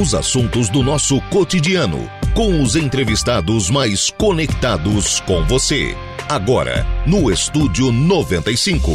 os 0.00 0.14
assuntos 0.14 0.70
do 0.70 0.82
nosso 0.82 1.20
cotidiano, 1.28 2.10
com 2.34 2.62
os 2.62 2.74
entrevistados 2.74 3.68
mais 3.68 4.10
conectados 4.10 5.20
com 5.20 5.44
você. 5.44 5.94
Agora, 6.26 6.86
no 7.06 7.30
Estúdio 7.30 7.92
95. 7.92 8.92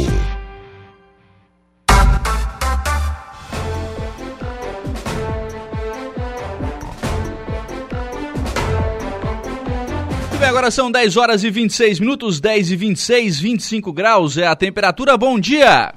agora 10.46 10.70
são 10.70 10.90
10 10.90 11.16
horas 11.16 11.44
e 11.44 11.50
26 11.50 12.00
minutos, 12.00 12.40
10 12.40 12.70
e 12.70 12.76
26, 12.76 13.40
25 13.40 13.92
graus 13.92 14.38
é 14.38 14.46
a 14.46 14.56
temperatura. 14.56 15.16
Bom 15.16 15.38
dia! 15.38 15.92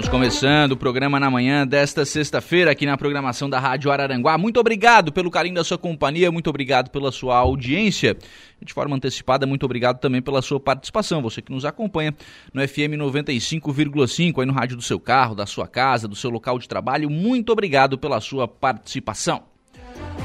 Estamos 0.00 0.08
começando 0.08 0.72
o 0.72 0.76
programa 0.78 1.20
na 1.20 1.30
manhã 1.30 1.66
desta 1.66 2.06
sexta-feira 2.06 2.70
aqui 2.70 2.86
na 2.86 2.96
programação 2.96 3.50
da 3.50 3.60
Rádio 3.60 3.90
Araranguá. 3.90 4.38
Muito 4.38 4.58
obrigado 4.58 5.12
pelo 5.12 5.30
carinho 5.30 5.56
da 5.56 5.62
sua 5.62 5.76
companhia, 5.76 6.32
muito 6.32 6.48
obrigado 6.48 6.88
pela 6.88 7.12
sua 7.12 7.36
audiência. 7.36 8.16
De 8.62 8.72
forma 8.72 8.96
antecipada, 8.96 9.46
muito 9.46 9.62
obrigado 9.66 9.98
também 9.98 10.22
pela 10.22 10.40
sua 10.40 10.58
participação. 10.58 11.20
Você 11.20 11.42
que 11.42 11.52
nos 11.52 11.66
acompanha 11.66 12.14
no 12.54 12.66
FM 12.66 12.96
95,5, 12.96 14.40
aí 14.40 14.46
no 14.46 14.54
rádio 14.54 14.78
do 14.78 14.82
seu 14.82 14.98
carro, 14.98 15.34
da 15.34 15.44
sua 15.44 15.68
casa, 15.68 16.08
do 16.08 16.16
seu 16.16 16.30
local 16.30 16.58
de 16.58 16.66
trabalho, 16.66 17.10
muito 17.10 17.52
obrigado 17.52 17.98
pela 17.98 18.22
sua 18.22 18.48
participação. 18.48 19.42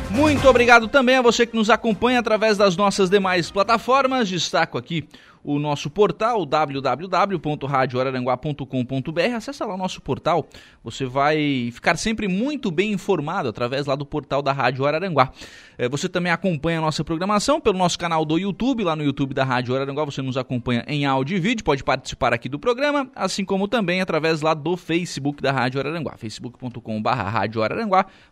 Muito 0.09 0.47
obrigado 0.47 0.87
também 0.87 1.17
a 1.17 1.21
você 1.21 1.45
que 1.45 1.55
nos 1.55 1.69
acompanha 1.69 2.19
através 2.19 2.55
das 2.55 2.77
nossas 2.77 3.09
demais 3.09 3.51
plataformas. 3.51 4.29
Destaco 4.29 4.77
aqui 4.77 5.05
o 5.45 5.59
nosso 5.59 5.91
portal 5.91 6.45
www.radioararanguá.com.br. 6.45 9.35
Acesse 9.35 9.63
lá 9.63 9.75
o 9.75 9.77
nosso 9.77 10.01
portal, 10.01 10.47
você 10.83 11.05
vai 11.05 11.69
ficar 11.71 11.95
sempre 11.97 12.27
muito 12.27 12.71
bem 12.71 12.91
informado 12.91 13.47
através 13.49 13.85
lá 13.85 13.95
do 13.95 14.05
portal 14.05 14.41
da 14.41 14.51
Rádio 14.51 14.85
Araranguá. 14.85 15.31
É, 15.77 15.87
você 15.87 16.09
também 16.09 16.31
acompanha 16.31 16.79
a 16.79 16.81
nossa 16.81 17.03
programação 17.03 17.61
pelo 17.61 17.77
nosso 17.77 17.99
canal 17.99 18.25
do 18.25 18.39
YouTube, 18.39 18.83
lá 18.83 18.95
no 18.95 19.03
YouTube 19.03 19.35
da 19.35 19.43
Rádio 19.43 19.75
Araranguá, 19.75 20.03
você 20.03 20.19
nos 20.21 20.37
acompanha 20.37 20.83
em 20.87 21.05
áudio 21.05 21.37
e 21.37 21.39
vídeo, 21.39 21.63
pode 21.63 21.83
participar 21.83 22.33
aqui 22.33 22.49
do 22.49 22.57
programa, 22.57 23.07
assim 23.15 23.45
como 23.45 23.67
também 23.67 24.01
através 24.01 24.41
lá 24.41 24.55
do 24.55 24.75
Facebook 24.75 25.43
da 25.43 25.51
Rádio 25.51 25.79
Araranguá, 25.79 26.15
facebook.com.br. 26.17 27.09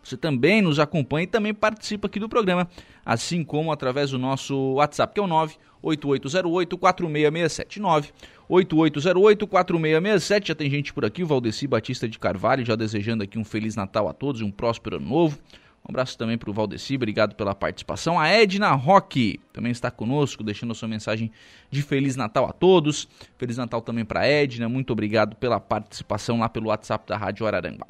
Você 0.01 0.17
também 0.17 0.61
nos 0.61 0.79
acompanha 0.79 1.25
e 1.25 1.27
também 1.27 1.53
participa 1.53 2.07
aqui 2.07 2.19
do 2.19 2.27
programa, 2.27 2.67
assim 3.05 3.43
como 3.43 3.71
através 3.71 4.11
do 4.11 4.17
nosso 4.17 4.73
WhatsApp, 4.73 5.13
que 5.13 5.19
é 5.19 5.23
o 5.23 5.27
9 5.27 5.55
8808-4667. 5.83 8.13
8808-4667. 8.49 10.47
Já 10.47 10.55
tem 10.55 10.69
gente 10.69 10.93
por 10.93 11.05
aqui, 11.05 11.23
o 11.23 11.27
Valdeci 11.27 11.67
Batista 11.67 12.07
de 12.07 12.17
Carvalho, 12.17 12.65
já 12.65 12.75
desejando 12.75 13.23
aqui 13.23 13.37
um 13.37 13.43
Feliz 13.43 13.75
Natal 13.75 14.07
a 14.07 14.13
todos 14.13 14.39
e 14.41 14.43
um 14.43 14.51
próspero 14.51 14.95
ano 14.97 15.07
novo. 15.07 15.37
Um 15.85 15.91
abraço 15.91 16.17
também 16.17 16.37
para 16.37 16.49
o 16.49 16.53
Valdeci, 16.53 16.95
obrigado 16.95 17.35
pela 17.35 17.53
participação. 17.53 18.17
A 18.17 18.29
Edna 18.29 18.71
Roque 18.71 19.41
também 19.51 19.69
está 19.69 19.91
conosco, 19.91 20.41
deixando 20.41 20.71
a 20.71 20.75
sua 20.75 20.87
mensagem 20.87 21.29
de 21.69 21.81
Feliz 21.81 22.15
Natal 22.15 22.45
a 22.45 22.53
todos. 22.53 23.05
Feliz 23.37 23.57
Natal 23.57 23.81
também 23.81 24.05
para 24.05 24.21
a 24.21 24.25
Edna, 24.25 24.69
muito 24.69 24.93
obrigado 24.93 25.35
pela 25.35 25.59
participação 25.59 26.39
lá 26.39 26.47
pelo 26.47 26.67
WhatsApp 26.67 27.05
da 27.05 27.17
Rádio 27.17 27.45
Araranguá. 27.45 27.87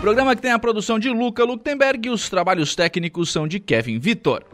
Programa 0.00 0.36
que 0.36 0.42
tem 0.42 0.52
a 0.52 0.58
produção 0.58 0.98
de 0.98 1.08
Luca 1.08 1.42
Luktenberg 1.42 2.08
e 2.08 2.10
os 2.10 2.28
trabalhos 2.28 2.74
técnicos 2.74 3.32
são 3.32 3.48
de 3.48 3.58
Kevin 3.58 3.98
Vitor. 3.98 4.44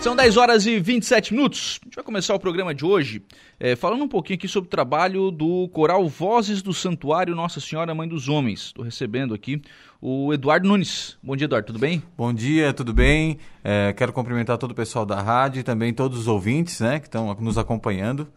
São 0.00 0.14
10 0.14 0.36
horas 0.36 0.66
e 0.66 0.78
27 0.78 1.34
minutos. 1.34 1.80
A 1.82 1.86
gente 1.86 1.94
vai 1.96 2.04
começar 2.04 2.34
o 2.34 2.38
programa 2.38 2.72
de 2.72 2.84
hoje 2.84 3.22
é, 3.58 3.74
falando 3.74 4.04
um 4.04 4.08
pouquinho 4.08 4.36
aqui 4.36 4.46
sobre 4.46 4.68
o 4.68 4.70
trabalho 4.70 5.30
do 5.30 5.68
coral 5.70 6.06
Vozes 6.08 6.62
do 6.62 6.72
Santuário 6.72 7.34
Nossa 7.34 7.58
Senhora 7.58 7.94
Mãe 7.94 8.06
dos 8.06 8.28
Homens. 8.28 8.66
Estou 8.66 8.84
recebendo 8.84 9.34
aqui 9.34 9.60
o 10.00 10.32
Eduardo 10.32 10.68
Nunes. 10.68 11.16
Bom 11.22 11.34
dia, 11.34 11.46
Eduardo, 11.46 11.66
tudo 11.66 11.78
bem? 11.78 12.02
Bom 12.16 12.32
dia, 12.32 12.72
tudo 12.72 12.92
bem? 12.92 13.38
É, 13.64 13.92
quero 13.94 14.12
cumprimentar 14.12 14.58
todo 14.58 14.72
o 14.72 14.74
pessoal 14.74 15.04
da 15.04 15.20
rádio 15.20 15.60
e 15.60 15.62
também 15.64 15.92
todos 15.92 16.18
os 16.18 16.28
ouvintes 16.28 16.78
né, 16.78 17.00
que 17.00 17.06
estão 17.06 17.34
nos 17.40 17.58
acompanhando. 17.58 18.28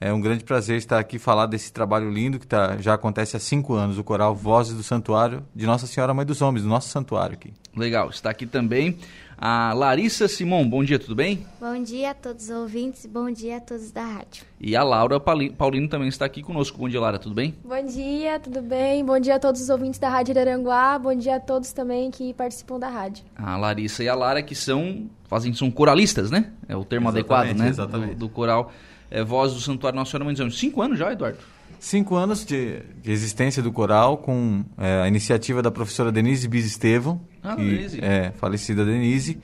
É 0.00 0.12
um 0.12 0.20
grande 0.20 0.44
prazer 0.44 0.76
estar 0.76 1.00
aqui 1.00 1.18
falar 1.18 1.46
desse 1.46 1.72
trabalho 1.72 2.08
lindo 2.08 2.38
que 2.38 2.46
tá, 2.46 2.76
já 2.76 2.94
acontece 2.94 3.36
há 3.36 3.40
cinco 3.40 3.74
anos, 3.74 3.98
o 3.98 4.04
coral 4.04 4.32
Vozes 4.32 4.74
do 4.74 4.82
Santuário 4.84 5.42
de 5.52 5.66
Nossa 5.66 5.88
Senhora 5.88 6.14
Mãe 6.14 6.24
dos 6.24 6.40
Homens, 6.40 6.62
do 6.62 6.68
nosso 6.68 6.88
santuário 6.88 7.34
aqui. 7.34 7.52
Legal, 7.76 8.08
está 8.08 8.30
aqui 8.30 8.46
também 8.46 8.96
a 9.36 9.72
Larissa 9.72 10.28
Simon. 10.28 10.68
Bom 10.68 10.84
dia, 10.84 11.00
tudo 11.00 11.16
bem? 11.16 11.44
Bom 11.60 11.82
dia 11.82 12.10
a 12.10 12.14
todos 12.14 12.44
os 12.44 12.50
ouvintes, 12.50 13.06
bom 13.06 13.28
dia 13.28 13.56
a 13.56 13.60
todos 13.60 13.90
da 13.90 14.04
rádio. 14.04 14.44
E 14.60 14.76
a 14.76 14.84
Laura 14.84 15.18
Paulino 15.18 15.88
também 15.88 16.08
está 16.08 16.24
aqui 16.24 16.42
conosco. 16.42 16.78
Bom 16.78 16.88
dia, 16.88 17.00
Lara, 17.00 17.18
tudo 17.18 17.34
bem? 17.34 17.56
Bom 17.64 17.84
dia, 17.84 18.38
tudo 18.38 18.62
bem? 18.62 19.04
Bom 19.04 19.18
dia 19.18 19.34
a 19.34 19.38
todos 19.40 19.60
os 19.60 19.68
ouvintes 19.68 19.98
da 19.98 20.08
Rádio 20.08 20.38
Aranguá, 20.38 20.96
bom 20.96 21.14
dia 21.14 21.36
a 21.36 21.40
todos 21.40 21.72
também 21.72 22.08
que 22.12 22.32
participam 22.34 22.78
da 22.78 22.88
rádio. 22.88 23.24
A 23.34 23.56
Larissa 23.56 24.04
e 24.04 24.08
a 24.08 24.14
Lara 24.14 24.42
que 24.42 24.54
são, 24.54 25.10
fazem, 25.26 25.52
são 25.54 25.72
coralistas, 25.72 26.30
né? 26.30 26.52
É 26.68 26.76
o 26.76 26.84
termo 26.84 27.08
exatamente, 27.08 27.32
adequado, 27.32 27.56
né? 27.56 27.68
Exatamente. 27.68 28.14
Do, 28.14 28.26
do 28.26 28.28
coral 28.28 28.72
é, 29.10 29.22
Voz 29.22 29.54
do 29.54 29.60
Santuário 29.60 29.98
Nossa 29.98 30.10
Senhora 30.10 30.24
Mãe 30.24 30.34
dos 30.34 30.40
Anjos. 30.40 30.58
Cinco 30.58 30.82
anos 30.82 30.98
já, 30.98 31.12
Eduardo? 31.12 31.38
Cinco 31.78 32.16
anos 32.16 32.44
de, 32.44 32.80
de 33.02 33.12
existência 33.12 33.62
do 33.62 33.70
coral, 33.70 34.18
com 34.18 34.64
é, 34.76 35.02
a 35.02 35.08
iniciativa 35.08 35.62
da 35.62 35.70
professora 35.70 36.10
Denise 36.10 36.48
Bis 36.48 36.66
Estevam, 36.66 37.20
ah, 37.42 37.54
que, 37.54 37.62
Denise. 37.62 38.00
é 38.02 38.32
falecida 38.32 38.84
Denise 38.84 39.38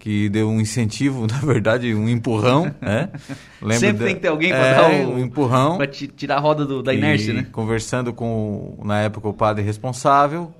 que 0.00 0.30
deu 0.30 0.48
um 0.48 0.60
incentivo, 0.60 1.26
na 1.30 1.38
verdade, 1.38 1.94
um 1.94 2.08
empurrão, 2.08 2.74
né? 2.80 3.10
Lembro 3.62 3.78
Sempre 3.78 4.06
tem 4.06 4.14
que 4.16 4.22
ter 4.22 4.28
alguém 4.28 4.50
para 4.50 4.66
é, 4.66 4.74
dar 4.74 5.06
o... 5.06 5.14
um 5.14 5.18
empurrão. 5.18 5.76
Para 5.76 5.86
tirar 5.86 6.36
a 6.36 6.40
roda 6.40 6.64
do, 6.64 6.82
da 6.82 6.92
inércia, 6.92 7.34
né? 7.34 7.46
Conversando 7.52 8.12
com, 8.12 8.78
na 8.82 9.02
época, 9.02 9.28
o 9.28 9.34
padre 9.34 9.62
responsável. 9.62 10.52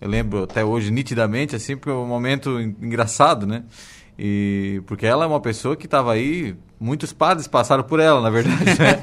Eu 0.00 0.08
lembro 0.08 0.42
até 0.42 0.64
hoje 0.64 0.90
nitidamente, 0.90 1.56
assim, 1.56 1.76
porque 1.76 1.90
é 1.90 1.92
um 1.92 2.06
momento 2.06 2.60
engraçado, 2.60 3.46
né? 3.46 3.62
E 4.18 4.82
porque 4.86 5.06
ela 5.06 5.24
é 5.24 5.28
uma 5.28 5.40
pessoa 5.40 5.76
que 5.76 5.86
estava 5.86 6.12
aí, 6.12 6.56
muitos 6.80 7.12
padres 7.12 7.46
passaram 7.46 7.82
por 7.82 8.00
ela, 8.00 8.20
na 8.20 8.30
verdade, 8.30 8.64
né? 8.64 8.98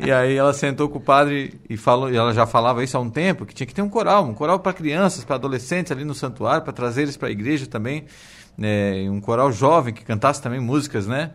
e 0.06 0.12
aí 0.12 0.36
ela 0.36 0.52
sentou 0.52 0.88
com 0.88 0.98
o 0.98 1.00
padre 1.00 1.60
e 1.68 1.76
falou, 1.76 2.10
e 2.10 2.16
ela 2.16 2.32
já 2.32 2.46
falava 2.46 2.84
isso 2.84 2.96
há 2.96 3.00
um 3.00 3.10
tempo, 3.10 3.46
que 3.46 3.54
tinha 3.54 3.66
que 3.66 3.74
ter 3.74 3.82
um 3.82 3.88
coral, 3.88 4.24
um 4.24 4.34
coral 4.34 4.58
para 4.58 4.72
crianças, 4.72 5.24
para 5.24 5.36
adolescentes 5.36 5.90
ali 5.92 6.04
no 6.04 6.14
santuário, 6.14 6.62
para 6.62 6.72
trazer 6.72 7.02
eles 7.02 7.16
para 7.16 7.28
a 7.28 7.30
igreja 7.30 7.66
também 7.66 8.04
é, 8.60 9.06
um 9.08 9.20
coral 9.20 9.50
jovem 9.52 9.92
que 9.92 10.04
cantasse 10.04 10.40
também 10.40 10.60
músicas, 10.60 11.06
né? 11.06 11.32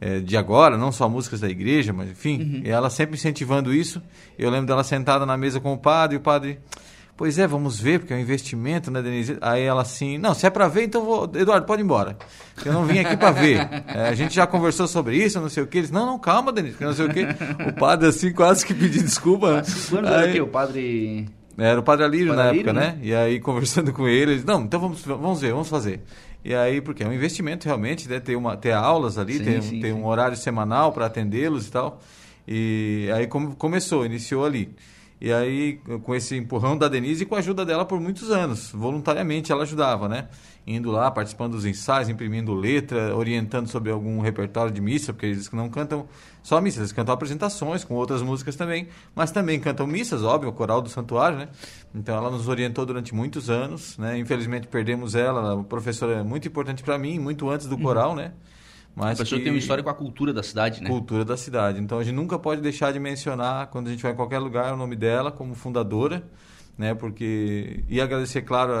É, 0.00 0.18
de 0.18 0.34
agora, 0.34 0.78
não 0.78 0.90
só 0.90 1.08
músicas 1.10 1.40
da 1.40 1.48
igreja, 1.48 1.92
mas 1.92 2.10
enfim, 2.10 2.40
uhum. 2.40 2.62
e 2.64 2.70
ela 2.70 2.88
sempre 2.88 3.16
incentivando 3.16 3.72
isso. 3.72 4.00
Eu 4.38 4.48
lembro 4.48 4.66
dela 4.66 4.82
sentada 4.82 5.26
na 5.26 5.36
mesa 5.36 5.60
com 5.60 5.74
o 5.74 5.78
padre, 5.78 6.16
e 6.16 6.18
o 6.18 6.22
padre, 6.22 6.58
pois 7.20 7.38
é, 7.38 7.46
vamos 7.46 7.78
ver, 7.78 7.98
porque 7.98 8.14
é 8.14 8.16
um 8.16 8.20
investimento, 8.20 8.90
né, 8.90 9.02
Denise? 9.02 9.36
Aí 9.42 9.62
ela 9.62 9.82
assim, 9.82 10.16
não, 10.16 10.32
se 10.32 10.46
é 10.46 10.48
para 10.48 10.66
ver, 10.68 10.84
então 10.84 11.04
vou, 11.04 11.30
Eduardo, 11.34 11.66
pode 11.66 11.82
ir 11.82 11.84
embora. 11.84 12.16
Eu 12.64 12.72
não 12.72 12.86
vim 12.86 12.98
aqui 12.98 13.14
para 13.14 13.30
ver. 13.30 13.60
É, 13.90 14.08
a 14.08 14.14
gente 14.14 14.34
já 14.34 14.46
conversou 14.46 14.86
sobre 14.86 15.16
isso, 15.16 15.38
não 15.38 15.50
sei 15.50 15.62
o 15.62 15.66
que. 15.66 15.76
Eles, 15.76 15.90
não, 15.90 16.06
não, 16.06 16.18
calma, 16.18 16.50
Denise, 16.50 16.76
não 16.80 16.94
sei 16.94 17.06
o 17.06 17.12
que. 17.12 17.26
O 17.68 17.74
padre 17.74 18.08
assim 18.08 18.32
quase 18.32 18.64
que 18.64 18.72
pediu 18.72 19.02
desculpa. 19.02 19.62
Quando 19.90 20.06
aí, 20.06 20.14
era 20.14 20.30
o 20.30 20.32
quê? 20.32 20.40
O 20.40 20.46
padre 20.46 21.28
era 21.58 21.78
o 21.78 21.82
Padre 21.82 22.04
Alírio 22.06 22.34
na 22.34 22.46
época, 22.46 22.72
né? 22.72 22.80
né? 22.80 22.98
E 23.02 23.14
aí, 23.14 23.38
conversando 23.38 23.92
com 23.92 24.08
ele, 24.08 24.32
eles, 24.32 24.44
não, 24.44 24.62
então 24.62 24.80
vamos, 24.80 25.02
vamos 25.02 25.40
ver, 25.42 25.52
vamos 25.52 25.68
fazer. 25.68 26.00
E 26.42 26.54
aí, 26.54 26.80
porque 26.80 27.02
é 27.02 27.06
um 27.06 27.12
investimento 27.12 27.66
realmente, 27.66 28.08
né? 28.08 28.18
ter, 28.18 28.36
uma, 28.36 28.56
ter 28.56 28.72
aulas 28.72 29.18
ali, 29.18 29.34
sim, 29.34 29.44
ter, 29.44 29.62
sim, 29.62 29.80
ter 29.80 29.92
sim. 29.92 29.92
um 29.92 30.06
horário 30.06 30.36
semanal 30.36 30.92
para 30.92 31.04
atendê-los 31.04 31.66
e 31.66 31.70
tal. 31.70 32.00
E 32.48 33.10
aí 33.14 33.26
como 33.26 33.54
começou, 33.56 34.06
iniciou 34.06 34.46
ali. 34.46 34.74
E 35.20 35.30
aí, 35.30 35.78
com 36.02 36.14
esse 36.14 36.34
empurrão 36.34 36.78
da 36.78 36.88
Denise 36.88 37.24
e 37.24 37.26
com 37.26 37.34
a 37.34 37.38
ajuda 37.40 37.66
dela 37.66 37.84
por 37.84 38.00
muitos 38.00 38.30
anos, 38.30 38.70
voluntariamente 38.70 39.52
ela 39.52 39.64
ajudava, 39.64 40.08
né? 40.08 40.28
Indo 40.66 40.90
lá, 40.90 41.10
participando 41.10 41.52
dos 41.52 41.66
ensaios, 41.66 42.08
imprimindo 42.08 42.54
letra, 42.54 43.14
orientando 43.14 43.68
sobre 43.68 43.90
algum 43.90 44.20
repertório 44.20 44.72
de 44.72 44.80
missa, 44.80 45.12
porque 45.12 45.26
eles 45.26 45.50
não 45.50 45.68
cantam 45.68 46.08
só 46.42 46.58
missas, 46.58 46.78
eles 46.78 46.92
cantam 46.92 47.12
apresentações 47.12 47.84
com 47.84 47.94
outras 47.94 48.22
músicas 48.22 48.56
também, 48.56 48.88
mas 49.14 49.30
também 49.30 49.60
cantam 49.60 49.86
missas, 49.86 50.22
óbvio, 50.22 50.48
o 50.48 50.52
coral 50.54 50.80
do 50.80 50.88
santuário, 50.88 51.36
né? 51.36 51.48
Então 51.94 52.16
ela 52.16 52.30
nos 52.30 52.48
orientou 52.48 52.86
durante 52.86 53.14
muitos 53.14 53.50
anos, 53.50 53.98
né? 53.98 54.18
Infelizmente 54.18 54.68
perdemos 54.68 55.14
ela, 55.14 55.60
a 55.60 55.64
professora 55.64 56.20
é 56.20 56.22
muito 56.22 56.48
importante 56.48 56.82
para 56.82 56.96
mim, 56.96 57.18
muito 57.18 57.50
antes 57.50 57.66
do 57.66 57.74
uhum. 57.74 57.82
coral, 57.82 58.14
né? 58.14 58.32
Mas 58.94 59.20
a 59.20 59.22
pessoa 59.22 59.38
que... 59.38 59.44
tem 59.44 59.52
uma 59.52 59.58
história 59.58 59.82
com 59.82 59.90
a 59.90 59.94
cultura 59.94 60.32
da 60.32 60.42
cidade, 60.42 60.82
né? 60.82 60.88
Cultura 60.88 61.24
da 61.24 61.36
cidade. 61.36 61.80
Então 61.80 61.98
a 61.98 62.04
gente 62.04 62.14
nunca 62.14 62.38
pode 62.38 62.60
deixar 62.60 62.92
de 62.92 62.98
mencionar, 62.98 63.68
quando 63.68 63.88
a 63.88 63.90
gente 63.90 64.02
vai 64.02 64.12
em 64.12 64.16
qualquer 64.16 64.38
lugar, 64.38 64.74
o 64.74 64.76
nome 64.76 64.96
dela 64.96 65.30
como 65.30 65.54
fundadora, 65.54 66.22
né? 66.76 66.94
Porque. 66.94 67.84
E 67.88 68.00
agradecer, 68.00 68.42
claro, 68.42 68.72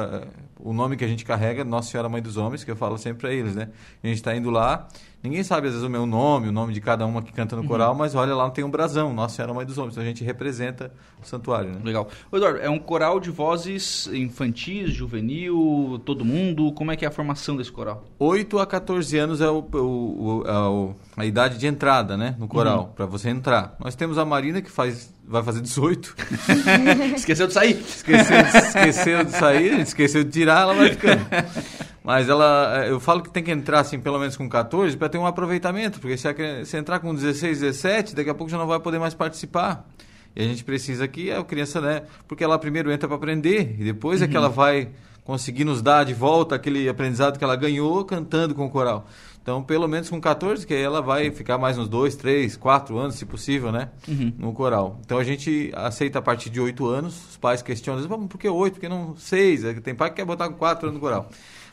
o 0.64 0.72
nome 0.72 0.96
que 0.96 1.04
a 1.04 1.08
gente 1.08 1.24
carrega, 1.24 1.64
Nossa 1.64 1.90
Senhora 1.90 2.08
Mãe 2.08 2.20
dos 2.22 2.36
Homens, 2.36 2.64
que 2.64 2.70
eu 2.70 2.76
falo 2.76 2.96
sempre 2.98 3.20
para 3.20 3.32
eles, 3.32 3.54
né? 3.54 3.68
A 4.02 4.06
gente 4.06 4.16
está 4.16 4.34
indo 4.34 4.50
lá, 4.50 4.88
ninguém 5.22 5.42
sabe 5.42 5.66
às 5.68 5.74
vezes 5.74 5.86
o 5.86 5.90
meu 5.90 6.06
nome, 6.06 6.48
o 6.48 6.52
nome 6.52 6.72
de 6.72 6.80
cada 6.80 7.04
uma 7.06 7.22
que 7.22 7.32
canta 7.32 7.54
no 7.56 7.64
coral, 7.64 7.94
mas 7.94 8.14
olha 8.14 8.34
lá, 8.34 8.50
tem 8.50 8.64
um 8.64 8.70
brasão, 8.70 9.12
Nossa 9.12 9.36
Senhora 9.36 9.54
Mãe 9.54 9.64
dos 9.66 9.76
Homens, 9.78 9.92
então 9.94 10.02
a 10.02 10.06
gente 10.06 10.22
representa 10.24 10.92
o 11.22 11.26
santuário, 11.26 11.70
né? 11.72 11.80
Legal. 11.84 12.08
Ô, 12.32 12.36
Eduardo, 12.36 12.58
é 12.60 12.70
um 12.70 12.78
coral 12.78 13.20
de 13.20 13.30
vozes 13.30 14.06
infantis, 14.12 14.92
juvenil, 14.92 16.00
todo 16.04 16.24
mundo, 16.24 16.72
como 16.72 16.90
é 16.92 16.96
que 16.96 17.04
é 17.04 17.08
a 17.08 17.10
formação 17.10 17.56
desse 17.56 17.70
coral? 17.72 18.04
8 18.18 18.58
a 18.58 18.66
14 18.66 19.18
anos 19.18 19.40
é, 19.40 19.48
o, 19.48 19.58
o- 19.72 20.42
o- 20.42 20.94
a, 21.16 21.22
a 21.22 21.26
idade 21.26 21.58
de 21.58 21.66
entrada, 21.66 22.16
né, 22.16 22.34
no 22.38 22.48
coral, 22.48 22.92
para 22.96 23.06
você 23.06 23.28
entrar. 23.28 23.76
Nós 23.78 23.94
temos 23.94 24.16
a 24.18 24.24
Marina 24.24 24.62
que 24.62 24.70
faz, 24.70 25.12
vai 25.26 25.42
fazer 25.42 25.60
18, 25.60 26.14
Esqueceu 27.16 27.46
de 27.46 27.52
sair? 27.52 27.78
esqueceu, 27.80 28.36
esqueceu 28.40 29.24
de 29.24 29.30
sair, 29.32 29.80
esqueceu 29.80 30.24
de 30.24 30.30
tirar, 30.30 30.49
ela 30.58 30.74
vai 30.74 30.90
ficando. 30.90 31.20
Mas 32.02 32.28
ela, 32.28 32.86
eu 32.88 32.98
falo 32.98 33.22
que 33.22 33.30
tem 33.30 33.42
que 33.42 33.50
entrar 33.50 33.80
assim, 33.80 34.00
pelo 34.00 34.18
menos 34.18 34.36
com 34.36 34.48
14, 34.48 34.96
para 34.96 35.08
ter 35.08 35.18
um 35.18 35.26
aproveitamento, 35.26 36.00
porque 36.00 36.16
se, 36.16 36.26
a 36.26 36.64
se 36.64 36.76
entrar 36.76 36.98
com 36.98 37.14
16, 37.14 37.60
17, 37.60 38.14
daqui 38.16 38.30
a 38.30 38.34
pouco 38.34 38.50
já 38.50 38.56
não 38.58 38.66
vai 38.66 38.80
poder 38.80 38.98
mais 38.98 39.14
participar. 39.14 39.86
E 40.34 40.42
a 40.42 40.44
gente 40.44 40.64
precisa 40.64 41.06
que 41.06 41.30
a 41.30 41.44
criança, 41.44 41.80
né, 41.80 42.02
porque 42.26 42.42
ela 42.42 42.58
primeiro 42.58 42.90
entra 42.90 43.06
para 43.06 43.16
aprender 43.16 43.76
e 43.78 43.84
depois 43.84 44.22
é 44.22 44.28
que 44.28 44.36
ela 44.36 44.48
vai 44.48 44.88
conseguir 45.24 45.64
nos 45.64 45.82
dar 45.82 46.04
de 46.04 46.14
volta 46.14 46.54
aquele 46.54 46.88
aprendizado 46.88 47.38
que 47.38 47.44
ela 47.44 47.54
ganhou 47.54 48.04
cantando 48.04 48.54
com 48.54 48.64
o 48.64 48.70
coral. 48.70 49.06
Então, 49.42 49.62
pelo 49.62 49.88
menos 49.88 50.10
com 50.10 50.20
14, 50.20 50.66
que 50.66 50.74
aí 50.74 50.82
ela 50.82 51.00
vai 51.00 51.30
ficar 51.30 51.56
mais 51.56 51.78
uns 51.78 51.88
2, 51.88 52.14
3, 52.14 52.56
4 52.56 52.98
anos, 52.98 53.14
se 53.14 53.24
possível, 53.24 53.72
né? 53.72 53.88
No 54.38 54.52
coral. 54.52 55.00
Então, 55.04 55.18
a 55.18 55.24
gente 55.24 55.72
aceita 55.74 56.18
a 56.18 56.22
partir 56.22 56.50
de 56.50 56.60
8 56.60 56.86
anos. 56.86 57.30
Os 57.30 57.36
pais 57.36 57.62
questionam, 57.62 58.06
"Vamos, 58.06 58.28
por 58.28 58.38
que 58.38 58.48
8? 58.48 58.74
Por 58.74 58.80
que 58.80 58.88
não 58.88 59.16
6? 59.16 59.62
Tem 59.82 59.94
pai 59.94 60.10
que 60.10 60.16
quer 60.16 60.24
botar 60.24 60.48
com 60.48 60.54
4 60.54 60.88
anos 60.88 60.94
no 60.94 61.00
coral. 61.00 61.28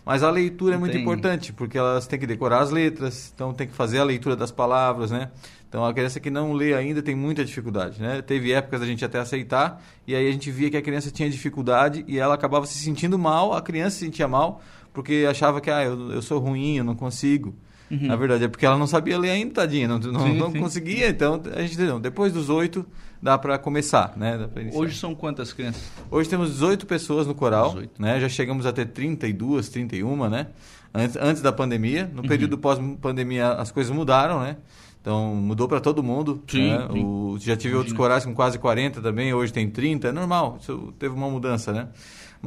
Mas 0.06 0.24
a 0.24 0.32
leitura 0.32 0.76
é 0.76 0.78
muito 0.78 0.94
Tem. 0.94 1.02
importante, 1.02 1.52
porque 1.52 1.78
elas 1.78 2.08
têm 2.08 2.18
que 2.18 2.26
decorar 2.26 2.60
as 2.60 2.72
letras, 2.72 3.30
então 3.36 3.54
tem 3.54 3.68
que 3.68 3.74
fazer 3.74 4.00
a 4.00 4.06
leitura 4.06 4.38
das 4.38 4.52
palavras, 4.52 5.12
né? 5.12 5.30
Então 5.68 5.84
a 5.86 5.94
criança 5.94 6.18
que 6.18 6.30
não 6.30 6.54
lê 6.54 6.74
ainda 6.74 7.02
tem 7.02 7.14
muita 7.14 7.44
dificuldade, 7.44 8.02
né? 8.02 8.22
Teve 8.22 8.54
épocas 8.54 8.80
da 8.80 8.86
gente 8.86 9.04
até 9.04 9.20
aceitar, 9.20 9.84
e 10.08 10.16
aí 10.16 10.26
a 10.26 10.32
gente 10.32 10.50
via 10.50 10.70
que 10.70 10.78
a 10.78 10.82
criança 10.82 11.12
tinha 11.12 11.30
dificuldade 11.30 12.06
e 12.08 12.18
ela 12.18 12.36
acabava 12.36 12.66
se 12.66 12.78
sentindo 12.78 13.20
mal, 13.20 13.52
a 13.54 13.62
criança 13.62 13.98
se 13.98 14.06
sentia 14.06 14.30
mal, 14.30 14.62
porque 14.98 15.28
achava 15.30 15.62
que, 15.62 15.70
ah, 15.70 15.84
eu, 15.84 16.12
eu 16.12 16.22
sou 16.24 16.40
ruim, 16.40 16.78
eu 16.78 16.84
não 16.84 16.96
consigo. 16.96 17.54
Na 17.90 18.16
verdade, 18.16 18.44
é 18.44 18.48
porque 18.48 18.66
ela 18.66 18.78
não 18.78 18.88
sabia 18.88 19.18
ler 19.18 19.30
ainda, 19.30 19.54
tadinha, 19.54 19.88
não, 19.88 20.00
não, 20.00 20.20
Sim, 20.22 20.38
não 20.38 20.52
sim. 20.52 20.60
conseguia, 20.60 21.08
então 21.08 21.40
a 21.56 21.62
gente, 21.62 21.78
não, 21.84 22.02
depois 22.02 22.34
dos 22.34 22.50
oito, 22.50 22.84
dá 23.22 23.38
para 23.38 23.58
começar, 23.60 24.14
né? 24.18 24.50
Hoje 24.74 24.98
são 24.98 25.14
quantas 25.16 25.54
crianças? 25.54 25.84
Hoje 26.12 26.28
temos 26.28 26.50
18 26.52 26.86
pessoas 26.88 27.28
no 27.28 27.36
coral, 27.36 27.70
18. 27.70 28.02
né? 28.02 28.20
Já 28.20 28.28
chegamos 28.28 28.66
a 28.66 28.74
ter 28.74 28.88
32, 28.88 29.70
31, 29.70 30.28
né? 30.30 30.48
Antes, 30.94 31.16
antes 31.16 31.42
da 31.44 31.52
pandemia. 31.54 32.10
No 32.14 32.24
Uhum. 32.24 32.28
período 32.28 32.58
pós-pandemia 32.58 33.52
as 33.54 33.72
coisas 33.72 33.96
mudaram, 33.96 34.42
né? 34.42 34.58
Então 35.00 35.34
mudou 35.36 35.68
para 35.70 35.80
todo 35.80 36.04
mundo. 36.04 36.44
Sim, 36.48 36.70
né? 36.72 36.88
sim. 36.92 37.04
O- 37.06 37.38
já 37.40 37.56
tive 37.56 37.76
outros 37.76 37.92
Imagina. 37.94 37.98
corais 38.10 38.26
com 38.26 38.34
quase 38.34 38.60
40 38.60 39.00
também, 39.00 39.34
hoje 39.34 39.54
tem 39.54 39.70
30, 39.70 40.10
é 40.10 40.12
normal. 40.12 40.58
Isso 40.60 40.94
teve 41.00 41.14
uma 41.16 41.30
mudança, 41.30 41.72
né? 41.72 41.88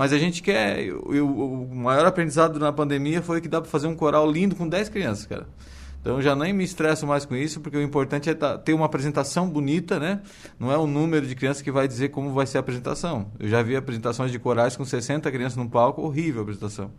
Mas 0.00 0.14
a 0.14 0.19
gente 0.19 0.43
quer. 0.43 0.82
eu- 0.82 1.05
eu- 1.12 1.29
o 1.29 1.75
maior 1.76 2.06
aprendizado 2.06 2.58
na 2.58 2.73
pandemia 2.73 3.20
foi 3.20 3.38
que 3.38 3.47
dá 3.47 3.61
para 3.61 3.70
fazer 3.70 3.87
um 3.87 3.94
coral 3.94 4.32
lindo 4.32 4.56
com 4.56 4.67
10 4.67 4.88
crianças, 4.88 5.26
cara. 5.26 5.47
Então 6.00 6.17
eu 6.17 6.23
já 6.23 6.35
nem 6.35 6.55
me 6.55 6.64
estresso 6.64 7.06
mais 7.06 7.26
com 7.26 7.37
isso, 7.37 7.61
porque 7.61 7.76
o 7.76 7.82
importante 7.82 8.31
é 8.31 8.32
tá- 8.32 8.56
ter 8.56 8.73
uma 8.73 8.87
apresentação 8.87 9.47
bonita, 9.47 10.00
né? 10.00 10.23
Não 10.58 10.73
é 10.73 10.79
o 10.79 10.87
número 10.87 11.26
de 11.26 11.35
crianças 11.35 11.61
que 11.61 11.70
vai 11.70 11.87
dizer 11.87 12.08
como 12.08 12.32
vai 12.32 12.47
ser 12.47 12.56
a 12.56 12.61
apresentação. 12.61 13.31
Eu 13.38 13.47
já 13.47 13.61
vi 13.62 13.76
apresentações 13.76 14.32
de 14.32 14.38
corais 14.38 14.75
com 14.75 14.87
60 14.87 15.31
crianças 15.31 15.58
no 15.58 15.69
palco, 15.69 16.00
horrível 16.00 16.41
a 16.41 16.43
apresentação. 16.44 16.91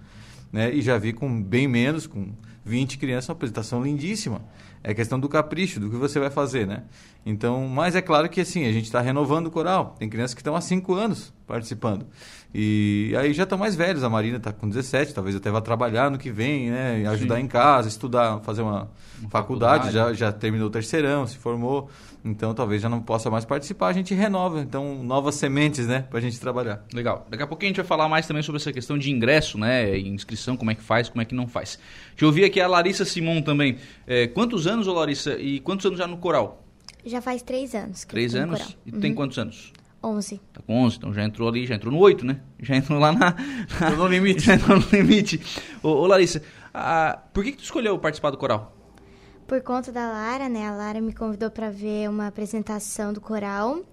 Né? 0.54 0.72
E 0.72 0.80
já 0.84 1.00
vi 1.00 1.12
com 1.12 1.42
bem 1.42 1.68
menos, 1.68 2.06
com 2.06 2.34
20 2.64 3.00
crianças, 3.00 3.30
uma 3.30 3.34
apresentação 3.34 3.82
lindíssima. 3.82 4.44
É 4.84 4.94
questão 4.94 5.20
do 5.20 5.28
capricho, 5.28 5.80
do 5.80 5.90
que 5.90 5.96
você 5.96 6.20
vai 6.20 6.30
fazer, 6.30 6.68
né? 6.68 6.84
Então, 7.26 7.68
mas 7.68 7.96
é 7.96 8.02
claro 8.02 8.28
que 8.30 8.42
assim, 8.42 8.66
a 8.66 8.72
gente 8.72 8.86
está 8.86 9.00
renovando 9.00 9.48
o 9.48 9.52
coral. 9.52 9.96
Tem 10.00 10.10
crianças 10.10 10.34
que 10.34 10.42
estão 10.42 10.56
há 10.56 10.62
5 10.62 10.94
anos 10.94 11.32
participando. 11.46 12.08
E 12.54 13.14
aí 13.18 13.34
já 13.34 13.44
estão 13.44 13.58
mais 13.58 13.76
velhos. 13.76 14.04
A 14.04 14.10
Marina 14.10 14.38
está 14.38 14.52
com 14.52 14.68
17, 14.68 15.14
talvez 15.14 15.36
até 15.36 15.52
vá 15.52 15.62
trabalhar 15.62 16.10
no 16.10 16.18
que 16.18 16.32
vem, 16.32 16.72
né? 16.72 17.06
Ajudar 17.08 17.40
em 17.40 17.48
casa, 17.48 17.88
estudar, 17.88 18.40
fazer 18.40 18.62
uma, 18.62 18.90
faculdade, 19.30 19.86
faculdade. 19.86 19.92
Já, 19.94 20.14
já 20.14 20.32
terminou 20.32 20.68
o 20.68 20.72
terceirão, 20.72 21.28
se 21.28 21.38
formou. 21.38 21.90
Então 22.24 22.54
talvez 22.54 22.82
já 22.82 22.90
não 22.90 23.02
possa 23.02 23.30
mais 23.30 23.46
participar. 23.46 23.88
A 23.88 23.94
gente 23.94 24.14
renova. 24.14 24.60
Então, 24.60 25.04
novas 25.04 25.36
sementes, 25.36 25.88
né? 25.88 26.06
Pra 26.10 26.20
gente 26.20 26.40
trabalhar. 26.40 26.84
Legal. 26.94 27.28
Daqui 27.30 27.44
a 27.44 27.48
pouquinho 27.48 27.70
a 27.70 27.72
gente 27.72 27.78
vai 27.78 27.86
falar 27.86 28.10
mais 28.10 28.26
também 28.26 28.44
sobre 28.44 28.60
essa 28.60 28.74
questão 28.74 28.98
de 28.98 29.12
ingresso, 29.12 29.58
né? 29.58 29.98
Inscrição, 30.00 30.58
como 30.58 30.72
é 30.72 30.76
que 30.76 30.84
faz, 30.84 31.10
como 31.10 31.22
é 31.22 31.26
que 31.26 31.36
não 31.36 31.48
faz. 31.48 31.80
Deixa 32.10 32.26
eu 32.26 32.28
ouvir 32.28 32.46
aqui 32.46 32.60
a 32.60 32.68
Larissa 32.68 33.06
Simon 33.06 33.42
também. 33.42 33.78
É, 34.08 34.28
quantos 34.28 34.68
anos, 34.68 34.88
ô 34.88 34.94
Larissa? 34.94 35.40
E 35.40 35.60
quantos 35.60 35.86
anos 35.86 36.00
já 36.00 36.08
no 36.08 36.18
coral? 36.18 36.61
Já 37.06 37.22
faz 37.22 37.42
três 37.42 37.74
anos. 37.76 38.06
Três 38.06 38.36
anos? 38.36 38.60
coral. 38.60 38.74
E 38.86 38.92
Uhum. 38.94 39.00
tem 39.00 39.14
quantos 39.14 39.38
anos? 39.40 39.72
Onze. 40.04 40.42
Tá 40.52 40.62
com 40.66 40.74
11, 40.84 40.98
então 40.98 41.14
já 41.14 41.24
entrou 41.24 41.48
ali, 41.48 41.66
já 41.68 41.76
entrou 41.76 41.94
no 41.94 42.00
8, 42.00 42.26
né? 42.26 42.42
Já 42.60 42.76
entrou 42.76 42.98
lá 43.00 43.12
na... 43.12 43.36
Entrou 43.76 43.98
no 43.98 44.08
limite. 44.08 44.40
já 44.46 44.56
entrou 44.56 44.80
no 44.80 44.86
limite. 44.92 45.40
Ô, 45.84 45.90
ô 45.90 46.08
Larissa, 46.08 46.42
ah, 46.74 47.20
por 47.34 47.44
que, 47.44 47.52
que 47.52 47.58
tu 47.60 47.64
escolheu 47.64 47.98
participar 48.00 48.32
do 48.32 48.38
coral? 48.38 48.76
Por 49.48 49.62
conta 49.62 49.92
da 49.92 50.08
Lara, 50.12 50.50
né? 50.50 50.68
A 50.68 50.74
Lara 50.74 51.00
me 51.02 51.14
convidou 51.14 51.52
pra 51.52 51.70
ver 51.70 52.10
uma 52.10 52.28
apresentação 52.28 53.14
do 53.14 53.22
coral. 53.22 53.84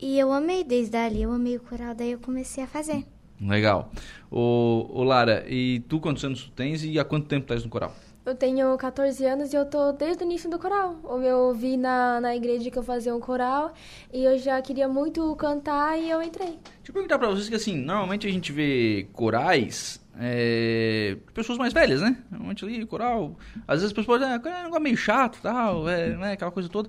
E 0.00 0.18
eu 0.18 0.32
amei 0.32 0.64
desde 0.64 0.96
ali, 0.96 1.22
eu 1.22 1.32
amei 1.32 1.56
o 1.56 1.60
coral, 1.60 1.94
daí 1.94 2.12
eu 2.12 2.18
comecei 2.18 2.64
a 2.64 2.66
fazer. 2.66 3.04
Legal. 3.40 3.90
Ô, 4.30 4.88
ô 4.90 5.02
Lara, 5.04 5.44
e 5.48 5.80
tu 5.88 6.00
quantos 6.00 6.24
anos 6.24 6.44
tu 6.44 6.50
tens 6.52 6.82
e 6.84 6.98
há 6.98 7.04
quanto 7.04 7.26
tempo 7.26 7.42
estás 7.44 7.62
no 7.62 7.68
coral? 7.68 7.94
Eu 8.24 8.36
tenho 8.36 8.76
14 8.76 9.24
anos 9.26 9.52
e 9.52 9.56
eu 9.56 9.66
tô 9.66 9.90
desde 9.92 10.22
o 10.22 10.24
início 10.24 10.48
do 10.48 10.56
coral. 10.56 10.96
Eu 11.24 11.52
vi 11.52 11.76
na, 11.76 12.20
na 12.20 12.36
igreja 12.36 12.70
que 12.70 12.78
eu 12.78 12.82
fazia 12.82 13.14
um 13.14 13.18
coral 13.18 13.72
e 14.12 14.24
eu 14.24 14.38
já 14.38 14.62
queria 14.62 14.88
muito 14.88 15.34
cantar 15.34 15.98
e 15.98 16.08
eu 16.08 16.22
entrei. 16.22 16.50
Deixa 16.50 16.90
eu 16.90 16.92
perguntar 16.92 17.18
pra 17.18 17.28
vocês 17.28 17.48
que 17.48 17.56
assim, 17.56 17.76
normalmente 17.76 18.26
a 18.26 18.30
gente 18.30 18.52
vê 18.52 19.08
corais 19.12 20.00
é, 20.20 21.16
pessoas 21.34 21.58
mais 21.58 21.72
velhas, 21.72 22.00
né? 22.00 22.16
Normalmente 22.30 22.64
ali, 22.64 22.86
coral. 22.86 23.36
Às 23.66 23.80
vezes 23.80 23.86
as 23.86 23.92
pessoas, 23.92 24.22
ah, 24.22 24.40
é 24.44 24.60
um 24.60 24.62
negócio 24.64 24.80
meio 24.80 24.96
chato 24.96 25.40
tal, 25.42 25.88
é, 25.88 26.10
né? 26.10 26.32
Aquela 26.32 26.52
coisa 26.52 26.68
toda. 26.68 26.88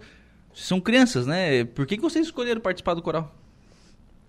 São 0.54 0.80
crianças, 0.80 1.26
né? 1.26 1.64
Por 1.64 1.88
que, 1.88 1.96
que 1.96 2.04
vocês 2.04 2.28
escolheram 2.28 2.62
participar 2.62 2.94
do 2.94 3.02
coral? 3.02 3.34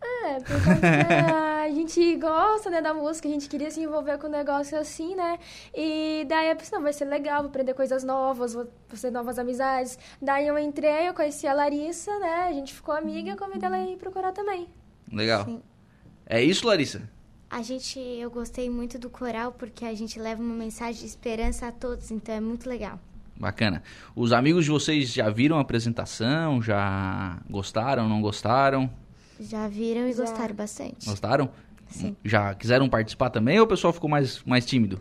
É, 0.02 0.38
porque 0.38 0.70
a 1.64 1.68
gente 1.70 2.16
gosta, 2.16 2.68
né, 2.70 2.82
da 2.82 2.92
música, 2.92 3.26
a 3.26 3.30
gente 3.30 3.48
queria 3.48 3.70
se 3.70 3.80
envolver 3.80 4.18
com 4.18 4.26
um 4.26 4.30
negócio 4.30 4.78
assim, 4.78 5.14
né? 5.14 5.38
E 5.74 6.24
daí 6.28 6.50
eu 6.50 6.56
pensei, 6.56 6.76
não, 6.76 6.82
vai 6.82 6.92
ser 6.92 7.06
legal, 7.06 7.40
vou 7.40 7.48
aprender 7.48 7.72
coisas 7.74 8.04
novas, 8.04 8.52
vou 8.52 8.68
fazer 8.88 9.10
novas 9.10 9.38
amizades. 9.38 9.98
Daí 10.20 10.46
eu 10.46 10.58
entrei, 10.58 11.08
eu 11.08 11.14
conheci 11.14 11.46
a 11.46 11.54
Larissa, 11.54 12.16
né? 12.18 12.46
A 12.48 12.52
gente 12.52 12.74
ficou 12.74 12.94
amiga, 12.94 13.30
eu 13.30 13.36
convidei 13.36 13.66
ela 13.66 13.76
a 13.76 13.86
ir 13.86 13.96
procurar 13.96 14.32
também. 14.32 14.68
Legal. 15.10 15.44
Sim. 15.46 15.62
É 16.26 16.42
isso, 16.42 16.66
Larissa? 16.66 17.08
A 17.48 17.62
gente, 17.62 17.98
eu 17.98 18.30
gostei 18.30 18.68
muito 18.68 18.98
do 18.98 19.08
coral 19.08 19.52
porque 19.52 19.84
a 19.84 19.94
gente 19.94 20.18
leva 20.18 20.42
uma 20.42 20.54
mensagem 20.54 21.00
de 21.00 21.06
esperança 21.06 21.68
a 21.68 21.72
todos, 21.72 22.10
então 22.10 22.34
é 22.34 22.40
muito 22.40 22.68
legal. 22.68 22.98
Bacana. 23.36 23.82
Os 24.14 24.32
amigos 24.32 24.64
de 24.64 24.70
vocês 24.70 25.12
já 25.12 25.30
viram 25.30 25.56
a 25.58 25.60
apresentação? 25.60 26.62
Já 26.62 27.40
gostaram, 27.48 28.08
não 28.08 28.20
gostaram? 28.20 28.90
Já 29.48 29.68
viram 29.68 30.06
e 30.08 30.12
Já. 30.12 30.22
gostaram 30.22 30.54
bastante. 30.54 31.06
Gostaram? 31.08 31.48
Sim. 31.88 32.16
Já 32.24 32.54
quiseram 32.54 32.88
participar 32.88 33.30
também 33.30 33.58
ou 33.58 33.64
o 33.64 33.68
pessoal 33.68 33.92
ficou 33.92 34.10
mais, 34.10 34.42
mais 34.44 34.66
tímido? 34.66 35.00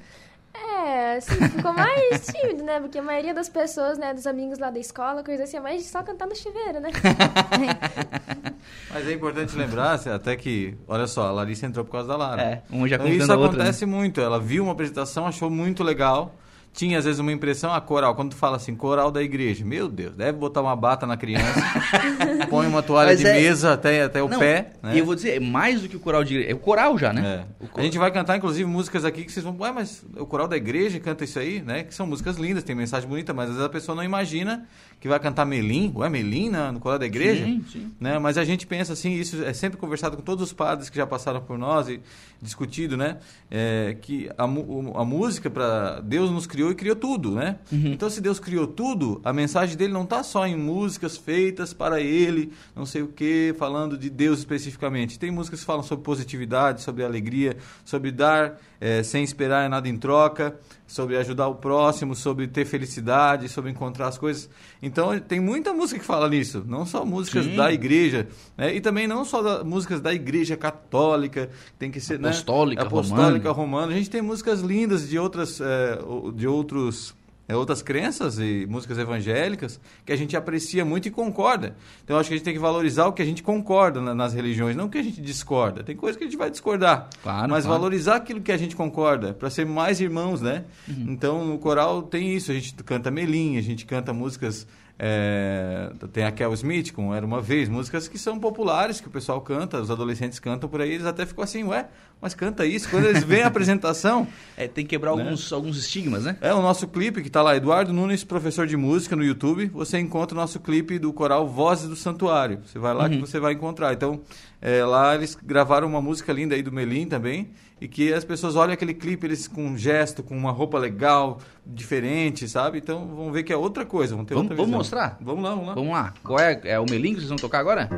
É, 0.54 1.16
assim, 1.16 1.36
ficou 1.50 1.74
mais 1.74 2.26
tímido, 2.28 2.64
né? 2.64 2.80
Porque 2.80 3.00
a 3.00 3.02
maioria 3.02 3.34
das 3.34 3.50
pessoas, 3.50 3.98
né, 3.98 4.14
dos 4.14 4.28
amigos 4.28 4.60
lá 4.60 4.70
da 4.70 4.80
escola, 4.80 5.24
coisa 5.24 5.44
assim, 5.44 5.58
é 5.58 5.60
mais 5.60 5.84
só 5.86 6.04
cantar 6.04 6.28
no 6.28 6.36
chuveiro, 6.36 6.80
né? 6.80 6.90
Mas 8.94 9.08
é 9.08 9.14
importante 9.14 9.56
lembrar, 9.56 9.94
assim, 9.94 10.10
até 10.10 10.36
que, 10.36 10.78
olha 10.88 11.08
só, 11.08 11.28
a 11.28 11.32
Larissa 11.32 11.66
entrou 11.66 11.84
por 11.84 11.92
causa 11.92 12.08
da 12.08 12.16
Lara. 12.16 12.42
É, 12.42 12.62
uma 12.70 12.88
já 12.88 12.96
Então, 12.96 13.08
isso 13.08 13.32
a 13.32 13.36
outra. 13.36 13.58
né? 13.58 13.64
acontece 13.64 13.86
muito. 13.86 14.22
Ela 14.22 14.40
viu 14.40 14.64
uma 14.64 14.74
apresentação, 14.74 15.26
achou 15.26 15.50
muito 15.50 15.84
legal. 15.84 16.36
Tinha, 16.74 16.98
às 16.98 17.06
vezes, 17.06 17.20
uma 17.20 17.32
impressão, 17.32 17.72
a 17.72 17.80
coral, 17.80 18.16
quando 18.16 18.32
tu 18.32 18.36
fala 18.36 18.58
assim, 18.58 18.76
coral 18.76 19.12
da 19.12 19.22
igreja. 19.22 19.64
Meu 19.64 19.88
Deus, 19.88 20.16
deve 20.16 20.32
botar 20.40 20.60
uma 20.62 20.76
bata 20.76 21.06
na 21.06 21.16
criança, 21.16 21.62
põe 22.50 22.66
uma 22.66 22.82
toalha 22.82 23.10
Mas 23.12 23.20
de 23.20 23.28
é- 23.28 23.34
mesa 23.34 23.74
até, 23.74 24.04
até 24.04 24.24
o 24.24 24.28
Não, 24.28 24.40
pé. 24.40 24.72
Né? 24.82 24.96
E 24.96 25.00
eu 25.00 25.06
vou 25.06 25.14
dizer, 25.14 25.36
é 25.36 25.40
mais 25.40 25.82
do 25.82 25.88
que 25.88 25.96
o 25.96 26.00
coral 26.00 26.24
de 26.24 26.34
igreja. 26.34 26.52
É 26.52 26.56
o 26.56 26.60
coral 26.60 26.98
já, 26.98 27.14
né? 27.14 27.46
É. 27.62 27.80
A 27.80 27.84
gente 27.84 27.98
vai 28.00 28.12
cantar, 28.12 28.38
inclusive, 28.38 28.68
músicas 28.68 29.06
aqui 29.06 29.24
que 29.24 29.32
vocês 29.32 29.44
vão. 29.44 29.56
Ué, 29.60 29.72
mas 29.72 30.04
o 30.18 30.26
coral 30.26 30.48
da 30.48 30.58
igreja 30.58 31.00
canta 31.00 31.24
isso 31.24 31.38
aí, 31.38 31.62
né? 31.62 31.84
Que 31.84 31.94
são 31.94 32.08
músicas 32.08 32.38
lindas, 32.38 32.64
tem 32.64 32.76
mensagem 32.76 33.08
bonita, 33.08 33.34
mas 33.34 33.50
às 33.50 33.56
vezes 33.56 33.66
a 33.68 33.70
pessoa 33.72 33.96
não 33.96 34.04
imagina 34.04 34.66
que 35.00 35.08
vai 35.08 35.20
cantar 35.20 35.46
Melim. 35.46 35.94
Ué, 35.96 36.10
Melim 36.10 36.50
na- 36.50 36.72
no 36.72 36.80
coral 36.80 36.98
da 36.98 37.06
igreja? 37.06 37.46
Sim, 37.46 37.64
sim. 37.72 37.92
Né? 38.00 38.18
Mas 38.18 38.38
a 38.38 38.44
gente 38.44 38.66
pensa 38.66 38.94
assim, 38.94 39.14
isso 39.14 39.44
é 39.44 39.54
sempre 39.54 39.78
conversado 39.78 40.16
com 40.18 40.24
todos 40.24 40.44
os 40.44 40.54
padres 40.54 40.90
que 40.90 40.98
já 40.98 41.06
passaram 41.06 41.42
por 41.42 41.58
nós 41.58 41.88
e 41.88 42.00
discutido, 42.42 42.98
né? 42.98 43.18
É, 43.52 43.96
que 44.02 44.30
a, 44.38 44.44
a 44.44 45.06
música, 45.06 45.50
para 45.50 46.00
Deus 46.02 46.32
nos 46.32 46.48
criou 46.48 46.63
criou 46.64 46.72
e 46.72 46.76
criou 46.76 46.96
tudo, 46.96 47.32
né? 47.32 47.58
Uhum. 47.72 47.94
Então, 47.94 48.10
se 48.10 48.22
Deus 48.22 48.40
criou 48.40 48.68
tudo, 48.68 49.20
a 49.24 49.34
mensagem 49.34 49.76
dele 49.76 49.92
não 49.92 50.04
está 50.04 50.24
só 50.24 50.46
em 50.46 50.56
músicas 50.56 51.18
feitas 51.18 51.74
para 51.74 52.00
ele, 52.00 52.54
não 52.76 52.86
sei 52.86 53.02
o 53.02 53.08
que, 53.08 53.54
falando 53.58 53.98
de 53.98 54.10
Deus 54.10 54.40
especificamente. 54.40 55.20
Tem 55.20 55.32
músicas 55.32 55.60
que 55.60 55.66
falam 55.66 55.84
sobre 55.84 56.04
positividade, 56.04 56.82
sobre 56.82 57.04
alegria, 57.04 57.58
sobre 57.84 58.12
dar 58.12 58.60
é, 58.80 59.04
sem 59.04 59.24
esperar 59.24 59.70
nada 59.70 59.88
em 59.88 59.98
troca, 59.98 60.58
sobre 60.86 61.18
ajudar 61.18 61.48
o 61.48 61.56
próximo, 61.56 62.16
sobre 62.16 62.48
ter 62.48 62.66
felicidade, 62.66 63.50
sobre 63.50 63.72
encontrar 63.72 64.08
as 64.08 64.18
coisas. 64.18 64.50
Então, 64.82 65.18
tem 65.20 65.40
muita 65.40 65.74
música 65.74 66.00
que 66.00 66.06
fala 66.06 66.30
nisso, 66.30 66.64
não 66.68 66.86
só 66.86 67.06
músicas 67.06 67.46
Sim. 67.46 67.56
da 67.56 67.72
igreja, 67.72 68.28
né? 68.58 68.76
e 68.76 68.82
também 68.82 69.08
não 69.08 69.26
só 69.26 69.42
da, 69.42 69.64
músicas 69.64 70.02
da 70.02 70.14
igreja 70.14 70.56
católica, 70.58 71.50
tem 71.80 71.90
que 71.90 72.00
ser 72.00 72.20
né? 72.20 72.30
Apostólica, 72.30 72.84
apostólica 72.84 73.52
romana. 73.52 73.82
romana. 73.82 73.94
A 73.94 73.98
gente 73.98 74.10
tem 74.10 74.22
músicas 74.22 74.62
lindas 74.62 75.10
de 75.10 75.18
outras, 75.18 75.60
é, 75.62 75.98
de 76.36 76.48
outros 76.48 77.16
outras 77.50 77.82
crenças 77.82 78.40
e 78.40 78.66
músicas 78.70 78.98
evangélicas 78.98 79.80
que 80.06 80.12
a 80.14 80.16
gente 80.16 80.36
aprecia 80.38 80.86
muito 80.86 81.08
e 81.08 81.12
concorda. 81.12 81.76
Então, 82.04 82.16
eu 82.16 82.20
acho 82.20 82.30
que 82.30 82.36
a 82.36 82.38
gente 82.38 82.46
tem 82.46 82.54
que 82.54 82.60
valorizar 82.60 83.06
o 83.08 83.14
que 83.14 83.22
a 83.22 83.26
gente 83.26 83.44
concorda 83.44 84.00
na- 84.02 84.16
nas 84.16 84.34
religiões, 84.34 84.76
não 84.76 84.86
o 84.86 84.90
que 84.90 84.98
a 84.98 85.04
gente 85.04 85.22
discorda. 85.22 85.84
Tem 85.84 85.96
coisa 85.96 86.18
que 86.18 86.24
a 86.24 86.28
gente 86.28 86.38
vai 86.38 86.50
discordar, 86.50 87.10
Claro, 87.22 87.50
mas 87.52 87.66
claro. 87.66 87.80
valorizar 87.80 88.16
aquilo 88.16 88.40
que 88.42 88.52
a 88.52 88.58
gente 88.58 88.76
concorda, 88.76 89.34
para 89.34 89.50
ser 89.50 89.66
mais 89.66 90.00
irmãos, 90.00 90.42
né? 90.42 90.64
Uhum. 90.88 91.06
Então, 91.10 91.46
no 91.46 91.60
coral 91.60 92.02
tem 92.04 92.34
isso. 92.34 92.50
A 92.52 92.54
gente 92.54 92.74
canta 92.84 93.12
Melim, 93.12 93.58
a 93.58 93.62
gente 93.62 93.86
canta 93.86 94.14
músicas... 94.14 94.66
é, 94.98 95.92
tem 96.12 96.24
a 96.24 96.32
Kel 96.32 96.54
Smith 96.54 96.92
com 96.94 97.14
Era 97.14 97.26
Uma 97.26 97.42
Vez, 97.42 97.68
músicas 97.68 98.08
que 98.08 98.18
são 98.18 98.40
populares, 98.40 99.02
que 99.02 99.08
o 99.08 99.12
pessoal 99.12 99.42
canta, 99.42 99.82
os 99.82 99.90
adolescentes 99.92 100.40
cantam 100.40 100.70
por 100.70 100.82
aí, 100.82 100.92
eles 100.94 101.06
até 101.06 101.26
ficam 101.26 101.44
assim, 101.44 101.64
ué, 101.64 101.88
mas 102.22 102.34
canta 102.34 102.66
isso. 102.66 102.90
Quando 102.90 103.06
eles 103.08 103.24
veem 103.24 103.44
a 103.44 103.48
apresentação, 103.48 104.28
É, 104.56 104.68
tem 104.68 104.86
que 104.86 104.92
quebrar 104.92 105.16
Né? 105.16 105.24
alguns, 105.24 105.52
alguns 105.52 105.78
estigmas, 105.78 106.24
né? 106.26 106.38
é 106.42 106.54
o 106.54 106.62
nosso 106.62 106.88
clipe 106.88 107.22
que 107.22 107.28
está 107.28 107.42
lá, 107.42 107.56
Eduardo 107.56 107.92
Nunes, 107.92 108.24
professor 108.24 108.68
de 108.68 108.78
música 108.78 109.16
no 109.16 109.24
YouTube. 109.24 109.68
Você 109.74 109.98
encontra 110.00 110.38
o 110.38 110.40
nosso 110.40 110.60
clipe 110.60 111.00
do 111.00 111.12
coral 111.12 111.48
Vozes 111.48 111.90
do 111.90 111.96
Santuário. 111.96 112.60
Você 112.66 112.78
vai 112.80 112.94
lá 112.94 113.10
que 113.10 113.18
você 113.18 113.40
vai 113.40 113.54
encontrar. 113.54 113.94
Então, 113.94 114.22
é, 114.62 114.86
lá 114.86 115.16
eles 115.16 115.36
gravaram 115.44 115.88
uma 115.88 116.02
música 116.02 116.32
linda 116.32 116.56
aí 116.56 116.62
do 116.62 116.72
Melim 116.72 117.08
também. 117.08 117.50
E 117.84 117.88
que 117.90 118.14
as 118.14 118.24
pessoas 118.24 118.56
olham 118.56 118.72
aquele 118.72 118.94
clipe, 118.94 119.28
eles 119.28 119.46
com 119.46 119.62
um 119.66 119.78
gesto, 119.78 120.24
com 120.24 120.38
uma 120.38 120.52
roupa 120.52 120.78
legal, 120.80 121.40
diferente, 121.66 122.48
sabe? 122.48 122.78
Então 122.78 123.06
vão 123.14 123.30
ver 123.30 123.44
que 123.44 123.52
é 123.52 123.58
outra 123.58 123.86
coisa, 123.86 124.16
vão 124.16 124.24
ter 124.24 124.36
Vamos- 124.36 124.52
outra 124.52 124.56
vamos 124.56 124.68
visão. 124.70 124.78
mostrar? 125.02 125.18
Vamos 125.20 125.44
lá, 125.44 125.50
vamos 125.50 125.68
lá. 125.68 125.74
Vamos 125.74 125.92
lá. 125.92 126.14
Qual 126.24 126.40
é, 126.40 126.62
é 126.64 126.80
o 126.80 126.86
melim 126.90 127.10
que 127.10 127.16
vocês 127.20 127.28
vão 127.28 127.38
tocar 127.38 127.60
agora? 127.60 127.90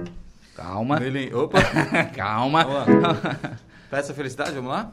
Calma. 0.55 0.99
Melim, 0.99 1.31
opa, 1.33 1.59
Calma. 2.17 2.63
lá. 2.63 2.85
Peça 3.91 4.11
felicidade, 4.15 4.53
vamos 4.55 4.71
lá? 4.71 4.91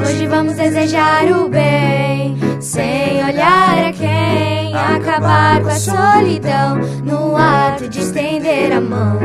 Hoje 0.00 0.26
vamos 0.26 0.54
desejar 0.54 1.26
o 1.32 1.48
bem, 1.50 2.34
sem 2.62 3.22
olhar 3.24 3.88
a 3.88 3.92
quem. 3.92 4.74
Acabar 4.74 5.60
com 5.62 5.68
a 5.68 5.74
solidão, 5.74 6.76
no 7.04 7.36
ato 7.36 7.88
de 7.88 7.98
estender 8.00 8.72
a 8.72 8.80
mão. 8.80 9.18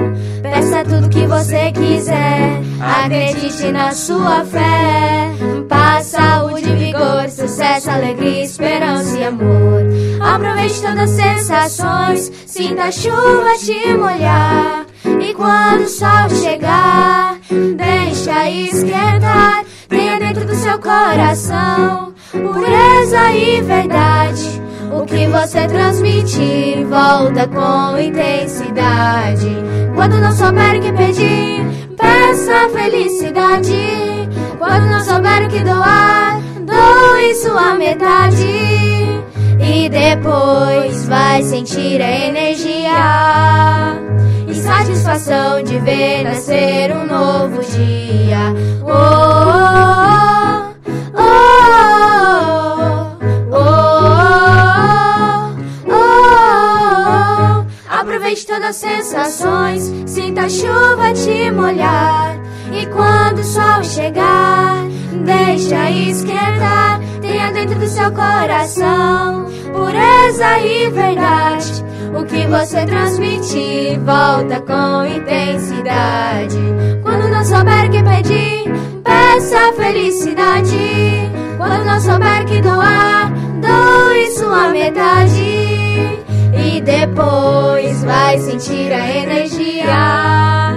Peça 0.53 0.83
tudo 0.83 1.09
que 1.09 1.25
você 1.25 1.71
quiser, 1.71 2.61
acredite 2.79 3.71
na 3.71 3.91
sua 3.91 4.45
fé. 4.45 5.31
Paz, 5.67 6.05
saúde, 6.05 6.71
vigor, 6.75 7.27
sucesso, 7.27 7.89
alegria, 7.89 8.43
esperança 8.43 9.17
e 9.17 9.23
amor. 9.23 9.81
Aproveite 10.21 10.79
todas 10.79 11.09
as 11.09 11.09
sensações, 11.09 12.31
sinta 12.45 12.83
a 12.83 12.91
chuva 12.91 13.57
te 13.57 13.95
molhar. 13.95 14.85
E 15.03 15.33
quando 15.33 15.85
o 15.85 15.89
sol 15.89 16.29
chegar, 16.29 17.35
deixa 17.75 18.47
esquentar. 18.47 19.65
Tenha 19.89 20.19
dentro 20.19 20.45
do 20.45 20.53
seu 20.53 20.77
coração 20.77 22.13
pureza 22.31 23.31
e 23.31 23.59
verdade. 23.59 24.62
O 24.95 25.05
que 25.05 25.25
você 25.25 25.65
transmitir 25.67 26.85
volta 26.85 27.47
com 27.47 27.97
intensidade. 27.97 29.57
Quando 29.95 30.19
não 30.19 30.31
souber 30.31 30.77
o 30.77 30.81
que 30.81 30.93
pedir, 30.93 31.65
peça 31.97 32.69
felicidade. 32.69 34.29
Quando 34.59 34.85
não 34.85 35.01
souber 35.01 35.45
o 35.45 35.49
que 35.49 35.59
doar, 35.61 36.39
doe 36.61 37.33
sua 37.35 37.73
metade. 37.73 38.45
E 39.59 39.89
depois 39.89 41.07
vai 41.07 41.41
sentir 41.41 41.99
a 41.99 42.27
energia 42.27 43.99
e 44.47 44.53
satisfação 44.53 45.63
de 45.63 45.79
ver 45.79 46.23
nascer 46.23 46.95
um 46.95 47.07
novo 47.07 47.61
dia. 47.63 48.53
Oh, 48.83 48.91
oh, 51.17 51.19
oh, 51.19 51.92
Todas 58.53 58.69
as 58.69 58.75
sensações, 58.75 59.91
sinta 60.05 60.41
a 60.41 60.49
chuva 60.49 61.11
te 61.13 61.49
molhar. 61.49 62.37
E 62.71 62.85
quando 62.85 63.39
o 63.39 63.43
sol 63.43 63.83
chegar, 63.83 64.75
deixa 65.25 65.89
esquentar. 65.89 66.99
Tenha 67.19 67.51
dentro 67.51 67.79
do 67.79 67.87
seu 67.87 68.11
coração 68.11 69.45
pureza 69.73 70.59
e 70.59 70.87
verdade. 70.91 71.83
O 72.15 72.23
que 72.25 72.45
você 72.45 72.85
transmitir 72.85 73.99
volta 74.01 74.61
com 74.61 75.03
intensidade. 75.03 76.59
Quando 77.01 77.29
não 77.29 77.43
souber 77.43 77.89
que 77.89 78.03
pedir, 78.03 78.71
peça 79.03 79.73
felicidade. 79.73 81.31
Quando 81.57 81.85
não 81.85 81.99
souber 81.99 82.45
que 82.45 82.61
doar, 82.61 83.33
doe 83.59 84.31
sua 84.31 84.69
metade. 84.69 85.82
Depois 86.83 88.03
vai 88.03 88.37
sentir 88.39 88.91
a 88.91 89.09
energia 89.09 90.75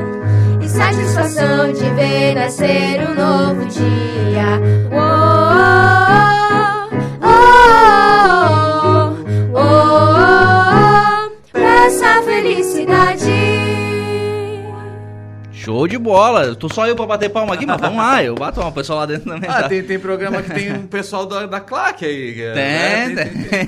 e 0.63 0.69
satisfação 0.69 1.73
de 1.73 1.91
ver 1.91 2.35
nascer 2.35 3.01
um 3.09 3.15
novo 3.15 3.67
dia. 3.67 4.61
Oh, 4.93 5.26
Show 15.67 15.89
de 15.89 15.99
bola. 15.99 16.55
Tô 16.55 16.69
só 16.69 16.87
eu 16.87 16.95
pra 16.95 17.07
bater 17.07 17.29
palma 17.29 17.55
aqui, 17.55 17.67
mas 17.67 17.81
vamos 17.81 17.97
lá. 17.99 18.23
Eu 18.23 18.37
bato 18.37 18.61
uma 18.61 18.71
pessoa 18.71 19.01
lá 19.01 19.07
dentro 19.07 19.25
também. 19.29 19.51
Ah, 19.51 19.63
tá? 19.63 19.69
tem, 19.69 19.83
tem 19.83 19.99
programa 19.99 20.41
que 20.41 20.55
tem 20.55 20.73
um 20.73 20.87
pessoal 20.87 21.27
da, 21.27 21.45
da 21.45 21.59
claque 21.59 22.05
aí. 22.05 22.41
é- 22.41 22.53
Tem, 22.53 23.15
né? 23.17 23.25
tem. 23.25 23.67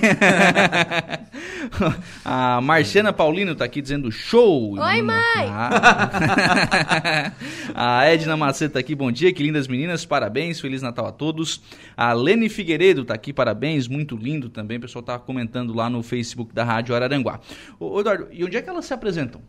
A 2.25 2.61
Marciana 2.61 3.12
Paulino 3.12 3.52
tá 3.57 3.64
aqui 3.64 3.83
dizendo 3.83 4.12
show. 4.12 4.78
Oi, 4.78 5.02
mãe. 5.02 5.49
Ah. 5.50 7.33
A 7.75 8.07
Edna 8.07 8.37
Maceta 8.37 8.75
tá 8.75 8.78
aqui, 8.78 8.95
bom 8.95 9.11
dia, 9.11 9.33
que 9.33 9.43
lindas 9.43 9.67
meninas, 9.67 10.07
parabéns, 10.07 10.61
Feliz 10.61 10.81
Natal 10.81 11.07
a 11.07 11.11
todos. 11.11 11.61
A 11.97 12.12
Lene 12.12 12.49
Figueiredo 12.49 13.05
tá 13.05 13.14
aqui, 13.14 13.33
parabéns, 13.33 13.88
muito 13.88 14.17
lindo 14.17 14.49
também, 14.49 14.78
o 14.78 14.81
pessoal 14.83 15.02
tá 15.02 15.19
comentando 15.19 15.75
lá 15.75 15.90
no 15.90 16.00
Facebook 16.05 16.55
da 16.55 16.62
Rádio 16.62 16.95
Araranguá. 16.95 17.40
Ô, 17.81 17.99
Eduardo, 17.99 18.28
e 18.31 18.45
onde 18.45 18.57
é 18.57 18.62
que 18.62 18.71
elas 18.71 18.85
se 18.85 18.95
apresentam? 18.95 19.40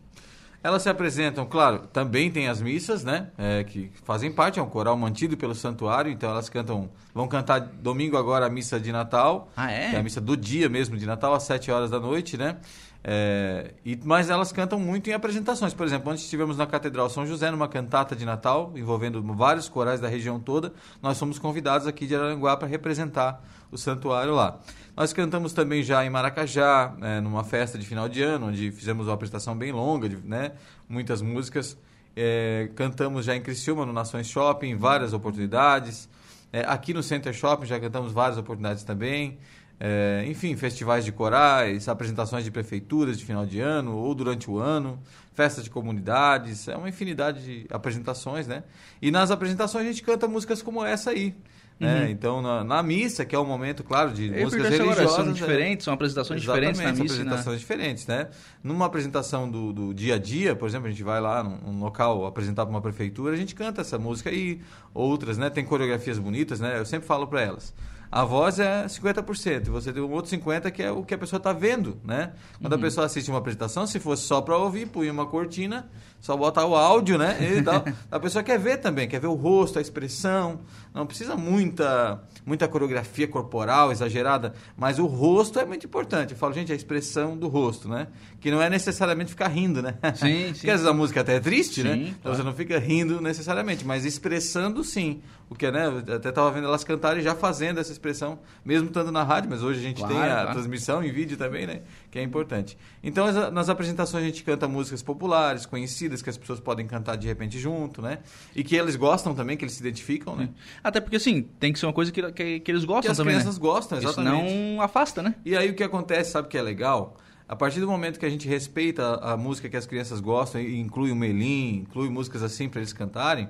Elas 0.62 0.82
se 0.82 0.88
apresentam, 0.90 1.46
claro, 1.46 1.88
também 1.92 2.30
tem 2.30 2.46
as 2.48 2.60
missas, 2.60 3.02
né? 3.02 3.28
é, 3.38 3.64
que 3.64 3.90
fazem 4.04 4.30
parte, 4.30 4.58
é 4.58 4.62
um 4.62 4.68
coral 4.68 4.96
mantido 4.96 5.34
pelo 5.36 5.54
santuário, 5.54 6.12
então 6.12 6.30
elas 6.30 6.50
cantam, 6.50 6.90
vão 7.14 7.26
cantar 7.26 7.60
domingo 7.60 8.16
agora 8.18 8.44
a 8.44 8.50
missa 8.50 8.78
de 8.78 8.92
Natal, 8.92 9.50
Ah, 9.56 9.72
é? 9.72 9.90
que 9.90 9.96
é 9.96 9.98
a 9.98 10.02
missa 10.02 10.20
do 10.20 10.36
dia 10.36 10.68
mesmo 10.68 10.98
de 10.98 11.06
Natal, 11.06 11.32
às 11.32 11.44
7 11.44 11.70
horas 11.70 11.90
da 11.90 11.98
noite, 11.98 12.36
né? 12.36 12.58
É, 13.02 13.72
e, 13.84 13.98
mas 14.04 14.28
elas 14.28 14.52
cantam 14.52 14.78
muito 14.78 15.08
em 15.08 15.14
apresentações. 15.14 15.72
Por 15.72 15.86
exemplo, 15.86 16.12
ontem 16.12 16.20
estivemos 16.20 16.58
na 16.58 16.66
Catedral 16.66 17.08
São 17.08 17.26
José, 17.26 17.50
numa 17.50 17.66
cantata 17.66 18.14
de 18.14 18.26
Natal, 18.26 18.72
envolvendo 18.76 19.22
vários 19.34 19.68
corais 19.68 20.00
da 20.00 20.08
região 20.08 20.38
toda. 20.38 20.72
Nós 21.02 21.16
somos 21.16 21.38
convidados 21.38 21.86
aqui 21.86 22.06
de 22.06 22.14
Aranguá 22.14 22.56
para 22.58 22.68
representar 22.68 23.42
o 23.72 23.78
santuário 23.78 24.34
lá. 24.34 24.58
Nós 25.00 25.14
cantamos 25.14 25.54
também 25.54 25.82
já 25.82 26.04
em 26.04 26.10
Maracajá, 26.10 26.94
né, 26.98 27.22
numa 27.22 27.42
festa 27.42 27.78
de 27.78 27.86
final 27.86 28.06
de 28.06 28.20
ano, 28.20 28.48
onde 28.48 28.70
fizemos 28.70 29.06
uma 29.06 29.14
apresentação 29.14 29.56
bem 29.56 29.72
longa, 29.72 30.06
de, 30.06 30.16
né, 30.18 30.52
muitas 30.86 31.22
músicas. 31.22 31.74
É, 32.14 32.68
cantamos 32.74 33.24
já 33.24 33.34
em 33.34 33.40
Criciúma, 33.40 33.86
no 33.86 33.94
Nações 33.94 34.28
Shopping, 34.28 34.76
várias 34.76 35.14
oportunidades. 35.14 36.06
É, 36.52 36.66
aqui 36.66 36.92
no 36.92 37.02
Center 37.02 37.32
Shopping 37.32 37.64
já 37.64 37.80
cantamos 37.80 38.12
várias 38.12 38.36
oportunidades 38.36 38.84
também. 38.84 39.38
É, 39.82 40.26
enfim, 40.28 40.54
festivais 40.54 41.02
de 41.02 41.12
corais, 41.12 41.88
apresentações 41.88 42.44
de 42.44 42.50
prefeituras 42.50 43.18
de 43.18 43.24
final 43.24 43.46
de 43.46 43.58
ano 43.58 43.96
ou 43.96 44.14
durante 44.14 44.50
o 44.50 44.58
ano, 44.58 45.00
festas 45.32 45.64
de 45.64 45.70
comunidades, 45.70 46.68
é 46.68 46.76
uma 46.76 46.90
infinidade 46.90 47.42
de 47.42 47.66
apresentações, 47.70 48.46
né? 48.46 48.64
E 49.00 49.10
nas 49.10 49.30
apresentações 49.30 49.86
a 49.86 49.88
gente 49.88 50.02
canta 50.02 50.28
músicas 50.28 50.60
como 50.60 50.84
essa 50.84 51.08
aí, 51.08 51.34
Né? 51.80 52.10
Então, 52.10 52.42
na, 52.42 52.62
na, 52.62 52.82
missa, 52.82 53.24
que 53.24 53.34
é 53.34 53.38
um 53.38 53.44
momento, 53.44 53.82
claro, 53.82 54.12
de 54.12 54.26
Eu 54.26 54.44
músicas 54.44 54.68
religiosas... 54.68 55.12
São 55.12 55.32
diferentes, 55.32 55.84
são 55.84 55.94
apresentações 55.94 56.42
diferentes 56.42 56.78
na 56.78 56.92
missa. 56.92 56.96
São 56.96 57.06
apresentações 57.06 57.60
diferentes, 57.60 58.06
né? 58.06 58.28
Numa 58.62 58.84
apresentação 58.84 59.50
do, 59.50 59.72
do, 59.72 59.94
dia 59.94 60.16
a 60.16 60.18
dia, 60.18 60.54
por 60.54 60.68
exemplo, 60.68 60.88
a 60.88 60.90
gente 60.90 61.02
vai 61.02 61.22
lá 61.22 61.42
num, 61.42 61.56
num 61.56 61.80
local 61.80 62.26
apresentar 62.26 62.66
para 62.66 62.70
uma 62.70 62.82
prefeitura, 62.82 63.32
a 63.32 63.36
gente 63.36 63.54
canta 63.54 63.80
essa 63.80 63.98
música 63.98 64.30
e 64.30 64.60
outras, 64.92 65.38
né? 65.38 65.48
Tem 65.48 65.64
coreografias 65.64 66.18
bonitas, 66.18 66.60
né? 66.60 66.78
Eu 66.78 66.84
sempre 66.84 67.06
falo 67.06 67.26
para 67.26 67.40
elas 67.40 67.72
a 68.10 68.24
voz 68.24 68.58
é 68.58 68.86
50%, 68.86 69.68
e 69.68 69.70
você 69.70 69.92
tem 69.92 70.02
um 70.02 70.10
outro 70.10 70.30
50% 70.36 70.70
que 70.72 70.82
é 70.82 70.90
o 70.90 71.04
que 71.04 71.14
a 71.14 71.18
pessoa 71.18 71.38
está 71.38 71.52
vendo, 71.52 72.00
né? 72.04 72.32
Quando 72.60 72.72
uhum. 72.72 72.78
a 72.78 72.82
pessoa 72.82 73.06
assiste 73.06 73.30
uma 73.30 73.38
apresentação, 73.38 73.86
se 73.86 74.00
fosse 74.00 74.24
só 74.24 74.40
para 74.40 74.56
ouvir, 74.56 74.86
punha 74.88 75.12
uma 75.12 75.26
cortina, 75.26 75.88
só 76.20 76.36
botar 76.36 76.66
o 76.66 76.76
áudio, 76.76 77.16
né? 77.16 77.36
E 77.40 77.62
tal. 77.62 77.82
a 78.10 78.20
pessoa 78.20 78.42
quer 78.42 78.58
ver 78.58 78.76
também, 78.78 79.08
quer 79.08 79.20
ver 79.20 79.26
o 79.26 79.34
rosto, 79.34 79.78
a 79.78 79.82
expressão. 79.82 80.60
Não 80.92 81.06
precisa 81.06 81.36
muita, 81.36 82.22
muita 82.44 82.68
coreografia 82.68 83.26
corporal 83.26 83.90
exagerada, 83.90 84.54
mas 84.76 84.98
o 84.98 85.06
rosto 85.06 85.58
é 85.58 85.64
muito 85.64 85.86
importante. 85.86 86.32
Eu 86.32 86.38
falo, 86.38 86.52
gente, 86.52 86.72
a 86.72 86.74
expressão 86.74 87.36
do 87.36 87.48
rosto, 87.48 87.88
né? 87.88 88.08
Que 88.40 88.50
não 88.50 88.60
é 88.60 88.68
necessariamente 88.68 89.30
ficar 89.30 89.48
rindo, 89.48 89.80
né? 89.80 89.94
Sim, 90.14 90.48
sim. 90.48 90.52
Porque 90.60 90.70
às 90.70 90.80
vezes 90.80 90.86
a 90.86 90.92
música 90.92 91.20
até 91.20 91.36
é 91.36 91.40
triste, 91.40 91.82
né? 91.82 91.94
sim, 91.94 91.98
né? 91.98 92.06
Então 92.08 92.22
claro. 92.22 92.36
você 92.36 92.42
não 92.42 92.52
fica 92.52 92.78
rindo 92.78 93.20
necessariamente, 93.20 93.84
mas 93.84 94.04
expressando 94.04 94.84
sim. 94.84 95.22
O 95.50 95.54
que, 95.56 95.68
né? 95.68 95.86
Eu 95.86 96.14
até 96.14 96.28
estava 96.28 96.48
vendo 96.52 96.68
elas 96.68 96.84
cantarem 96.84 97.22
já 97.22 97.34
fazendo 97.34 97.80
essa 97.80 97.90
expressão, 97.90 98.38
mesmo 98.64 98.86
estando 98.86 99.10
na 99.10 99.24
rádio, 99.24 99.50
mas 99.50 99.64
hoje 99.64 99.80
a 99.80 99.82
gente 99.82 99.98
claro, 99.98 100.14
tem 100.14 100.22
a 100.22 100.34
claro. 100.34 100.52
transmissão 100.52 101.02
em 101.02 101.10
vídeo 101.10 101.36
também, 101.36 101.66
né? 101.66 101.80
Que 102.10 102.18
é 102.18 102.22
importante. 102.22 102.76
Então, 103.02 103.24
as, 103.24 103.52
nas 103.52 103.68
apresentações 103.68 104.24
a 104.24 104.26
gente 104.26 104.42
canta 104.42 104.66
músicas 104.66 105.02
populares, 105.02 105.64
conhecidas, 105.64 106.20
que 106.20 106.28
as 106.28 106.36
pessoas 106.36 106.58
podem 106.58 106.86
cantar 106.86 107.16
de 107.16 107.28
repente 107.28 107.58
junto, 107.58 108.02
né? 108.02 108.18
E 108.54 108.64
que 108.64 108.74
eles 108.74 108.96
gostam 108.96 109.34
também, 109.34 109.56
que 109.56 109.64
eles 109.64 109.74
se 109.74 109.80
identificam, 109.80 110.34
né? 110.34 110.48
Até 110.82 111.00
porque, 111.00 111.16
assim, 111.16 111.42
tem 111.42 111.72
que 111.72 111.78
ser 111.78 111.86
uma 111.86 111.92
coisa 111.92 112.10
que, 112.10 112.32
que, 112.32 112.60
que 112.60 112.70
eles 112.70 112.84
gostam 112.84 113.02
que 113.02 113.08
as 113.08 113.16
também, 113.16 113.34
crianças 113.34 113.56
né? 113.56 113.60
gostam, 113.60 113.98
exatamente. 113.98 114.44
Isso 114.44 114.54
não 114.74 114.82
afasta, 114.82 115.22
né? 115.22 115.36
E 115.44 115.56
aí 115.56 115.70
o 115.70 115.74
que 115.74 115.84
acontece, 115.84 116.32
sabe 116.32 116.48
que 116.48 116.58
é 116.58 116.62
legal? 116.62 117.16
A 117.48 117.56
partir 117.56 117.80
do 117.80 117.86
momento 117.88 118.18
que 118.18 118.26
a 118.26 118.30
gente 118.30 118.48
respeita 118.48 119.02
a, 119.02 119.32
a 119.32 119.36
música 119.36 119.68
que 119.68 119.76
as 119.76 119.86
crianças 119.86 120.20
gostam 120.20 120.60
e 120.60 120.78
inclui 120.78 121.10
o 121.10 121.16
melim, 121.16 121.86
inclui 121.88 122.08
músicas 122.08 122.42
assim 122.42 122.68
para 122.68 122.80
eles 122.80 122.92
cantarem, 122.92 123.48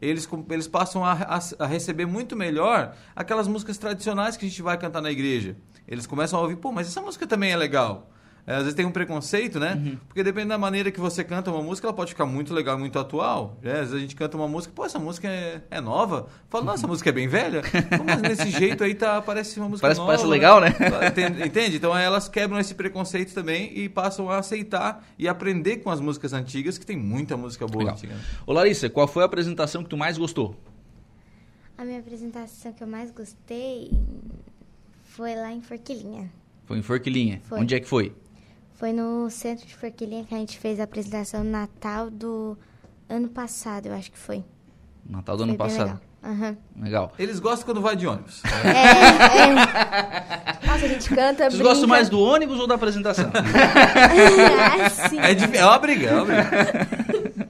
eles, 0.00 0.28
eles 0.50 0.68
passam 0.68 1.04
a, 1.04 1.12
a, 1.12 1.64
a, 1.64 1.66
receber 1.66 2.06
muito 2.06 2.36
melhor 2.36 2.94
aquelas 3.16 3.48
músicas 3.48 3.76
tradicionais 3.78 4.36
que 4.36 4.46
a 4.46 4.48
gente 4.48 4.62
vai 4.62 4.78
cantar 4.78 5.00
na 5.00 5.10
igreja. 5.10 5.56
Eles 5.88 6.06
começam 6.06 6.38
a 6.38 6.42
ouvir, 6.42 6.56
pô, 6.56 6.70
mas 6.70 6.86
essa 6.86 7.00
música 7.00 7.26
também 7.26 7.50
é 7.50 7.56
legal. 7.56 8.10
É, 8.48 8.54
às 8.54 8.60
vezes 8.60 8.74
tem 8.74 8.86
um 8.86 8.90
preconceito, 8.90 9.60
né? 9.60 9.74
Uhum. 9.74 9.98
Porque 10.08 10.22
depende 10.22 10.48
da 10.48 10.56
maneira 10.56 10.90
que 10.90 10.98
você 10.98 11.22
canta 11.22 11.50
uma 11.50 11.62
música, 11.62 11.86
ela 11.86 11.94
pode 11.94 12.12
ficar 12.12 12.24
muito 12.24 12.54
legal, 12.54 12.78
muito 12.78 12.98
atual. 12.98 13.58
Né? 13.62 13.72
Às 13.72 13.78
vezes 13.80 13.94
a 13.94 13.98
gente 13.98 14.16
canta 14.16 14.38
uma 14.38 14.48
música, 14.48 14.72
pô, 14.74 14.86
essa 14.86 14.98
música 14.98 15.28
é, 15.28 15.60
é 15.70 15.82
nova. 15.82 16.28
Fala, 16.48 16.64
nossa, 16.64 16.78
essa 16.78 16.86
música 16.86 17.10
é 17.10 17.12
bem 17.12 17.28
velha. 17.28 17.60
Pô, 17.60 18.04
mas 18.06 18.22
nesse 18.22 18.48
jeito 18.58 18.82
aí 18.82 18.94
tá, 18.94 19.20
parece 19.20 19.60
uma 19.60 19.68
música 19.68 19.84
parece, 19.84 20.00
nova. 20.00 20.12
Parece 20.12 20.26
legal, 20.26 20.62
né? 20.62 20.74
Entende? 21.06 21.46
Entende? 21.46 21.76
Então 21.76 21.94
elas 21.94 22.26
quebram 22.26 22.58
esse 22.58 22.74
preconceito 22.74 23.34
também 23.34 23.70
e 23.78 23.86
passam 23.86 24.30
a 24.30 24.38
aceitar 24.38 25.04
e 25.18 25.28
aprender 25.28 25.78
com 25.78 25.90
as 25.90 26.00
músicas 26.00 26.32
antigas, 26.32 26.78
que 26.78 26.86
tem 26.86 26.96
muita 26.96 27.36
música 27.36 27.66
boa 27.66 27.84
legal. 27.84 27.96
antiga. 27.96 28.14
Ô 28.46 28.54
Larissa, 28.54 28.88
qual 28.88 29.06
foi 29.06 29.24
a 29.24 29.26
apresentação 29.26 29.82
que 29.82 29.90
tu 29.90 29.96
mais 29.98 30.16
gostou? 30.16 30.56
A 31.76 31.84
minha 31.84 32.00
apresentação 32.00 32.72
que 32.72 32.82
eu 32.82 32.88
mais 32.88 33.10
gostei 33.10 33.90
foi 35.18 35.34
lá 35.34 35.50
em 35.50 35.60
Forquilinha. 35.60 36.30
Foi 36.64 36.78
em 36.78 36.82
Forquilinha. 36.82 37.40
Foi. 37.42 37.58
Onde 37.58 37.74
é 37.74 37.80
que 37.80 37.88
foi? 37.88 38.14
Foi 38.76 38.92
no 38.92 39.28
centro 39.28 39.66
de 39.66 39.74
Forquilinha 39.74 40.24
que 40.24 40.32
a 40.32 40.38
gente 40.38 40.56
fez 40.56 40.78
a 40.78 40.84
apresentação 40.84 41.42
no 41.42 41.50
Natal 41.50 42.08
do 42.08 42.56
ano 43.08 43.28
passado, 43.28 43.86
eu 43.86 43.94
acho 43.94 44.12
que 44.12 44.18
foi. 44.18 44.44
Natal 45.04 45.36
do 45.36 45.42
foi 45.42 45.48
ano 45.50 45.58
passado. 45.58 46.00
Legal. 46.22 46.38
Uhum. 46.40 46.56
legal. 46.80 47.12
Eles 47.18 47.40
gostam 47.40 47.66
quando 47.66 47.80
vai 47.80 47.96
de 47.96 48.06
ônibus. 48.06 48.42
É, 48.44 49.48
é. 49.50 50.66
Nossa, 50.68 50.84
a 50.84 50.88
gente 50.88 51.08
canta, 51.08 51.44
Vocês 51.44 51.54
brinca. 51.54 51.68
gostam 51.68 51.88
mais 51.88 52.08
do 52.08 52.20
ônibus 52.20 52.60
ou 52.60 52.68
da 52.68 52.76
apresentação? 52.76 53.28
sim. 55.10 55.18
É, 55.18 55.34
de, 55.34 55.56
é 55.56 55.66
uma 55.66 55.78
briga, 55.80 56.10
é 56.10 56.14
uma 56.14 56.24
briga. 56.24 57.48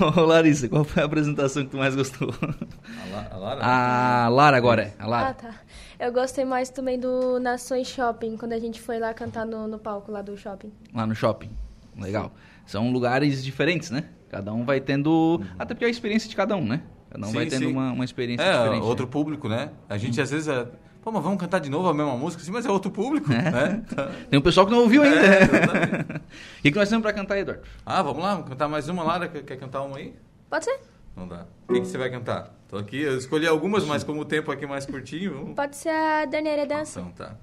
Ô 0.18 0.22
Larissa, 0.22 0.68
qual 0.68 0.82
foi 0.82 1.04
a 1.04 1.06
apresentação 1.06 1.62
que 1.64 1.70
tu 1.70 1.76
mais 1.76 1.94
gostou? 1.94 2.34
A, 2.42 3.14
La, 3.14 3.28
a 3.30 3.36
Lara? 3.36 3.64
A 3.64 4.28
Lara 4.28 4.56
agora, 4.56 4.94
a 4.98 5.06
Lara. 5.06 5.28
Ah, 5.28 5.34
tá. 5.34 5.54
Eu 6.00 6.10
gostei 6.10 6.46
mais 6.46 6.70
também 6.70 6.98
do 6.98 7.38
Nações 7.38 7.86
Shopping, 7.86 8.38
quando 8.38 8.54
a 8.54 8.58
gente 8.58 8.80
foi 8.80 8.98
lá 8.98 9.12
cantar 9.12 9.44
no, 9.44 9.68
no 9.68 9.78
palco 9.78 10.10
lá 10.10 10.22
do 10.22 10.34
shopping. 10.34 10.72
Lá 10.94 11.06
no 11.06 11.14
shopping. 11.14 11.50
Legal. 11.94 12.32
São 12.64 12.90
lugares 12.90 13.44
diferentes, 13.44 13.90
né? 13.90 14.04
Cada 14.30 14.50
um 14.50 14.64
vai 14.64 14.80
tendo. 14.80 15.42
Até 15.58 15.74
porque 15.74 15.84
é 15.84 15.88
a 15.88 15.90
experiência 15.90 16.26
de 16.26 16.34
cada 16.34 16.56
um, 16.56 16.64
né? 16.64 16.82
Cada 17.10 17.26
um 17.26 17.28
Sim, 17.28 17.34
vai 17.34 17.46
tendo 17.46 17.66
sim. 17.66 17.72
uma, 17.72 17.92
uma 17.92 18.04
experiência 18.04 18.42
É, 18.42 18.56
diferente. 18.56 18.82
outro 18.82 19.06
público, 19.06 19.46
né? 19.46 19.72
A 19.90 19.98
gente 19.98 20.18
às 20.22 20.30
vezes 20.30 20.48
é. 20.48 20.66
Pô, 21.02 21.12
mas 21.12 21.22
vamos 21.22 21.38
cantar 21.38 21.58
de 21.58 21.68
novo 21.68 21.86
a 21.88 21.92
mesma 21.92 22.16
música? 22.16 22.42
Sim, 22.42 22.52
mas 22.52 22.64
é 22.64 22.70
outro 22.70 22.90
público, 22.90 23.28
né? 23.28 23.82
Tem 24.30 24.38
um 24.38 24.42
pessoal 24.42 24.64
que 24.64 24.72
não 24.72 24.80
ouviu 24.80 25.02
ainda. 25.02 25.16
É, 25.16 25.42
exatamente. 25.42 26.20
O 26.60 26.62
que, 26.62 26.70
que 26.70 26.78
nós 26.78 26.88
temos 26.88 27.02
pra 27.02 27.12
cantar, 27.12 27.38
Eduardo? 27.38 27.62
ah, 27.84 28.02
vamos 28.02 28.22
lá, 28.22 28.34
vamos 28.36 28.48
cantar 28.48 28.68
mais 28.68 28.88
uma. 28.88 29.02
Lara, 29.02 29.28
quer, 29.28 29.42
quer 29.42 29.56
cantar 29.56 29.82
uma 29.82 29.98
aí? 29.98 30.14
Pode 30.48 30.64
ser? 30.64 30.78
Não 31.16 31.26
dá. 31.26 31.46
O 31.68 31.72
que, 31.72 31.80
que 31.80 31.86
você 31.86 31.98
vai 31.98 32.10
cantar? 32.10 32.54
Tô 32.68 32.76
aqui, 32.76 33.00
eu 33.00 33.16
escolhi 33.16 33.46
algumas, 33.46 33.84
mas 33.84 34.04
como 34.04 34.20
o 34.20 34.24
tempo 34.24 34.50
aqui 34.50 34.64
é 34.64 34.68
mais 34.68 34.86
curtinho, 34.86 35.34
vamos... 35.34 35.54
Pode 35.54 35.76
ser 35.76 35.90
a 35.90 36.24
Daniela 36.24 36.66
Dança. 36.66 37.00
Então 37.00 37.12
tá. 37.12 37.36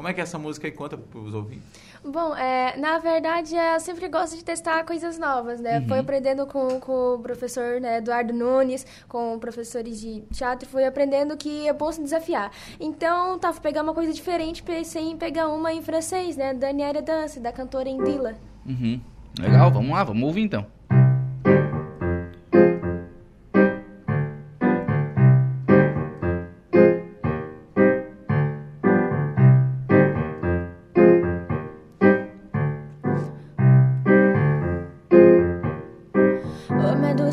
Como 0.00 0.08
é 0.08 0.14
que 0.14 0.20
é 0.20 0.22
essa 0.22 0.38
música 0.38 0.66
aí? 0.66 0.72
Conta 0.72 0.96
pros 0.96 1.34
ouvintes. 1.34 1.64
Bom, 2.02 2.34
é, 2.34 2.74
na 2.78 2.96
verdade, 2.98 3.54
eu 3.54 3.78
sempre 3.80 4.08
gosto 4.08 4.34
de 4.34 4.42
testar 4.42 4.82
coisas 4.84 5.18
novas, 5.18 5.60
né? 5.60 5.82
Fui 5.86 5.98
aprendendo 5.98 6.46
com, 6.46 6.80
com 6.80 7.16
o 7.16 7.18
professor 7.18 7.78
né, 7.78 7.98
Eduardo 7.98 8.32
Nunes, 8.32 8.86
com 9.06 9.38
professores 9.38 10.00
de 10.00 10.22
teatro, 10.32 10.66
fui 10.66 10.84
aprendendo 10.84 11.36
que 11.36 11.68
é 11.68 11.72
bom 11.74 11.92
se 11.92 12.02
desafiar. 12.02 12.50
Então, 12.80 13.38
tá, 13.38 13.52
fui 13.52 13.60
pegar 13.60 13.82
uma 13.82 13.92
coisa 13.92 14.10
diferente, 14.10 14.62
pensei 14.62 15.02
em 15.02 15.18
pegar 15.18 15.48
uma 15.48 15.70
em 15.70 15.82
francês, 15.82 16.34
né? 16.34 16.54
Daniela 16.54 17.02
Dança, 17.02 17.38
da 17.38 17.52
cantora 17.52 17.88
Indila. 17.90 18.34
Uhum. 18.64 18.98
Legal, 19.38 19.70
vamos 19.70 19.90
lá, 19.90 20.02
vamos 20.02 20.22
ouvir 20.22 20.40
então. 20.40 20.64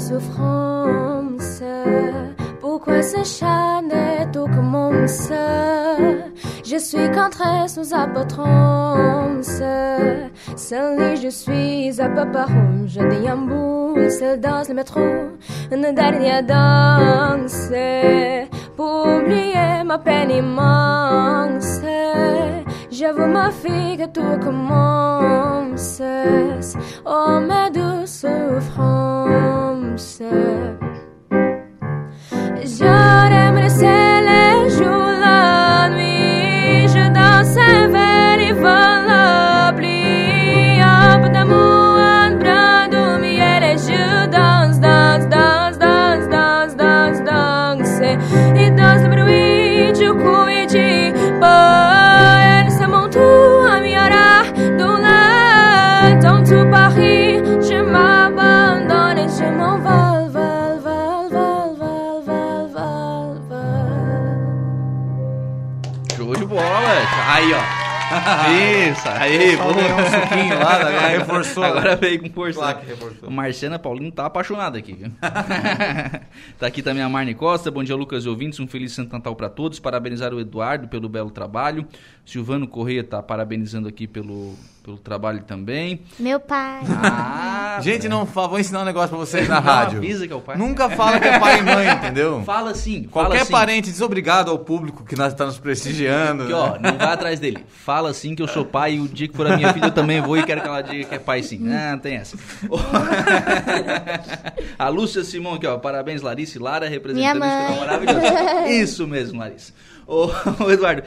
souffrance 0.07 1.61
Pourquoi 2.61 3.01
ce 3.03 3.23
chat 3.23 3.81
n'est 3.81 4.37
au 4.37 4.45
commence? 4.45 5.29
Je 6.63 6.77
suis 6.77 7.11
contre 7.11 7.43
sous 7.67 7.93
apotrance 7.93 9.61
Seul 10.55 11.17
je 11.17 11.29
suis 11.29 12.01
à 12.01 12.09
paparon 12.09 12.85
Je 12.87 13.01
dis 13.01 13.27
un 13.27 13.37
bout, 13.37 13.95
danse 14.41 14.69
le 14.69 14.75
métro. 14.75 15.01
Une 15.71 15.93
dernière 15.93 16.43
danse. 16.43 17.69
Pour 18.75 19.07
oublier 19.07 19.83
ma 19.85 19.97
peine 19.97 20.31
immense. 20.31 21.81
J'avoue 22.97 23.27
ma 23.27 23.51
fille 23.51 23.95
que 23.95 24.07
tout 24.07 24.39
commence. 24.43 26.01
Oh, 27.05 27.39
ma 27.39 27.69
douce 27.69 28.25
souffrance. 28.25 30.23
Aí, 67.37 67.53
ó. 67.53 68.89
Isso, 68.89 69.07
aí, 69.09 69.55
ganhou 69.55 69.99
um 69.99 70.21
suquinho 70.21 70.57
lá, 70.57 70.75
agora 70.75 71.07
reforçou. 71.09 71.63
Agora 71.63 71.95
veio 71.95 72.19
com 72.19 72.31
força. 72.31 72.59
Claro 72.59 72.79
que 72.79 72.85
reforçou. 72.87 73.29
Marciana 73.29 73.77
Paulino 73.77 74.11
tá 74.11 74.25
apaixonado 74.25 74.75
aqui, 74.75 74.97
tá 76.57 76.65
aqui 76.65 76.81
também 76.81 77.03
a 77.03 77.09
Marne 77.09 77.35
Costa. 77.35 77.69
Bom 77.69 77.83
dia, 77.83 77.95
Lucas 77.95 78.25
e 78.25 78.29
ouvintes. 78.29 78.59
Um 78.59 78.65
feliz 78.65 78.93
Santo 78.93 79.13
Natal 79.13 79.35
para 79.35 79.49
todos. 79.49 79.79
Parabenizar 79.79 80.33
o 80.33 80.39
Eduardo 80.39 80.87
pelo 80.87 81.07
belo 81.07 81.29
trabalho. 81.29 81.85
Silvano 82.25 82.67
Correia 82.67 83.03
tá 83.03 83.21
parabenizando 83.21 83.87
aqui 83.87 84.07
pelo, 84.07 84.55
pelo 84.87 84.97
trabalho 84.97 85.43
também. 85.43 85.99
Meu 86.17 86.39
pai. 86.39 86.79
Ah. 87.03 87.77
Gente, 87.83 88.03
né? 88.03 88.09
não 88.09 88.25
fala, 88.25 88.47
vou 88.47 88.57
ensinar 88.57 88.83
um 88.83 88.85
negócio 88.85 89.09
pra 89.09 89.17
vocês 89.17 89.45
na 89.49 89.55
Não 89.55 89.61
rádio. 89.61 89.97
avisa 89.97 90.25
que 90.25 90.31
é 90.31 90.35
o 90.37 90.39
pai. 90.39 90.55
Nunca 90.55 90.89
fala 90.89 91.19
que 91.19 91.27
é 91.27 91.37
pai 91.37 91.59
e 91.59 91.63
mãe, 91.63 91.89
entendeu? 91.89 92.41
Fala 92.47 92.73
fala 92.73 93.03
Qualquer 93.11 93.41
assim. 93.41 93.51
parente 93.51 93.91
diz 93.91 93.99
obrigado 93.99 94.49
ao 94.49 94.59
público 94.59 95.03
que 95.03 95.13
nós 95.17 95.33
está 95.33 95.45
nos 95.45 95.59
prestigiando. 95.59 96.45
Que, 96.45 96.53
né? 96.53 96.57
ó, 96.57 96.79
não 96.79 96.97
vai 96.97 97.11
atrás 97.11 97.37
dele. 97.37 97.65
Fala 97.67 98.11
assim 98.11 98.33
que 98.33 98.41
eu 98.41 98.47
sou 98.47 98.63
pai 98.63 98.93
e 98.93 99.01
o 99.01 99.09
dia 99.09 99.27
que 99.27 99.35
for 99.35 99.45
a 99.51 99.57
minha 99.57 99.73
filha 99.73 99.87
eu 99.87 99.91
também 99.91 100.21
vou 100.21 100.37
e 100.37 100.43
quero 100.43 100.61
que 100.61 100.67
ela 100.69 100.81
diga 100.81 101.03
que 101.03 101.15
é 101.15 101.19
pai 101.19 101.43
sim. 101.43 101.67
Ah, 101.69 101.97
tem 102.01 102.15
essa. 102.15 102.37
a 104.79 104.87
Lúcia 104.87 105.21
Simão 105.25 105.55
aqui, 105.55 105.67
ó. 105.67 105.77
Parabéns, 105.77 106.21
Larissa 106.21 106.57
e 106.57 106.61
Lara, 106.61 106.87
representando 106.87 107.35
Minha 107.39 107.67
mãe. 107.67 107.79
maravilhoso. 107.79 108.21
Isso 108.69 109.05
mesmo, 109.05 109.37
Larissa. 109.39 109.73
Ô, 110.63 110.71
Eduardo, 110.71 111.03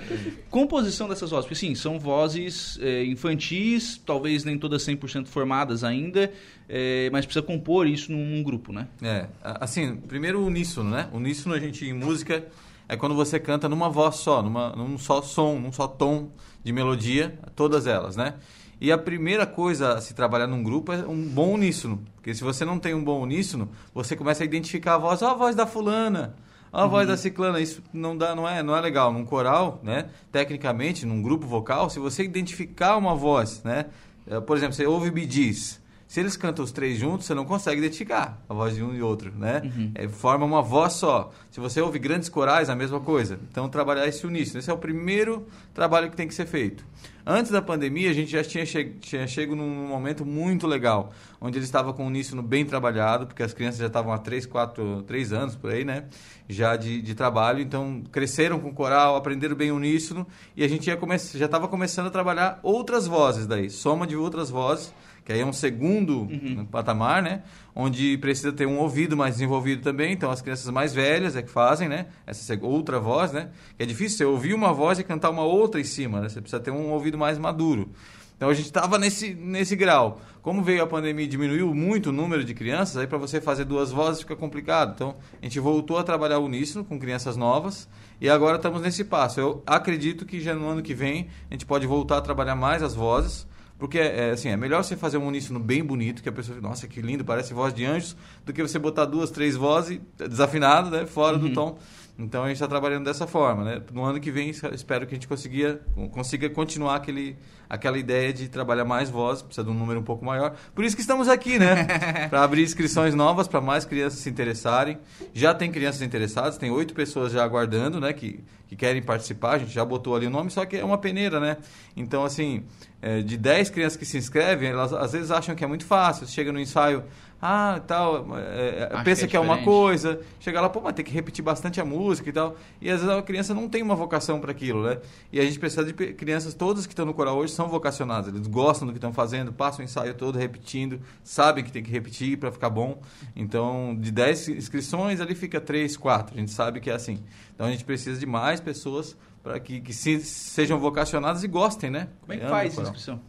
composição 0.51 1.09
dessas 1.09 1.31
vozes, 1.31 1.47
porque 1.47 1.55
sim, 1.55 1.75
são 1.75 1.99
vozes 1.99 2.79
eh, 2.83 3.05
infantis, 3.07 3.99
talvez 4.05 4.45
nem 4.45 4.59
todas 4.59 4.87
100% 4.87 5.27
formadas 5.27 5.83
ainda, 5.83 6.31
eh, 6.69 7.09
mas 7.11 7.25
precisa 7.25 7.43
compor 7.43 7.87
isso 7.87 8.13
num, 8.13 8.23
num 8.23 8.43
grupo, 8.43 8.75
né? 8.75 8.89
É, 9.01 9.27
assim, 9.43 9.97
primeiro 9.97 10.45
uníssono, 10.45 10.91
né? 10.91 11.09
O 11.15 11.17
uníssono 11.17 11.55
a 11.55 11.59
gente 11.59 11.87
em 11.87 11.95
música 11.95 12.45
é 12.87 12.95
quando 12.95 13.15
você 13.15 13.41
canta 13.41 13.71
numa 13.71 13.89
voz 13.89 14.17
só, 14.17 14.43
numa, 14.43 14.77
num 14.77 14.99
só 14.99 15.23
som, 15.23 15.59
num 15.59 15.73
só 15.73 15.89
tom 15.89 16.31
de 16.63 16.71
melodia, 16.71 17.39
todas 17.57 17.87
elas, 17.87 18.17
né? 18.17 18.35
E 18.79 18.93
a 18.93 18.99
primeira 18.99 19.47
coisa 19.47 19.95
a 19.95 20.01
se 20.03 20.13
trabalhar 20.13 20.47
num 20.47 20.63
grupo 20.63 20.93
é 20.93 20.99
um 21.07 21.23
bom 21.23 21.55
uníssono, 21.55 22.03
porque 22.17 22.35
se 22.35 22.45
você 22.45 22.67
não 22.67 22.79
tem 22.79 22.93
um 22.93 23.03
bom 23.03 23.23
uníssono, 23.23 23.71
você 23.95 24.15
começa 24.15 24.43
a 24.43 24.47
identificar 24.47 24.97
a 24.97 24.99
voz, 24.99 25.23
ó, 25.23 25.31
a 25.31 25.35
voz 25.35 25.57
da 25.57 25.67
fulana, 25.67 26.35
a 26.73 26.87
voz 26.87 27.07
da 27.09 27.17
ciclana, 27.17 27.61
isso 27.61 27.83
não 27.93 28.17
dá, 28.17 28.35
não 28.35 28.49
é, 28.49 28.63
não 28.63 28.77
é 28.77 28.81
legal. 28.81 29.13
Num 29.13 29.25
coral, 29.25 29.81
né? 29.83 30.07
Tecnicamente, 30.31 31.05
num 31.05 31.21
grupo 31.21 31.47
vocal, 31.47 31.91
se 31.91 31.99
você 31.99 32.23
identificar 32.23 32.97
uma 32.97 33.15
voz, 33.15 33.63
né? 33.65 33.87
Eh, 34.27 34.41
Por 34.41 34.57
exemplo, 34.57 34.75
você 34.75 34.87
ouve 34.87 35.11
Bee 35.11 35.29
Gees, 35.31 35.81
se 36.11 36.19
eles 36.19 36.37
cantam 36.37 36.65
os 36.65 36.73
três 36.73 36.99
juntos, 36.99 37.25
você 37.25 37.35
não 37.35 37.45
consegue 37.45 37.79
identificar 37.79 38.43
a 38.49 38.53
voz 38.53 38.75
de 38.75 38.83
um 38.83 38.93
e 38.93 39.01
outro, 39.01 39.33
né? 39.33 39.63
É, 39.95 40.09
forma 40.09 40.45
uma 40.45 40.61
voz 40.61 40.95
só. 40.95 41.31
Se 41.53 41.61
você 41.61 41.81
ouve 41.81 42.01
grandes 42.01 42.29
corais, 42.29 42.69
a 42.69 42.75
mesma 42.75 42.99
coisa. 42.99 43.39
Então, 43.49 43.69
trabalhar 43.69 44.09
esse 44.09 44.27
uníssono. 44.27 44.59
Esse 44.59 44.69
é 44.69 44.75
o 44.75 44.77
primeiro 44.77 45.47
trabalho 45.73 46.11
que 46.11 46.17
tem 46.17 46.27
que 46.27 46.35
ser 46.35 46.47
feito. 46.47 46.85
Antes 47.25 47.53
da 47.53 47.63
pandemia, 47.63 48.11
a 48.11 48.13
gente 48.13 48.29
já 48.29 48.43
tinha, 48.43 48.67
che 48.67 48.97
tinha 49.01 49.25
chego 49.29 49.55
num 49.55 49.87
momento 49.87 50.27
muito 50.27 50.67
legal, 50.67 51.13
onde 51.41 51.59
ele 51.59 51.65
estava 51.65 51.93
com 51.93 52.03
o 52.03 52.07
uníssono 52.09 52.43
bem 52.43 52.67
trabalhado, 52.67 53.29
porque 53.29 53.45
as 53.45 53.55
crianças 53.55 53.79
já 53.79 53.87
estavam 53.87 54.13
há 54.13 54.19
3, 54.19 54.47
4, 54.47 55.05
3 55.05 55.33
anos 55.33 55.55
por 55.55 55.71
aí, 55.71 55.85
né? 55.85 56.07
Já 56.49 56.75
de, 56.75 57.01
de 57.01 57.15
trabalho. 57.15 57.61
Então, 57.61 58.03
cresceram 58.11 58.59
com 58.59 58.71
o 58.71 58.75
coral, 58.75 59.15
aprenderam 59.15 59.55
bem 59.55 59.71
o 59.71 59.77
uníssono, 59.77 60.27
e 60.57 60.65
a 60.65 60.69
gente 60.69 60.89
ia 60.89 60.99
já 61.37 61.47
estava 61.47 61.69
começando 61.69 62.09
a 62.09 62.11
trabalhar 62.11 62.59
outras 62.65 63.07
vozes 63.07 63.47
daí, 63.47 63.71
soma 63.71 64.09
de 64.09 64.17
outras 64.17 64.51
vozes 64.51 64.93
que 65.31 65.35
aí 65.35 65.43
é 65.43 65.47
um 65.47 65.53
segundo 65.53 66.29
patamar, 66.73 67.23
né? 67.23 67.43
Onde 67.73 68.19
precisa 68.19 68.51
ter 68.51 68.67
um 68.67 68.81
ouvido 68.81 69.17
mais 69.17 69.35
desenvolvido 69.35 69.81
também. 69.81 70.13
Então, 70.13 70.29
as 70.29 70.43
crianças 70.43 70.69
mais 70.73 70.93
velhas 70.93 71.37
é 71.37 71.43
que 71.43 71.49
fazem, 71.49 71.89
né? 71.89 72.07
Essa 72.27 72.59
outra 72.61 72.99
voz, 72.99 73.31
né? 73.31 73.51
Que 73.77 73.85
é 73.85 73.87
difícil 73.87 74.19
você 74.19 74.25
ouvir 74.25 74.55
uma 74.55 74.73
voz 74.73 74.99
e 74.99 75.05
cantar 75.05 75.31
uma 75.31 75.45
outra 75.45 75.81
em 75.81 75.85
cima, 75.85 76.21
né? 76.21 76.29
Você 76.29 76.41
precisa 76.41 76.61
ter 76.61 76.73
um 76.73 76.91
ouvido 76.91 77.17
mais 77.17 77.39
maduro. 77.39 77.91
Então, 78.37 78.49
a 78.49 78.55
gente 78.55 78.67
estava 78.67 78.99
nesse, 78.99 79.33
nesse 79.33 79.77
grau. 79.77 80.21
Como 80.43 80.65
veio 80.65 80.83
a 80.83 80.87
pandemia 80.87 81.27
e 81.27 81.29
diminuiu 81.29 81.73
muito 81.73 82.09
o 82.09 82.13
número 82.13 82.43
de 82.43 82.53
crianças, 82.53 82.97
aí 82.97 83.07
para 83.07 83.19
você 83.19 83.41
fazer 83.41 83.65
duas 83.65 83.93
vozes 83.93 84.23
fica 84.23 84.35
complicado. 84.35 84.95
Então, 84.97 85.15
a 85.41 85.45
gente 85.45 85.61
voltou 85.61 85.97
a 85.97 86.03
trabalhar 86.03 86.41
uníssono 86.41 86.85
com 86.85 86.99
crianças 86.99 87.37
novas 87.37 87.89
e 88.21 88.29
agora 88.29 88.57
estamos 88.57 88.83
nesse 88.83 89.05
passo. 89.05 89.39
Eu 89.39 89.63
acredito 89.65 90.27
que 90.27 90.41
já 90.41 90.57
no 90.57 90.67
ano 90.67 90.83
que 90.83 90.93
vem 90.93 91.29
a 91.49 91.55
gente 91.55 91.67
pode 91.67 91.87
voltar 91.87 92.19
a 92.19 92.21
trabalhar 92.21 92.57
mais 92.57 92.83
as 92.83 92.97
vozes, 92.97 93.47
porque 93.81 93.99
é, 93.99 94.33
assim, 94.33 94.51
é 94.51 94.57
melhor 94.59 94.85
você 94.85 94.95
fazer 94.95 95.17
um 95.17 95.27
uníssono 95.27 95.59
bem 95.59 95.83
bonito, 95.83 96.23
que 96.23 96.29
a 96.29 96.33
pessoa 96.33 96.55
fica, 96.55 96.69
nossa, 96.69 96.87
que 96.87 97.01
lindo, 97.01 97.25
parece 97.25 97.55
voz 97.55 97.73
de 97.73 97.87
anjos, 97.87 98.15
do 98.45 98.53
que 98.53 98.63
você 98.63 98.79
botar 98.79 99.07
duas, 99.07 99.31
três 99.31 99.57
vozes 99.57 99.99
desafinadas, 100.19 100.91
né, 100.93 101.07
fora 101.07 101.39
do 101.39 101.51
tom. 101.55 101.79
Então 102.19 102.45
a 102.45 102.49
gente 102.49 102.57
está 102.57 102.69
trabalhando 102.69 103.07
dessa 103.07 103.27
forma, 103.27 103.65
né? 103.65 103.83
No 103.91 104.05
ano 104.05 104.21
que 104.21 104.31
vem 104.31 104.51
espero 104.51 105.07
que 105.07 105.15
a 105.15 105.17
gente 105.17 105.27
consiga, 105.27 105.81
consiga 106.13 106.51
continuar 106.51 106.97
aquele, 106.97 107.35
aquela 107.71 107.97
ideia 107.97 108.33
de 108.33 108.49
trabalhar 108.49 108.85
mais 108.85 109.09
vozes, 109.09 109.43
precisa 109.43 109.65
de 109.65 109.71
um 109.71 109.75
número 109.75 110.01
um 110.01 110.03
pouco 110.03 110.25
maior. 110.25 110.57
Por 110.75 110.85
isso 110.85 110.97
que 110.97 111.03
estamos 111.03 111.29
aqui, 111.29 111.57
né? 111.57 111.87
para 112.29 112.43
abrir 112.43 112.65
inscrições 112.65 113.15
novas 113.15 113.47
para 113.47 113.61
mais 113.61 113.85
crianças 113.85 114.19
se 114.19 114.29
interessarem. 114.29 114.99
Já 115.33 115.55
tem 115.55 115.71
crianças 115.71 116.03
interessadas, 116.03 116.59
tem 116.59 116.69
oito 116.73 116.93
pessoas 116.93 117.33
já 117.33 117.45
aguardando, 117.45 118.01
né? 118.01 118.13
Que, 118.13 118.43
que 118.67 118.75
querem 118.75 119.01
participar. 119.01 119.53
A 119.53 119.59
gente 119.59 119.71
já 119.71 119.85
botou 119.85 120.17
ali 120.17 120.27
o 120.27 120.31
nome, 120.31 120.51
só 120.51 120.67
que 120.67 120.77
é 120.77 120.85
uma 120.85 120.99
peneira, 120.99 121.39
né? 121.39 121.59
Então 121.97 122.25
assim, 122.25 122.65
é, 123.01 123.23
de 123.23 123.37
10 123.37 123.71
crianças 123.71 123.97
que 123.97 124.05
se 124.05 124.19
inscrevem, 124.19 124.71
elas 124.71 124.93
às 124.93 125.13
vezes 125.13 125.31
acham 125.31 125.55
que 125.55 125.63
é 125.63 125.67
muito 125.67 125.85
fácil. 125.85 126.27
Chega 126.27 126.51
no 126.51 126.59
ensaio, 126.59 127.05
ah, 127.43 127.81
tal, 127.87 128.27
é, 128.37 129.03
pensa 129.03 129.23
que 129.23 129.25
é 129.25 129.29
que 129.29 129.37
é 129.37 129.41
uma 129.41 129.63
coisa, 129.63 130.21
chega 130.39 130.61
lá, 130.61 130.69
pô, 130.69 130.83
mas 130.83 130.93
tem 130.93 131.03
que 131.03 131.11
repetir 131.11 131.43
bastante 131.43 131.81
a 131.81 131.85
música 131.87 132.29
e 132.29 132.33
tal. 132.33 132.55
E 132.81 132.91
às 132.91 133.01
vezes 133.01 133.17
a 133.17 133.23
criança 133.23 133.55
não 133.55 133.67
tem 133.67 133.83
uma 133.83 133.95
vocação 133.95 134.39
para 134.39 134.51
aquilo, 134.51 134.83
né? 134.83 134.99
E 135.33 135.41
a 135.41 135.43
gente 135.43 135.59
precisa 135.59 135.83
de 135.83 135.95
crianças, 135.95 136.53
todas 136.53 136.87
que 136.87 136.93
estão 136.93 137.07
no 137.07 137.15
coral 137.15 137.39
hoje 137.39 137.55
são 137.61 137.69
vocacionadas, 137.69 138.33
eles 138.35 138.47
gostam 138.47 138.87
do 138.87 138.93
que 138.93 138.99
estão 138.99 139.13
fazendo, 139.13 139.53
passam 139.53 139.81
o 139.81 139.85
ensaio 139.85 140.15
todo 140.15 140.39
repetindo, 140.39 140.99
sabem 141.23 141.63
que 141.63 141.71
tem 141.71 141.83
que 141.83 141.91
repetir 141.91 142.39
para 142.39 142.51
ficar 142.51 142.71
bom. 142.71 143.01
Então, 143.37 143.95
de 144.01 144.11
10 144.11 144.49
inscrições, 144.49 145.21
ali 145.21 145.35
fica 145.35 145.61
3, 145.61 145.97
4. 145.97 146.35
A 146.37 146.39
gente 146.41 146.51
sabe 146.53 146.81
que 146.81 146.89
é 146.91 146.95
assim. 146.95 147.19
Então 147.55 147.67
a 147.67 147.71
gente 147.71 147.85
precisa 147.85 148.19
de 148.19 148.25
mais 148.27 148.61
pessoas 148.61 149.15
para 149.43 149.61
que, 149.61 149.81
que 149.81 149.93
se- 149.93 150.21
sejam 150.25 150.79
vocacionadas 150.79 151.43
e 151.45 151.49
gostem, 151.49 151.91
né? 151.91 152.09
Como 152.23 152.33
é 152.33 152.37
que 152.39 152.47
faz 152.47 152.75
coral. 152.75 152.91
inscrição? 152.91 153.21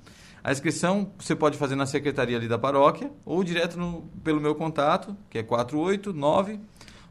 A 0.44 0.52
inscrição 0.52 1.12
você 1.20 1.36
pode 1.36 1.58
fazer 1.58 1.76
na 1.76 1.86
secretaria 1.86 2.36
ali 2.38 2.48
da 2.48 2.58
paróquia 2.58 3.12
ou 3.26 3.44
direto 3.44 3.78
no- 3.78 4.04
pelo 4.24 4.39
meu 4.41 4.56
contato, 4.56 5.15
que 5.30 5.38
é 5.38 5.44
489 5.44 6.60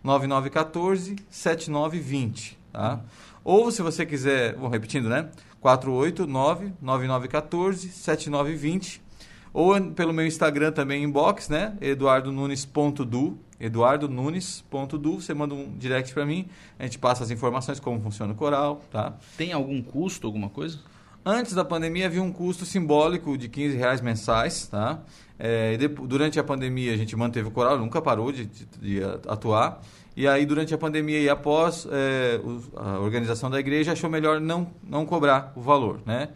9914 0.03 1.17
7920, 1.31 2.59
tá? 2.73 3.01
Ou 3.45 3.71
se 3.71 3.83
você 3.83 4.05
quiser, 4.05 4.55
vou 4.57 4.69
repetindo, 4.69 5.09
né? 5.09 5.31
489 5.61 6.73
9914 6.81 7.89
7920 7.91 9.03
ou 9.53 9.81
pelo 9.93 10.13
meu 10.13 10.25
Instagram 10.27 10.71
também 10.73 11.03
inbox, 11.03 11.49
né? 11.49 11.77
eduardonunes.du, 11.81 13.37
eduardonunes.du, 13.59 15.21
você 15.21 15.35
manda 15.35 15.55
um 15.55 15.77
direct 15.77 16.15
para 16.15 16.25
mim, 16.25 16.47
a 16.79 16.85
gente 16.85 16.99
passa 16.99 17.25
as 17.25 17.31
informações 17.31 17.81
como 17.81 18.01
funciona 18.01 18.33
o 18.33 18.37
coral, 18.37 18.81
tá? 18.91 19.15
Tem 19.37 19.53
algum 19.53 19.83
custo, 19.83 20.27
alguma 20.27 20.49
coisa? 20.49 20.79
Antes 21.25 21.53
da 21.53 21.65
pandemia 21.65 22.07
havia 22.07 22.23
um 22.23 22.33
custo 22.33 22.65
simbólico 22.65 23.37
de 23.37 23.49
15 23.49 23.77
reais 23.77 24.01
mensais, 24.01 24.67
tá? 24.69 25.01
É, 25.39 25.77
durante 26.07 26.39
a 26.39 26.45
pandemia 26.45 26.93
a 26.95 26.97
gente 26.97 27.15
manteve 27.17 27.49
o 27.49 27.51
coral, 27.51 27.79
nunca 27.79 28.01
parou 28.01 28.31
de, 28.31 28.47
de- 28.47 28.67
de 28.81 29.03
atuar. 29.27 29.83
E 30.17 30.27
aí 30.27 30.45
durante 30.45 30.75
a 30.75 30.79
pandemia 30.79 31.19
e 31.21 31.29
após 31.29 31.87
é, 31.91 32.41
os- 32.45 32.69
a 32.77 32.99
organização 32.99 33.49
da 33.51 33.59
igreja 33.61 33.93
achou 33.93 34.11
melhor 34.11 34.41
não, 34.41 34.69
não 34.83 35.07
cobrar 35.07 35.53
o 35.57 35.61
valor, 35.61 36.01
né? 36.05 36.29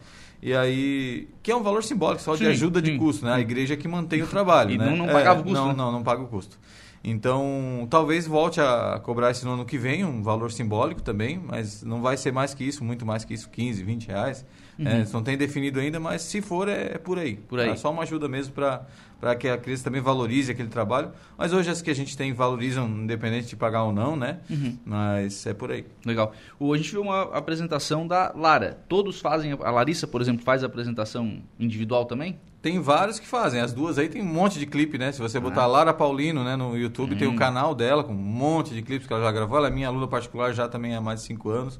E 0.42 0.54
aí, 0.54 1.28
que 1.42 1.50
é 1.50 1.56
um 1.56 1.62
valor 1.62 1.82
simbólico, 1.82 2.20
só 2.22 2.32
de 2.34 2.40
Sim, 2.44 2.46
ajuda 2.50 2.80
de 2.82 2.92
sim. 2.92 2.98
custo, 2.98 3.24
né? 3.24 3.32
A 3.32 3.40
igreja 3.40 3.76
que 3.78 3.88
mantém 3.88 4.22
o 4.22 4.26
trabalho, 4.26 4.72
E 4.72 4.78
né? 4.78 4.90
não- 4.90 4.96
não 4.98 5.08
É, 5.08 5.12
pagava 5.12 5.40
o 5.40 5.42
custo, 5.42 5.58
Não, 5.58 5.68
né? 5.68 5.74
não, 5.74 5.90
não 5.92 6.02
paga 6.02 6.22
o 6.22 6.26
custo. 6.26 6.58
Então, 7.04 7.86
talvez 7.90 8.26
volte 8.26 8.60
a 8.62 8.98
cobrar 9.02 9.30
esse 9.30 9.44
no 9.44 9.52
ano 9.52 9.66
que 9.66 9.76
vem, 9.76 10.04
um 10.06 10.22
valor 10.22 10.50
simbólico 10.50 11.02
também, 11.02 11.38
mas 11.38 11.82
não 11.82 12.00
vai 12.00 12.16
ser 12.16 12.32
mais 12.32 12.54
que 12.54 12.64
isso, 12.64 12.82
muito 12.82 13.04
mais 13.04 13.26
que 13.26 13.34
isso, 13.34 13.50
15, 13.50 13.84
20 13.84 14.08
reais. 14.08 14.46
É, 14.78 14.96
eles 14.96 15.12
não 15.12 15.22
tem 15.22 15.36
definido 15.36 15.78
ainda, 15.78 16.00
mas 16.00 16.22
se 16.22 16.40
for, 16.40 16.68
é, 16.68 16.94
é 16.94 16.98
por 16.98 17.18
aí. 17.18 17.34
Uhum. 17.34 17.42
Por 17.46 17.60
aí. 17.60 17.68
É 17.68 17.76
só 17.76 17.90
uma 17.90 18.02
ajuda 18.02 18.26
mesmo 18.26 18.54
para 18.54 19.36
que 19.36 19.48
a 19.48 19.58
criança 19.58 19.84
também 19.84 20.00
valorize 20.00 20.50
aquele 20.50 20.68
trabalho. 20.68 21.12
Mas 21.36 21.52
hoje 21.52 21.70
as 21.70 21.82
que 21.82 21.90
a 21.90 21.94
gente 21.94 22.16
tem 22.16 22.32
valorizam, 22.32 22.88
independente 22.88 23.48
de 23.48 23.56
pagar 23.56 23.84
ou 23.84 23.92
não, 23.92 24.16
né? 24.16 24.40
Uhum. 24.48 24.78
Mas 24.84 25.46
é 25.46 25.54
por 25.54 25.70
aí. 25.70 25.84
Legal. 26.04 26.32
O, 26.58 26.72
a 26.72 26.76
gente 26.76 26.90
viu 26.90 27.02
uma 27.02 27.22
apresentação 27.36 28.06
da 28.06 28.32
Lara. 28.34 28.78
Todos 28.88 29.20
fazem. 29.20 29.52
A 29.52 29.70
Larissa, 29.70 30.06
por 30.06 30.20
exemplo, 30.20 30.42
faz 30.42 30.64
a 30.64 30.66
apresentação 30.66 31.42
individual 31.60 32.06
também? 32.06 32.38
Tem 32.64 32.80
vários 32.80 33.18
que 33.20 33.26
fazem. 33.26 33.60
As 33.60 33.74
duas 33.74 33.98
aí 33.98 34.08
tem 34.08 34.22
um 34.22 34.24
monte 34.24 34.58
de 34.58 34.64
clipe, 34.64 34.96
né? 34.96 35.12
Se 35.12 35.20
você 35.20 35.38
botar 35.38 35.64
Ah. 35.64 35.66
Lara 35.66 35.92
Paulino 35.92 36.42
né, 36.42 36.56
no 36.56 36.74
YouTube, 36.74 37.14
tem 37.14 37.28
Hum. 37.28 37.34
o 37.34 37.36
canal 37.36 37.74
dela 37.74 38.02
com 38.02 38.14
um 38.14 38.16
monte 38.16 38.72
de 38.72 38.80
clipes 38.80 39.06
que 39.06 39.12
ela 39.12 39.22
já 39.22 39.30
gravou. 39.30 39.58
Ela 39.58 39.68
é 39.68 39.70
minha 39.70 39.86
aluna 39.86 40.08
particular 40.08 40.50
já 40.54 40.66
também 40.66 40.96
há 40.96 41.00
mais 41.02 41.20
de 41.20 41.26
cinco 41.26 41.50
anos. 41.50 41.78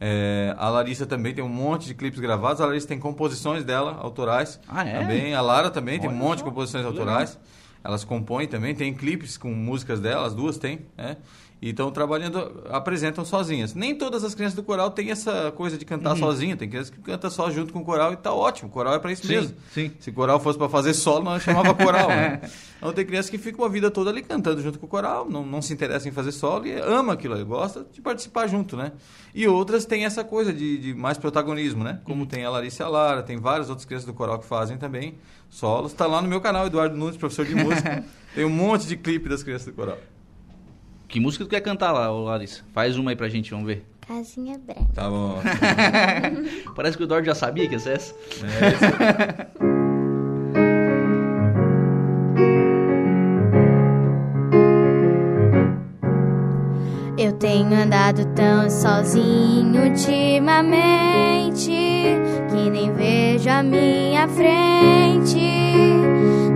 É, 0.00 0.54
a 0.56 0.68
Larissa 0.68 1.06
também 1.06 1.34
tem 1.34 1.42
um 1.42 1.48
monte 1.48 1.86
de 1.86 1.94
clipes 1.94 2.20
gravados. 2.20 2.60
A 2.60 2.66
Larissa 2.66 2.86
tem 2.86 3.00
composições 3.00 3.64
dela, 3.64 3.98
autorais. 4.00 4.60
Ah, 4.68 4.84
é? 4.86 5.00
Também. 5.00 5.34
A 5.34 5.40
Lara 5.40 5.70
também 5.70 5.98
tem 5.98 6.08
um 6.08 6.12
Olha 6.12 6.22
monte 6.22 6.38
só, 6.38 6.44
de 6.44 6.50
composições 6.50 6.86
autorais. 6.86 7.36
Elas 7.82 8.04
compõem 8.04 8.46
também. 8.46 8.76
Tem 8.76 8.94
clipes 8.94 9.36
com 9.36 9.52
músicas 9.52 9.98
dela, 9.98 10.24
as 10.24 10.36
duas 10.36 10.56
têm, 10.56 10.86
né? 10.96 11.16
E 11.62 11.70
estão 11.70 11.92
trabalhando, 11.92 12.64
apresentam 12.70 13.24
sozinhas. 13.24 13.72
Nem 13.72 13.94
todas 13.94 14.24
as 14.24 14.34
crianças 14.34 14.56
do 14.56 14.64
coral 14.64 14.90
têm 14.90 15.12
essa 15.12 15.52
coisa 15.52 15.78
de 15.78 15.84
cantar 15.84 16.16
sozinha. 16.16 16.56
Tem 16.56 16.68
crianças 16.68 16.90
que 16.90 17.00
cantam 17.00 17.30
só 17.30 17.48
junto 17.52 17.72
com 17.72 17.78
o 17.78 17.84
coral 17.84 18.12
e 18.12 18.16
tá 18.16 18.34
ótimo. 18.34 18.68
O 18.68 18.72
coral 18.72 18.94
é 18.94 18.98
para 18.98 19.12
isso 19.12 19.24
Sim, 19.24 19.32
mesmo. 19.34 19.56
sim. 19.72 19.92
Se 20.00 20.10
coral 20.10 20.40
fosse 20.40 20.58
para 20.58 20.68
fazer 20.68 20.92
solo, 20.92 21.24
nós 21.24 21.40
chamava 21.40 21.72
coral, 21.72 22.08
né? 22.08 22.40
Então 22.82 22.92
tem 22.92 23.06
criança 23.06 23.30
que 23.30 23.38
fica 23.38 23.62
uma 23.62 23.68
vida 23.68 23.92
toda 23.92 24.10
ali 24.10 24.22
cantando 24.22 24.60
junto 24.60 24.76
com 24.76 24.86
o 24.86 24.88
coral, 24.88 25.30
não, 25.30 25.46
não 25.46 25.62
se 25.62 25.72
interessa 25.72 26.08
em 26.08 26.10
fazer 26.10 26.32
solo 26.32 26.66
e 26.66 26.72
ama 26.80 27.12
aquilo, 27.12 27.34
ali, 27.34 27.44
gosta 27.44 27.86
de 27.92 28.00
participar 28.00 28.48
junto, 28.48 28.76
né? 28.76 28.90
E 29.32 29.46
outras 29.46 29.84
têm 29.84 30.04
essa 30.04 30.24
coisa 30.24 30.52
de, 30.52 30.78
de 30.78 30.92
mais 30.92 31.16
protagonismo, 31.16 31.84
né? 31.84 32.00
Como 32.02 32.26
tem 32.26 32.44
a 32.44 32.50
Larissa 32.50 32.84
a 32.84 32.88
Lara, 32.88 33.22
tem 33.22 33.36
várias 33.36 33.68
outras 33.68 33.84
crianças 33.84 34.04
do 34.04 34.12
coral 34.12 34.40
que 34.40 34.46
fazem 34.46 34.78
também 34.78 35.14
solos. 35.48 35.92
Está 35.92 36.06
lá 36.06 36.20
no 36.20 36.26
meu 36.26 36.40
canal, 36.40 36.66
Eduardo 36.66 36.96
Nunes, 36.96 37.16
professor 37.16 37.46
de 37.46 37.54
música. 37.54 38.04
tem 38.34 38.44
um 38.44 38.50
monte 38.50 38.88
de 38.88 38.96
clipe 38.96 39.28
das 39.28 39.44
crianças 39.44 39.66
do 39.66 39.72
coral. 39.74 39.98
Que 41.12 41.20
música 41.20 41.44
tu 41.44 41.50
quer 41.50 41.60
cantar 41.60 41.92
lá, 41.92 42.10
Larissa? 42.10 42.62
Faz 42.72 42.96
uma 42.96 43.10
aí 43.10 43.16
pra 43.16 43.28
gente, 43.28 43.50
vamos 43.50 43.66
ver. 43.66 43.84
Casinha 44.08 44.58
branca. 44.58 44.86
Tá 44.94 45.10
bom. 45.10 45.42
Parece 46.74 46.96
que 46.96 47.02
o 47.02 47.04
Eduardo 47.04 47.26
já 47.26 47.34
sabia 47.34 47.68
que 47.68 47.74
ia 47.74 47.78
ser 47.78 47.96
essa. 47.96 48.14
É, 48.42 48.68
isso. 48.72 48.82
Eu 57.22 57.32
tenho 57.34 57.74
andado 57.74 58.24
tão 58.34 58.70
sozinho 58.70 59.82
ultimamente 59.82 61.70
que 62.50 62.70
nem 62.70 62.90
vejo 62.94 63.50
a 63.50 63.62
minha 63.62 64.26
frente 64.28 65.36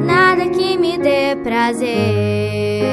nada 0.03 0.49
que 0.49 0.79
me 0.79 0.97
dê 0.97 1.37
prazer. 1.45 2.87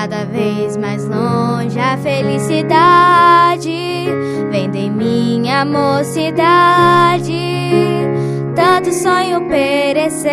Cada 0.00 0.24
vez 0.26 0.76
mais 0.76 1.04
longe 1.08 1.76
a 1.76 1.96
felicidade 1.96 3.68
vem 4.48 4.70
de 4.70 4.88
minha 4.88 5.64
mocidade. 5.64 7.34
Tanto 8.54 8.92
sonho 8.92 9.48
perecer. 9.48 10.30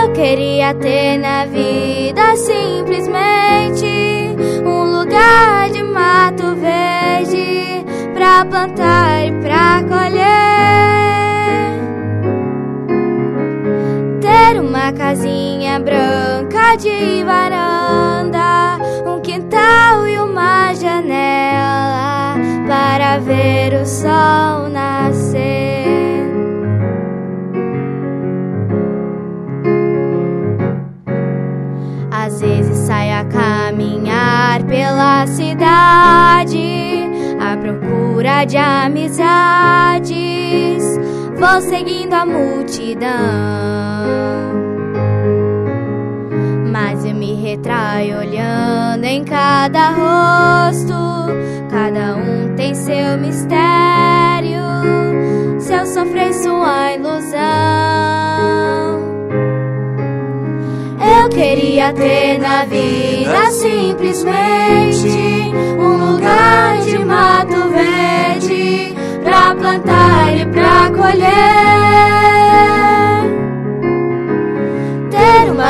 Eu 0.00 0.12
queria 0.12 0.72
ter 0.74 1.18
na 1.18 1.44
vida 1.46 2.36
simplesmente 2.36 3.84
um 4.64 5.00
lugar 5.00 5.70
de 5.70 5.82
mato 5.82 6.54
verde 6.54 7.84
pra 8.14 8.44
plantar 8.44 9.26
e 9.26 9.32
pra 9.40 9.82
colher. 9.88 10.53
Branca 15.84 16.76
de 16.76 17.22
varanda, 17.24 18.78
um 19.06 19.20
quintal 19.20 20.06
e 20.08 20.18
uma 20.18 20.74
janela 20.74 22.34
para 22.66 23.18
ver 23.18 23.74
o 23.74 23.86
sol 23.86 24.68
nascer. 24.70 25.84
Às 32.10 32.40
vezes 32.40 32.78
saio 32.78 33.20
a 33.20 33.24
caminhar 33.24 34.62
pela 34.64 35.26
cidade 35.26 37.04
à 37.38 37.56
procura 37.56 38.44
de 38.46 38.56
amizades. 38.56 40.14
Vou 41.36 41.60
seguindo 41.60 42.14
a 42.14 42.24
multidão, 42.24 43.12
me 47.24 47.32
retraio 47.36 48.18
olhando 48.18 49.04
em 49.04 49.24
cada 49.24 49.90
rosto. 49.90 50.92
Cada 51.70 52.16
um 52.16 52.54
tem 52.54 52.74
seu 52.74 53.16
mistério, 53.18 54.60
seu 55.58 55.86
sofrer, 55.86 56.34
sua 56.34 56.92
ilusão. 56.92 57.40
Eu 61.00 61.28
queria 61.30 61.92
ter 61.94 62.38
na 62.38 62.64
vida 62.66 63.50
simplesmente 63.50 65.08
um 65.78 66.12
lugar 66.12 66.78
de 66.82 66.98
mato 67.04 67.70
verde 67.70 68.94
pra 69.24 69.54
plantar 69.54 70.36
e 70.36 70.46
pra 70.46 70.90
colher. 70.90 71.64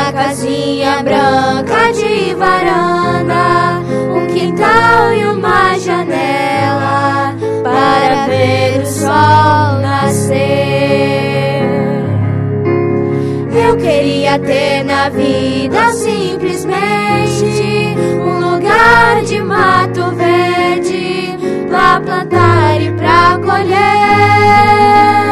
Uma 0.05 0.13
casinha 0.13 1.03
branca 1.03 1.91
de 1.95 2.35
varanda, 2.35 3.81
um 4.15 4.27
quintal 4.27 5.15
e 5.15 5.25
uma 5.25 5.79
janela 5.79 7.35
para 7.63 8.27
ver 8.27 8.83
o 8.83 8.87
sol 8.87 9.81
nascer. 9.81 10.35
Eu 13.51 13.79
queria 13.79 14.39
ter 14.41 14.85
na 14.85 15.09
vida 15.09 15.91
simplesmente 15.95 16.75
um 18.27 18.41
lugar 18.51 19.23
de 19.23 19.41
mato 19.41 20.15
verde 20.15 21.35
pra 21.71 21.99
plantar 22.03 22.79
e 22.79 22.93
pra 22.93 23.39
colher. 23.43 25.24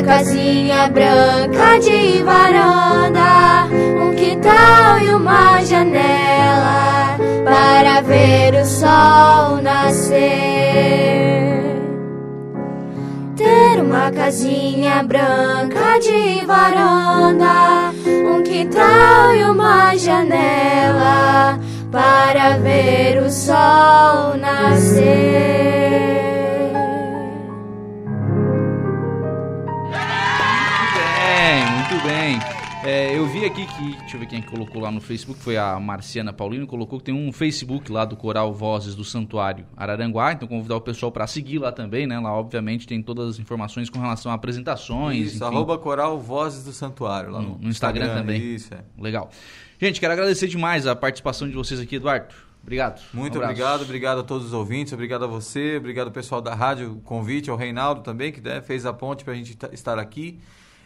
Uma 0.00 0.14
casinha 0.14 0.88
branca 0.88 1.78
de 1.78 2.22
varanda, 2.22 3.68
um 4.02 4.14
quintal 4.14 4.98
e 4.98 5.10
uma 5.10 5.62
janela 5.62 7.18
para 7.44 8.00
ver 8.00 8.54
o 8.54 8.64
sol 8.64 9.60
nascer. 9.60 10.16
Ter 13.36 13.82
uma 13.82 14.10
casinha 14.10 15.02
branca 15.02 15.98
de 16.00 16.46
varanda, 16.46 17.92
um 18.06 18.42
quintal 18.42 19.34
e 19.34 19.44
uma 19.44 19.94
janela 19.98 21.60
para 21.92 22.56
ver 22.56 23.22
o 23.22 23.30
sol 23.30 24.34
nascer. 24.38 25.79
É, 32.92 33.16
eu 33.16 33.24
vi 33.24 33.44
aqui 33.44 33.64
que, 33.66 33.96
deixa 33.98 34.16
eu 34.16 34.20
ver 34.20 34.26
quem 34.26 34.40
é 34.40 34.42
colocou 34.42 34.82
lá 34.82 34.90
no 34.90 35.00
Facebook, 35.00 35.40
foi 35.40 35.56
a 35.56 35.78
Marciana 35.78 36.32
Paulino, 36.32 36.66
colocou 36.66 36.98
que 36.98 37.04
tem 37.04 37.14
um 37.14 37.30
Facebook 37.30 37.92
lá 37.92 38.04
do 38.04 38.16
Coral 38.16 38.52
Vozes 38.52 38.96
do 38.96 39.04
Santuário 39.04 39.64
Araranguá, 39.76 40.32
então 40.32 40.48
convidar 40.48 40.74
o 40.74 40.80
pessoal 40.80 41.12
para 41.12 41.24
seguir 41.28 41.58
lá 41.60 41.70
também, 41.70 42.04
né? 42.04 42.18
Lá 42.18 42.32
obviamente 42.32 42.88
tem 42.88 43.00
todas 43.00 43.28
as 43.28 43.38
informações 43.38 43.88
com 43.88 44.00
relação 44.00 44.32
a 44.32 44.34
apresentações, 44.34 45.34
Isso, 45.34 45.44
arroba 45.44 45.78
coral 45.78 46.18
Vozes 46.18 46.64
do 46.64 46.72
Santuário, 46.72 47.30
lá 47.30 47.40
No- 47.40 47.50
no, 47.50 47.58
no 47.58 47.68
Instagram 47.68 48.12
também. 48.12 48.42
Isso, 48.42 48.74
é. 48.74 48.78
Legal. 49.00 49.30
Gente, 49.80 50.00
quero 50.00 50.12
agradecer 50.12 50.48
demais 50.48 50.84
a 50.84 50.96
participação 50.96 51.48
de 51.48 51.54
vocês 51.54 51.78
aqui, 51.78 51.94
Eduardo. 51.94 52.34
Obrigado. 52.60 53.00
Muito 53.14 53.38
Um 53.38 53.42
obrigado, 53.44 53.82
obrigado 53.82 54.18
a 54.18 54.24
todos 54.24 54.48
os 54.48 54.52
ouvintes, 54.52 54.92
obrigado 54.92 55.22
a 55.24 55.28
você, 55.28 55.76
obrigado 55.76 56.08
ao 56.08 56.12
pessoal 56.12 56.40
da 56.42 56.56
rádio, 56.56 56.94
o 56.94 57.00
convite, 57.02 57.48
ao 57.50 57.56
Reinaldo 57.56 58.00
também, 58.00 58.32
que 58.32 58.40
né, 58.40 58.60
fez 58.60 58.84
a 58.84 58.92
ponte 58.92 59.22
para 59.22 59.32
a 59.32 59.36
gente 59.36 59.56
ta- 59.56 59.70
estar 59.72 59.96
aqui. 59.96 60.40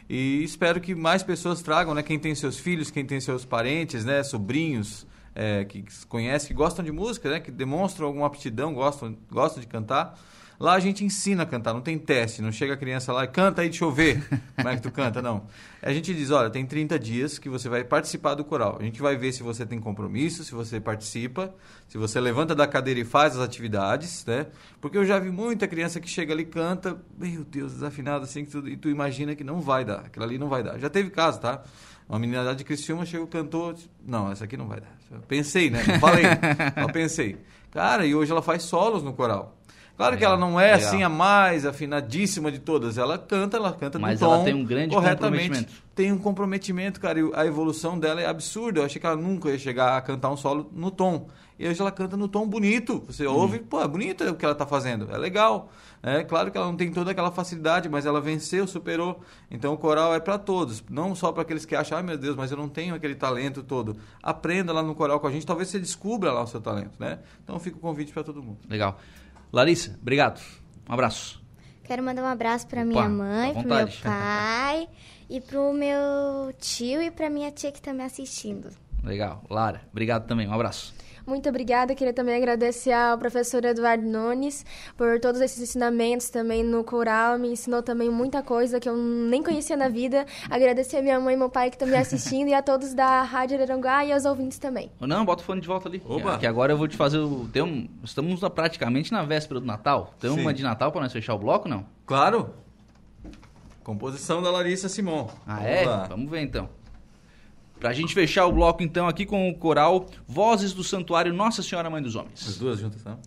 E 0.08 0.42
espero 0.42 0.80
que 0.80 0.94
mais 0.94 1.22
pessoas 1.22 1.62
tragam, 1.62 1.94
né? 1.94 2.02
Quem 2.02 2.18
tem 2.18 2.34
seus 2.34 2.58
filhos, 2.58 2.90
quem 2.90 3.04
tem 3.04 3.20
seus 3.20 3.44
parentes, 3.44 4.04
né? 4.04 4.22
Sobrinhos, 4.22 5.06
é, 5.34 5.64
que 5.64 5.84
conhecem, 6.08 6.48
que 6.48 6.54
gostam 6.54 6.84
de 6.84 6.92
música, 6.92 7.30
né? 7.30 7.40
Que 7.40 7.50
demonstram 7.50 8.06
alguma 8.06 8.26
aptidão, 8.26 8.74
gostam, 8.74 9.16
gostam 9.30 9.60
de 9.60 9.66
cantar. 9.66 10.18
Lá 10.58 10.74
a 10.74 10.80
gente 10.80 11.04
ensina 11.04 11.42
a 11.42 11.46
cantar, 11.46 11.74
não 11.74 11.80
tem 11.80 11.98
teste, 11.98 12.40
não 12.40 12.52
chega 12.52 12.74
a 12.74 12.76
criança 12.76 13.12
lá 13.12 13.24
e 13.24 13.28
canta 13.28 13.62
aí, 13.62 13.68
deixa 13.68 13.84
eu 13.84 13.90
ver 13.90 14.22
como 14.54 14.68
é 14.68 14.76
que 14.76 14.82
tu 14.82 14.90
canta, 14.90 15.20
não. 15.20 15.46
A 15.82 15.92
gente 15.92 16.14
diz, 16.14 16.30
olha, 16.30 16.48
tem 16.48 16.64
30 16.64 16.98
dias 16.98 17.38
que 17.38 17.48
você 17.48 17.68
vai 17.68 17.82
participar 17.82 18.34
do 18.34 18.44
coral. 18.44 18.78
A 18.80 18.84
gente 18.84 19.02
vai 19.02 19.16
ver 19.16 19.32
se 19.32 19.42
você 19.42 19.66
tem 19.66 19.80
compromisso, 19.80 20.44
se 20.44 20.52
você 20.52 20.80
participa, 20.80 21.54
se 21.88 21.98
você 21.98 22.20
levanta 22.20 22.54
da 22.54 22.66
cadeira 22.66 23.00
e 23.00 23.04
faz 23.04 23.36
as 23.36 23.42
atividades, 23.42 24.24
né? 24.24 24.46
Porque 24.80 24.96
eu 24.96 25.04
já 25.04 25.18
vi 25.18 25.30
muita 25.30 25.66
criança 25.66 26.00
que 26.00 26.08
chega 26.08 26.32
ali 26.32 26.44
e 26.44 26.46
canta, 26.46 26.96
meu 27.18 27.44
Deus, 27.44 27.72
desafinado 27.72 28.24
assim, 28.24 28.44
que 28.44 28.50
tu, 28.50 28.68
e 28.68 28.76
tu 28.76 28.88
imagina 28.88 29.34
que 29.34 29.44
não 29.44 29.60
vai 29.60 29.84
dar, 29.84 30.00
aquilo 30.00 30.24
ali 30.24 30.38
não 30.38 30.48
vai 30.48 30.62
dar. 30.62 30.78
Já 30.78 30.88
teve 30.88 31.10
caso, 31.10 31.40
tá? 31.40 31.62
Uma 32.08 32.18
menina 32.18 32.42
lá 32.42 32.54
de 32.54 32.64
Criciúma 32.64 33.06
chegou, 33.06 33.26
cantou, 33.26 33.74
não, 34.06 34.30
essa 34.30 34.44
aqui 34.44 34.56
não 34.56 34.68
vai 34.68 34.80
dar. 34.80 34.94
Pensei, 35.26 35.70
né? 35.70 35.82
Não 35.86 35.98
falei, 35.98 36.24
só 36.80 36.88
pensei. 36.92 37.36
Cara, 37.70 38.06
e 38.06 38.14
hoje 38.14 38.30
ela 38.30 38.42
faz 38.42 38.62
solos 38.62 39.02
no 39.02 39.12
coral. 39.12 39.56
Claro 39.96 40.16
que 40.16 40.24
Legal, 40.24 40.32
ela 40.32 40.40
não 40.40 40.58
é 40.58 40.72
legal. 40.74 40.88
assim 40.88 41.02
a 41.04 41.08
mais 41.08 41.64
afinadíssima 41.64 42.50
de 42.50 42.58
todas. 42.58 42.98
Ela 42.98 43.16
canta, 43.16 43.56
ela 43.56 43.72
canta 43.72 43.98
Mas 43.98 44.20
no 44.20 44.26
ela 44.26 44.38
tom 44.38 44.44
tem 44.44 44.54
um 44.54 44.64
grande 44.64 44.94
corretamente. 44.94 45.42
comprometimento. 45.48 45.84
Tem 45.94 46.12
um 46.12 46.18
comprometimento, 46.18 47.00
cara. 47.00 47.20
E 47.20 47.30
a 47.34 47.46
evolução 47.46 47.96
dela 47.98 48.20
é 48.20 48.26
absurda. 48.26 48.80
Eu 48.80 48.84
achei 48.84 49.00
que 49.00 49.06
ela 49.06 49.14
nunca 49.16 49.50
ia 49.50 49.58
chegar 49.58 49.96
a 49.96 50.00
cantar 50.00 50.30
um 50.30 50.36
solo 50.36 50.68
no 50.72 50.90
tom. 50.90 51.28
E 51.56 51.68
hoje 51.68 51.80
ela 51.80 51.92
canta 51.92 52.16
no 52.16 52.26
tom 52.26 52.44
bonito. 52.48 53.04
Você 53.06 53.24
Uhum. 53.24 53.34
ouve, 53.36 53.60
pô, 53.60 53.80
é 53.80 53.86
bonito 53.86 54.24
o 54.24 54.34
que 54.34 54.44
ela 54.44 54.56
tá 54.56 54.66
fazendo. 54.66 55.08
É 55.14 55.16
legal. 55.16 55.70
É 56.02 56.24
claro 56.24 56.50
que 56.50 56.58
ela 56.58 56.66
não 56.66 56.76
tem 56.76 56.90
toda 56.90 57.12
aquela 57.12 57.30
facilidade, 57.30 57.88
mas 57.88 58.04
ela 58.04 58.20
venceu, 58.20 58.66
superou. 58.66 59.20
Então 59.48 59.72
o 59.72 59.78
coral 59.78 60.12
é 60.12 60.18
para 60.20 60.36
todos, 60.36 60.84
não 60.90 61.14
só 61.14 61.30
para 61.32 61.42
aqueles 61.42 61.64
que 61.64 61.74
acham, 61.74 61.96
ai 61.96 62.02
meu 62.04 62.18
Deus, 62.18 62.36
mas 62.36 62.50
eu 62.50 62.58
não 62.58 62.68
tenho 62.68 62.94
aquele 62.94 63.14
talento 63.14 63.62
todo. 63.62 63.96
Aprenda 64.22 64.70
lá 64.72 64.82
no 64.82 64.94
coral 64.94 65.18
com 65.20 65.28
a 65.28 65.30
gente, 65.30 65.46
talvez 65.46 65.68
você 65.68 65.78
descubra 65.78 66.30
lá 66.32 66.42
o 66.42 66.46
seu 66.46 66.60
talento, 66.60 66.92
né? 66.98 67.20
Então 67.42 67.58
fica 67.58 67.76
o 67.78 67.80
convite 67.80 68.12
para 68.12 68.22
todo 68.24 68.42
mundo. 68.42 68.58
Legal. 68.68 68.98
Larissa, 69.54 69.96
obrigado. 70.02 70.40
Um 70.88 70.92
abraço. 70.92 71.40
Quero 71.84 72.02
mandar 72.02 72.22
um 72.22 72.26
abraço 72.26 72.66
pra 72.66 72.84
minha 72.84 73.08
mãe, 73.08 73.52
pro 73.52 73.68
meu 73.68 73.88
pai 74.02 74.88
e 75.30 75.40
pro 75.40 75.72
meu 75.72 76.52
tio 76.58 77.00
e 77.00 77.10
pra 77.10 77.30
minha 77.30 77.52
tia 77.52 77.70
que 77.70 77.80
tá 77.80 77.92
me 77.92 78.02
assistindo. 78.02 78.70
Legal. 79.02 79.44
Lara, 79.48 79.82
obrigado 79.92 80.26
também. 80.26 80.48
Um 80.48 80.52
abraço. 80.52 80.94
Muito 81.26 81.48
obrigada. 81.48 81.94
Queria 81.94 82.12
também 82.12 82.36
agradecer 82.36 82.92
ao 82.92 83.16
professor 83.16 83.64
Eduardo 83.64 84.04
Nunes 84.06 84.64
por 84.96 85.18
todos 85.20 85.40
esses 85.40 85.60
ensinamentos 85.60 86.28
também 86.28 86.62
no 86.62 86.84
coral. 86.84 87.38
Me 87.38 87.48
ensinou 87.48 87.82
também 87.82 88.10
muita 88.10 88.42
coisa 88.42 88.78
que 88.78 88.88
eu 88.88 88.96
nem 88.96 89.42
conhecia 89.42 89.76
na 89.76 89.88
vida. 89.88 90.26
Agradecer 90.50 90.98
a 90.98 91.02
minha 91.02 91.18
mãe 91.18 91.34
e 91.34 91.36
meu 91.36 91.48
pai 91.48 91.70
que 91.70 91.76
estão 91.76 91.88
me 91.88 91.96
assistindo 91.96 92.48
e 92.48 92.54
a 92.54 92.62
todos 92.62 92.92
da 92.94 93.22
Rádio 93.22 93.56
Araranguá 93.56 94.04
e 94.04 94.12
aos 94.12 94.24
ouvintes 94.24 94.58
também. 94.58 94.90
Ou 95.00 95.06
Não, 95.06 95.24
bota 95.24 95.42
o 95.42 95.44
fone 95.46 95.60
de 95.60 95.66
volta 95.66 95.88
ali. 95.88 96.02
Opa. 96.04 96.38
Que 96.38 96.46
agora 96.46 96.72
eu 96.72 96.76
vou 96.76 96.86
te 96.86 96.96
fazer 96.96 97.18
o. 97.18 97.48
Tem 97.52 97.62
um, 97.62 97.88
estamos 98.02 98.40
praticamente 98.54 99.10
na 99.10 99.22
véspera 99.22 99.60
do 99.60 99.66
Natal. 99.66 100.14
Tem 100.20 100.30
Sim. 100.30 100.40
uma 100.40 100.52
de 100.52 100.62
Natal 100.62 100.92
pra 100.92 101.00
nós 101.00 101.12
fechar 101.12 101.34
o 101.34 101.38
bloco, 101.38 101.68
não? 101.68 101.86
Claro. 102.06 102.50
Composição 103.82 104.42
da 104.42 104.50
Larissa 104.50 104.88
Simon. 104.88 105.28
Ah, 105.46 105.56
Vamos 105.56 105.70
é? 105.70 105.84
lá. 105.84 106.04
Vamos 106.08 106.30
ver 106.30 106.40
então. 106.42 106.68
Pra 107.84 107.92
gente 107.92 108.14
fechar 108.14 108.46
o 108.46 108.52
bloco 108.52 108.82
então 108.82 109.06
aqui 109.06 109.26
com 109.26 109.46
o 109.46 109.54
coral 109.54 110.06
Vozes 110.26 110.72
do 110.72 110.82
Santuário 110.82 111.34
Nossa 111.34 111.62
Senhora 111.62 111.90
Mãe 111.90 112.02
dos 112.02 112.16
As 112.16 112.22
Homens. 112.22 112.56
duas 112.56 112.78
juntas, 112.78 113.02
tá? 113.02 113.18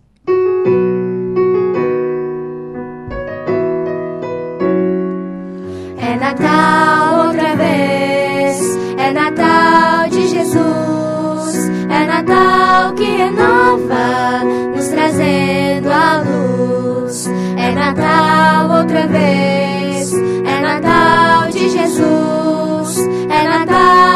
É 5.96 6.16
Natal 6.16 7.26
outra 7.28 7.54
vez, 7.54 8.60
é 8.98 9.12
Natal 9.12 10.08
de 10.10 10.26
Jesus, 10.26 11.68
é 11.88 12.06
Natal 12.06 12.94
que 12.94 13.04
renova, 13.04 14.42
nos 14.74 14.88
trazendo 14.88 15.88
a 15.88 16.22
luz. 16.22 17.28
É 17.56 17.72
Natal 17.72 18.80
outra 18.80 19.06
vez, 19.06 20.12
é 20.12 20.60
Natal 20.60 21.48
de 21.52 21.68
Jesus, 21.68 22.17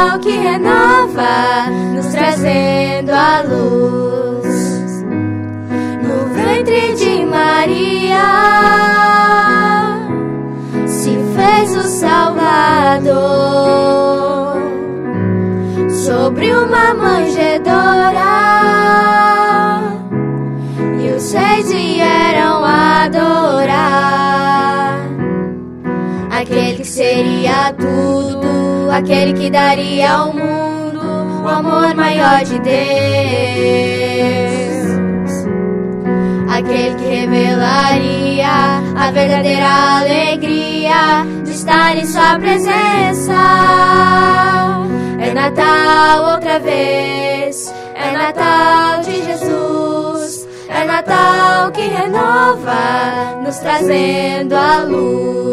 Natal 0.02 0.18
que 0.18 0.30
renova, 0.30 1.70
nos 1.94 2.06
trazendo 2.06 3.12
a 3.12 3.42
luz. 3.42 5.04
No 6.02 6.26
ventre 6.34 6.94
de 6.94 7.24
Maria 7.24 8.24
se 10.86 11.16
fez 11.36 11.76
o 11.76 11.82
Salvador 11.82 13.12
sobre 16.04 16.52
uma 16.52 16.94
manjedoura 16.94 18.22
e 21.00 21.12
os 21.16 21.32
reis 21.32 21.72
vieram 21.72 22.64
adorar 22.64 23.38
aquele 26.28 26.78
que 26.78 26.84
seria 26.84 27.72
tudo, 27.78 28.41
aquele 28.92 29.32
que 29.32 29.50
daria 29.50 30.12
ao 30.12 30.32
mundo 30.32 31.00
o 31.44 31.48
amor 31.48 31.94
maior 31.94 32.44
de 32.44 32.58
Deus 32.60 33.92
aquele 36.62 36.94
que 36.96 37.04
revelaria 37.04 38.82
a 38.96 39.10
verdadeira 39.10 39.98
alegria 39.98 41.26
de 41.44 41.50
estar 41.50 41.96
em 41.96 42.06
Sua 42.06 42.38
presença. 42.38 43.32
É 45.18 45.32
Natal 45.34 46.34
outra 46.34 46.58
vez, 46.58 47.72
é 47.94 48.12
Natal 48.12 49.00
de 49.02 49.24
Jesus, 49.24 50.46
é 50.68 50.84
Natal 50.84 51.70
que 51.72 51.82
renova, 51.82 53.40
nos 53.42 53.56
trazendo 53.58 54.54
a 54.54 54.82
luz. 54.84 55.51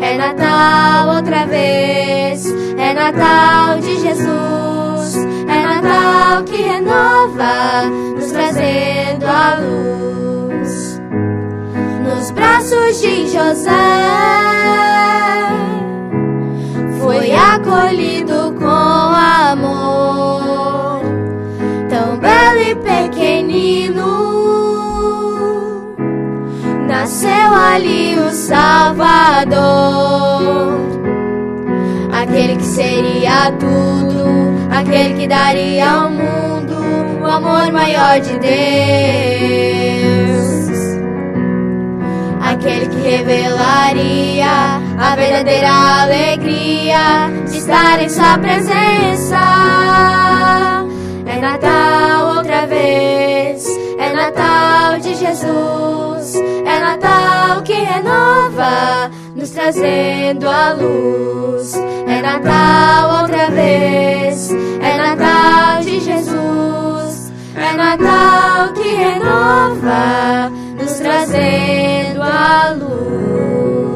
É 0.00 0.16
Natal 0.16 1.16
outra 1.16 1.44
vez, 1.44 2.46
é 2.78 2.94
Natal 2.94 3.78
de 3.80 4.00
Jesus, 4.00 5.14
é 5.46 5.62
Natal 5.62 6.42
que 6.44 6.56
renova, 6.56 7.84
nos 8.16 8.32
trazendo 8.32 9.26
a 9.26 9.58
luz. 9.60 10.98
Nos 12.02 12.30
braços 12.30 13.02
de 13.02 13.26
José 13.26 13.68
foi 16.98 17.32
acolhido 17.34 18.54
com 18.58 18.64
amor, 19.44 21.02
tão 21.90 22.16
belo 22.16 22.70
e 22.70 22.74
pequenino. 22.76 24.32
Nasceu 26.88 27.54
ali 27.54 28.01
o 28.18 28.30
Salvador, 28.30 29.60
aquele 32.12 32.56
que 32.56 32.64
seria 32.64 33.52
tudo, 33.58 34.54
aquele 34.70 35.14
que 35.14 35.26
daria 35.26 35.90
ao 35.90 36.10
mundo 36.10 36.42
o 37.22 37.26
amor 37.26 37.72
maior 37.72 38.20
de 38.20 38.38
Deus. 38.38 38.52
Aquele 42.40 42.86
que 42.86 43.00
revelaria 43.00 44.80
a 44.98 45.16
verdadeira 45.16 46.02
alegria 46.02 47.30
de 47.48 47.58
estar 47.58 48.02
em 48.02 48.08
Sua 48.08 48.38
presença. 48.38 49.38
É 51.26 51.40
Natal 51.40 52.36
outra 52.36 52.66
vez, 52.66 53.64
é 54.12 54.14
Natal 54.14 54.98
de 54.98 55.14
Jesus, 55.14 56.34
é 56.66 56.80
Natal 56.80 57.62
que 57.62 57.72
renova, 57.72 59.10
nos 59.34 59.50
trazendo 59.50 60.46
a 60.50 60.74
luz. 60.74 61.72
É 62.06 62.20
Natal 62.20 63.22
outra 63.22 63.50
vez, 63.50 64.50
é 64.52 64.98
Natal 64.98 65.80
de 65.82 66.00
Jesus, 66.00 67.32
é 67.56 67.72
Natal 67.74 68.74
que 68.74 68.88
renova, 68.88 70.50
nos 70.78 70.92
trazendo 70.98 72.22
a 72.22 72.74
luz. 72.78 73.91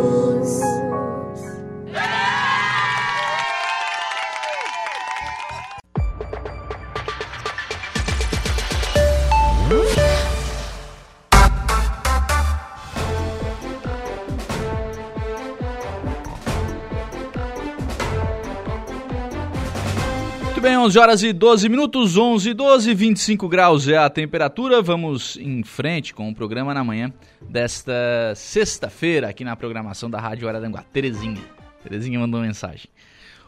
11 20.87 20.99
horas 21.01 21.23
e 21.25 21.33
12 21.33 21.69
minutos, 21.69 22.17
11 22.17 22.51
e 22.51 22.55
12, 22.55 22.95
25 22.95 23.49
graus 23.49 23.89
é 23.89 23.97
a 23.97 24.09
temperatura. 24.09 24.81
Vamos 24.81 25.37
em 25.37 25.65
frente 25.65 26.15
com 26.15 26.29
o 26.29 26.35
programa 26.35 26.73
na 26.73 26.85
manhã 26.85 27.13
desta 27.41 27.93
sexta-feira 28.37 29.29
aqui 29.29 29.43
na 29.43 29.57
programação 29.57 30.09
da 30.09 30.21
Rádio 30.21 30.49
Araranguá. 30.49 30.85
Terezinha. 30.93 31.43
Terezinha 31.83 32.21
mandou 32.21 32.41
mensagem. 32.41 32.87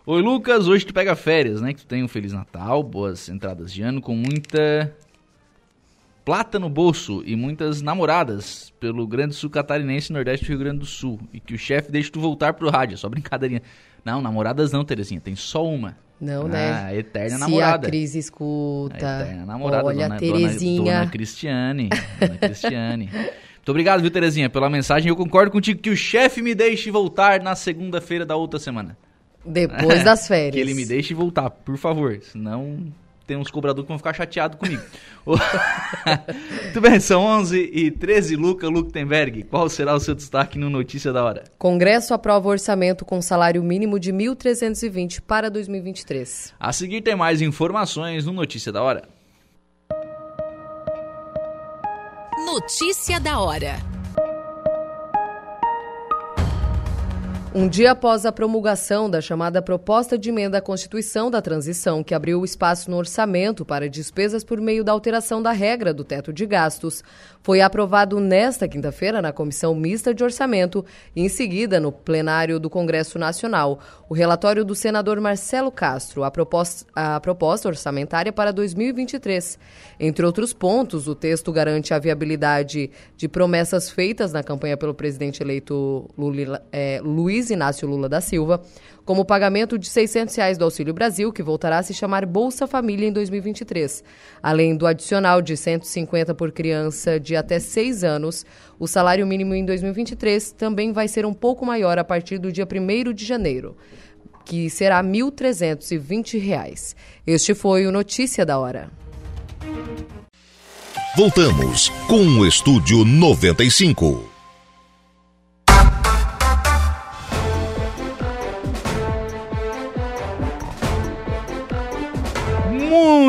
Oi, 0.05 0.21
Lucas, 0.21 0.67
hoje 0.67 0.85
tu 0.85 0.93
pega 0.93 1.15
férias, 1.15 1.61
né? 1.61 1.73
Que 1.73 1.83
tu 1.83 1.87
tem 1.87 2.03
um 2.03 2.09
Feliz 2.09 2.33
Natal, 2.33 2.83
boas 2.83 3.29
entradas 3.29 3.73
de 3.73 3.83
ano, 3.83 4.01
com 4.01 4.17
muita 4.17 4.93
plata 6.25 6.59
no 6.59 6.69
bolso 6.69 7.23
e 7.25 7.37
muitas 7.37 7.81
namoradas 7.81 8.73
pelo 8.81 9.07
Grande 9.07 9.37
Sul 9.37 9.49
Catarinense 9.49 10.13
Nordeste 10.13 10.45
do 10.45 10.49
Rio 10.49 10.59
Grande 10.59 10.81
do 10.81 10.87
Sul. 10.87 11.21
E 11.33 11.39
que 11.39 11.55
o 11.55 11.59
chefe 11.59 11.93
deixe 11.93 12.11
tu 12.11 12.19
voltar 12.19 12.55
pro 12.55 12.69
rádio, 12.69 12.95
é 12.95 12.97
só 12.97 13.09
brincadeirinha. 13.09 13.63
Não, 14.05 14.21
namoradas 14.21 14.73
não, 14.73 14.85
Terezinha, 14.85 15.21
tem 15.21 15.37
só 15.37 15.65
uma. 15.65 16.08
Não, 16.21 16.47
Ah, 16.47 16.49
né? 16.49 16.73
a 16.87 16.95
eterna 16.95 17.31
Se 17.37 17.41
namorada. 17.41 17.87
a 17.87 17.91
Cris 17.91 18.15
A 18.15 18.19
escuta. 18.19 18.97
eterna 18.97 19.47
namorada, 19.47 19.85
Olha, 19.85 20.09
dona, 20.09 20.19
Terezinha. 20.19 20.83
Dona, 20.85 20.99
dona 21.01 21.11
Cristiane. 21.11 21.89
Dona 22.21 22.37
Cristiane. 22.39 23.11
Muito 23.13 23.69
obrigado, 23.71 24.01
viu, 24.01 24.11
Terezinha, 24.11 24.49
pela 24.51 24.69
mensagem. 24.71 25.09
Eu 25.09 25.17
concordo 25.17 25.51
contigo 25.53 25.81
que 25.81 25.91
o 25.91 25.97
chefe 25.97 26.43
me 26.43 26.55
deixe 26.55 26.91
voltar 26.91 27.41
na 27.43 27.55
segunda-feira 27.55 28.25
da 28.27 28.35
outra 28.35 28.59
semana. 28.59 28.97
Depois 29.45 30.03
das 30.03 30.27
férias. 30.27 30.55
Que 30.55 30.61
ele 30.61 30.75
me 30.75 30.85
deixe 30.85 31.15
voltar, 31.15 31.51
por 31.51 31.77
favor. 31.77 32.19
Senão 32.23 32.79
tem 33.29 33.37
uns 33.37 33.51
cobradores 33.51 33.85
que 33.85 33.89
vão 33.89 33.99
ficar 33.99 34.15
chateados 34.15 34.59
comigo. 34.59 34.83
Muito 36.65 36.81
bem, 36.81 36.99
são 36.99 37.23
11 37.23 37.71
e 37.73 37.91
13. 37.91 38.37
Luca 38.37 38.67
Luktenberg, 38.67 39.43
qual 39.45 39.69
será 39.69 39.95
o 39.95 40.01
seu 40.01 40.15
destaque 40.15 40.59
no 40.59 40.71
Notícia 40.71 41.13
da 41.13 41.23
Hora? 41.23 41.45
Congresso 41.59 42.15
aprova 42.15 42.49
orçamento 42.49 43.05
com 43.05 43.21
salário 43.21 43.63
mínimo 43.63 44.01
de 44.01 44.13
1.320 44.13 45.21
para 45.21 45.51
2023. 45.51 46.55
A 46.59 46.73
seguir 46.73 47.03
tem 47.03 47.15
mais 47.15 47.43
informações 47.43 48.25
no 48.25 48.33
Notícia 48.33 48.73
da 48.73 48.83
Hora. 48.83 49.03
Notícia 52.47 53.21
da 53.21 53.39
hora. 53.39 53.98
Um 57.55 57.67
dia 57.67 57.93
após 57.93 58.27
a 58.27 58.31
promulgação 58.31 59.09
da 59.09 59.23
chamada 59.23 59.63
proposta 59.63 60.19
de 60.19 60.29
emenda 60.29 60.59
à 60.59 60.61
Constituição 60.61 61.31
da 61.31 61.41
Transição, 61.41 62.05
que 62.05 62.15
abriu 62.15 62.45
espaço 62.45 62.91
no 62.91 62.99
orçamento 62.99 63.65
para 63.65 63.89
despesas 63.89 64.45
por 64.45 64.61
meio 64.61 64.85
da 64.85 64.93
alteração 64.93 65.43
da 65.43 65.51
regra 65.51 65.95
do 65.95 66.05
teto 66.05 66.31
de 66.31 66.45
gastos, 66.45 67.03
foi 67.43 67.63
aprovado 67.63 68.21
nesta 68.21 68.69
quinta-feira 68.69 69.23
na 69.23 69.33
Comissão 69.33 69.75
Mista 69.75 70.13
de 70.13 70.23
Orçamento 70.23 70.85
e, 71.17 71.23
em 71.23 71.29
seguida, 71.31 71.81
no 71.81 71.91
plenário 71.91 72.61
do 72.61 72.69
Congresso 72.69 73.19
Nacional, 73.19 73.79
o 74.11 74.15
relatório 74.15 74.63
do 74.63 74.75
senador 74.75 75.19
Marcelo 75.19 75.73
Castro, 75.73 76.25
a 76.25 76.31
proposta, 76.31 76.87
a 76.95 77.19
proposta 77.19 77.69
orçamentária 77.69 78.31
para 78.31 78.53
2023. 78.53 79.59
Entre 79.99 80.27
outros 80.27 80.53
pontos, 80.53 81.09
o 81.09 81.15
texto 81.15 81.51
garante 81.51 81.95
a 81.95 81.99
viabilidade 81.99 82.91
de 83.17 83.27
promessas 83.27 83.89
feitas 83.89 84.35
na 84.35 84.43
campanha 84.43 84.77
pelo 84.77 84.93
presidente 84.93 85.43
eleito 85.43 86.11
Lula, 86.17 86.63
é, 86.71 87.01
Luiz 87.03 87.48
Luiz 87.49 87.51
Inácio 87.51 87.89
Lula 87.89 88.09
da 88.09 88.21
Silva, 88.21 88.61
como 89.05 89.25
pagamento 89.25 89.79
de 89.79 89.89
600 89.89 90.35
reais 90.37 90.59
do 90.59 90.65
Auxílio 90.65 90.93
Brasil, 90.93 91.33
que 91.33 91.43
voltará 91.43 91.79
a 91.79 91.83
se 91.83 91.95
chamar 91.95 92.27
Bolsa 92.27 92.67
Família 92.67 93.09
em 93.09 93.13
2023. 93.13 94.05
Além 94.43 94.77
do 94.77 94.87
adicional 94.87 95.41
de 95.41 95.57
150 95.57 96.35
por 96.35 96.53
criança 96.53 97.19
de 97.19 97.35
até 97.35 97.59
6 97.59 98.05
anos, 98.05 98.45
o 98.79 98.87
salário 98.87 99.27
mínimo 99.27 99.55
em 99.55 99.65
2023 99.65 100.53
também 100.53 100.93
vai 100.93 101.09
ser 101.09 101.25
um 101.25 101.33
pouco 101.33 101.65
maior 101.65 101.99
a 101.99 102.05
partir 102.05 102.39
do 102.39 102.53
dia 102.53 102.67
1 102.67 103.13
de 103.13 103.25
janeiro, 103.25 103.77
que 104.45 104.69
será 104.69 105.01
R$ 105.01 105.09
1.320. 105.09 106.95
Este 107.27 107.55
foi 107.55 107.87
o 107.87 107.93
Notícia 107.93 108.45
da 108.45 108.59
Hora. 108.59 108.91
Voltamos 111.17 111.89
com 112.07 112.23
o 112.39 112.47
Estúdio 112.47 113.05
95. 113.05 114.28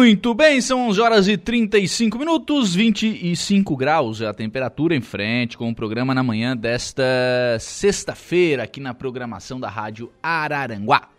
Muito 0.10 0.34
bem, 0.34 0.60
são 0.60 0.90
11 0.90 1.02
horas 1.02 1.28
e 1.28 1.38
35 1.38 2.18
minutos, 2.18 2.74
25 2.74 3.78
graus 3.78 4.22
é 4.22 4.26
a 4.26 4.34
temperatura 4.34 4.96
em 4.96 5.02
frente 5.02 5.56
com 5.56 5.70
o 5.70 5.76
programa 5.76 6.16
na 6.16 6.24
manhã 6.24 6.58
desta 6.58 7.04
sexta-feira 7.60 8.64
aqui 8.64 8.80
na 8.80 8.92
programação 8.92 9.60
da 9.60 9.70
Rádio 9.70 10.12
Araranguá. 10.24 11.10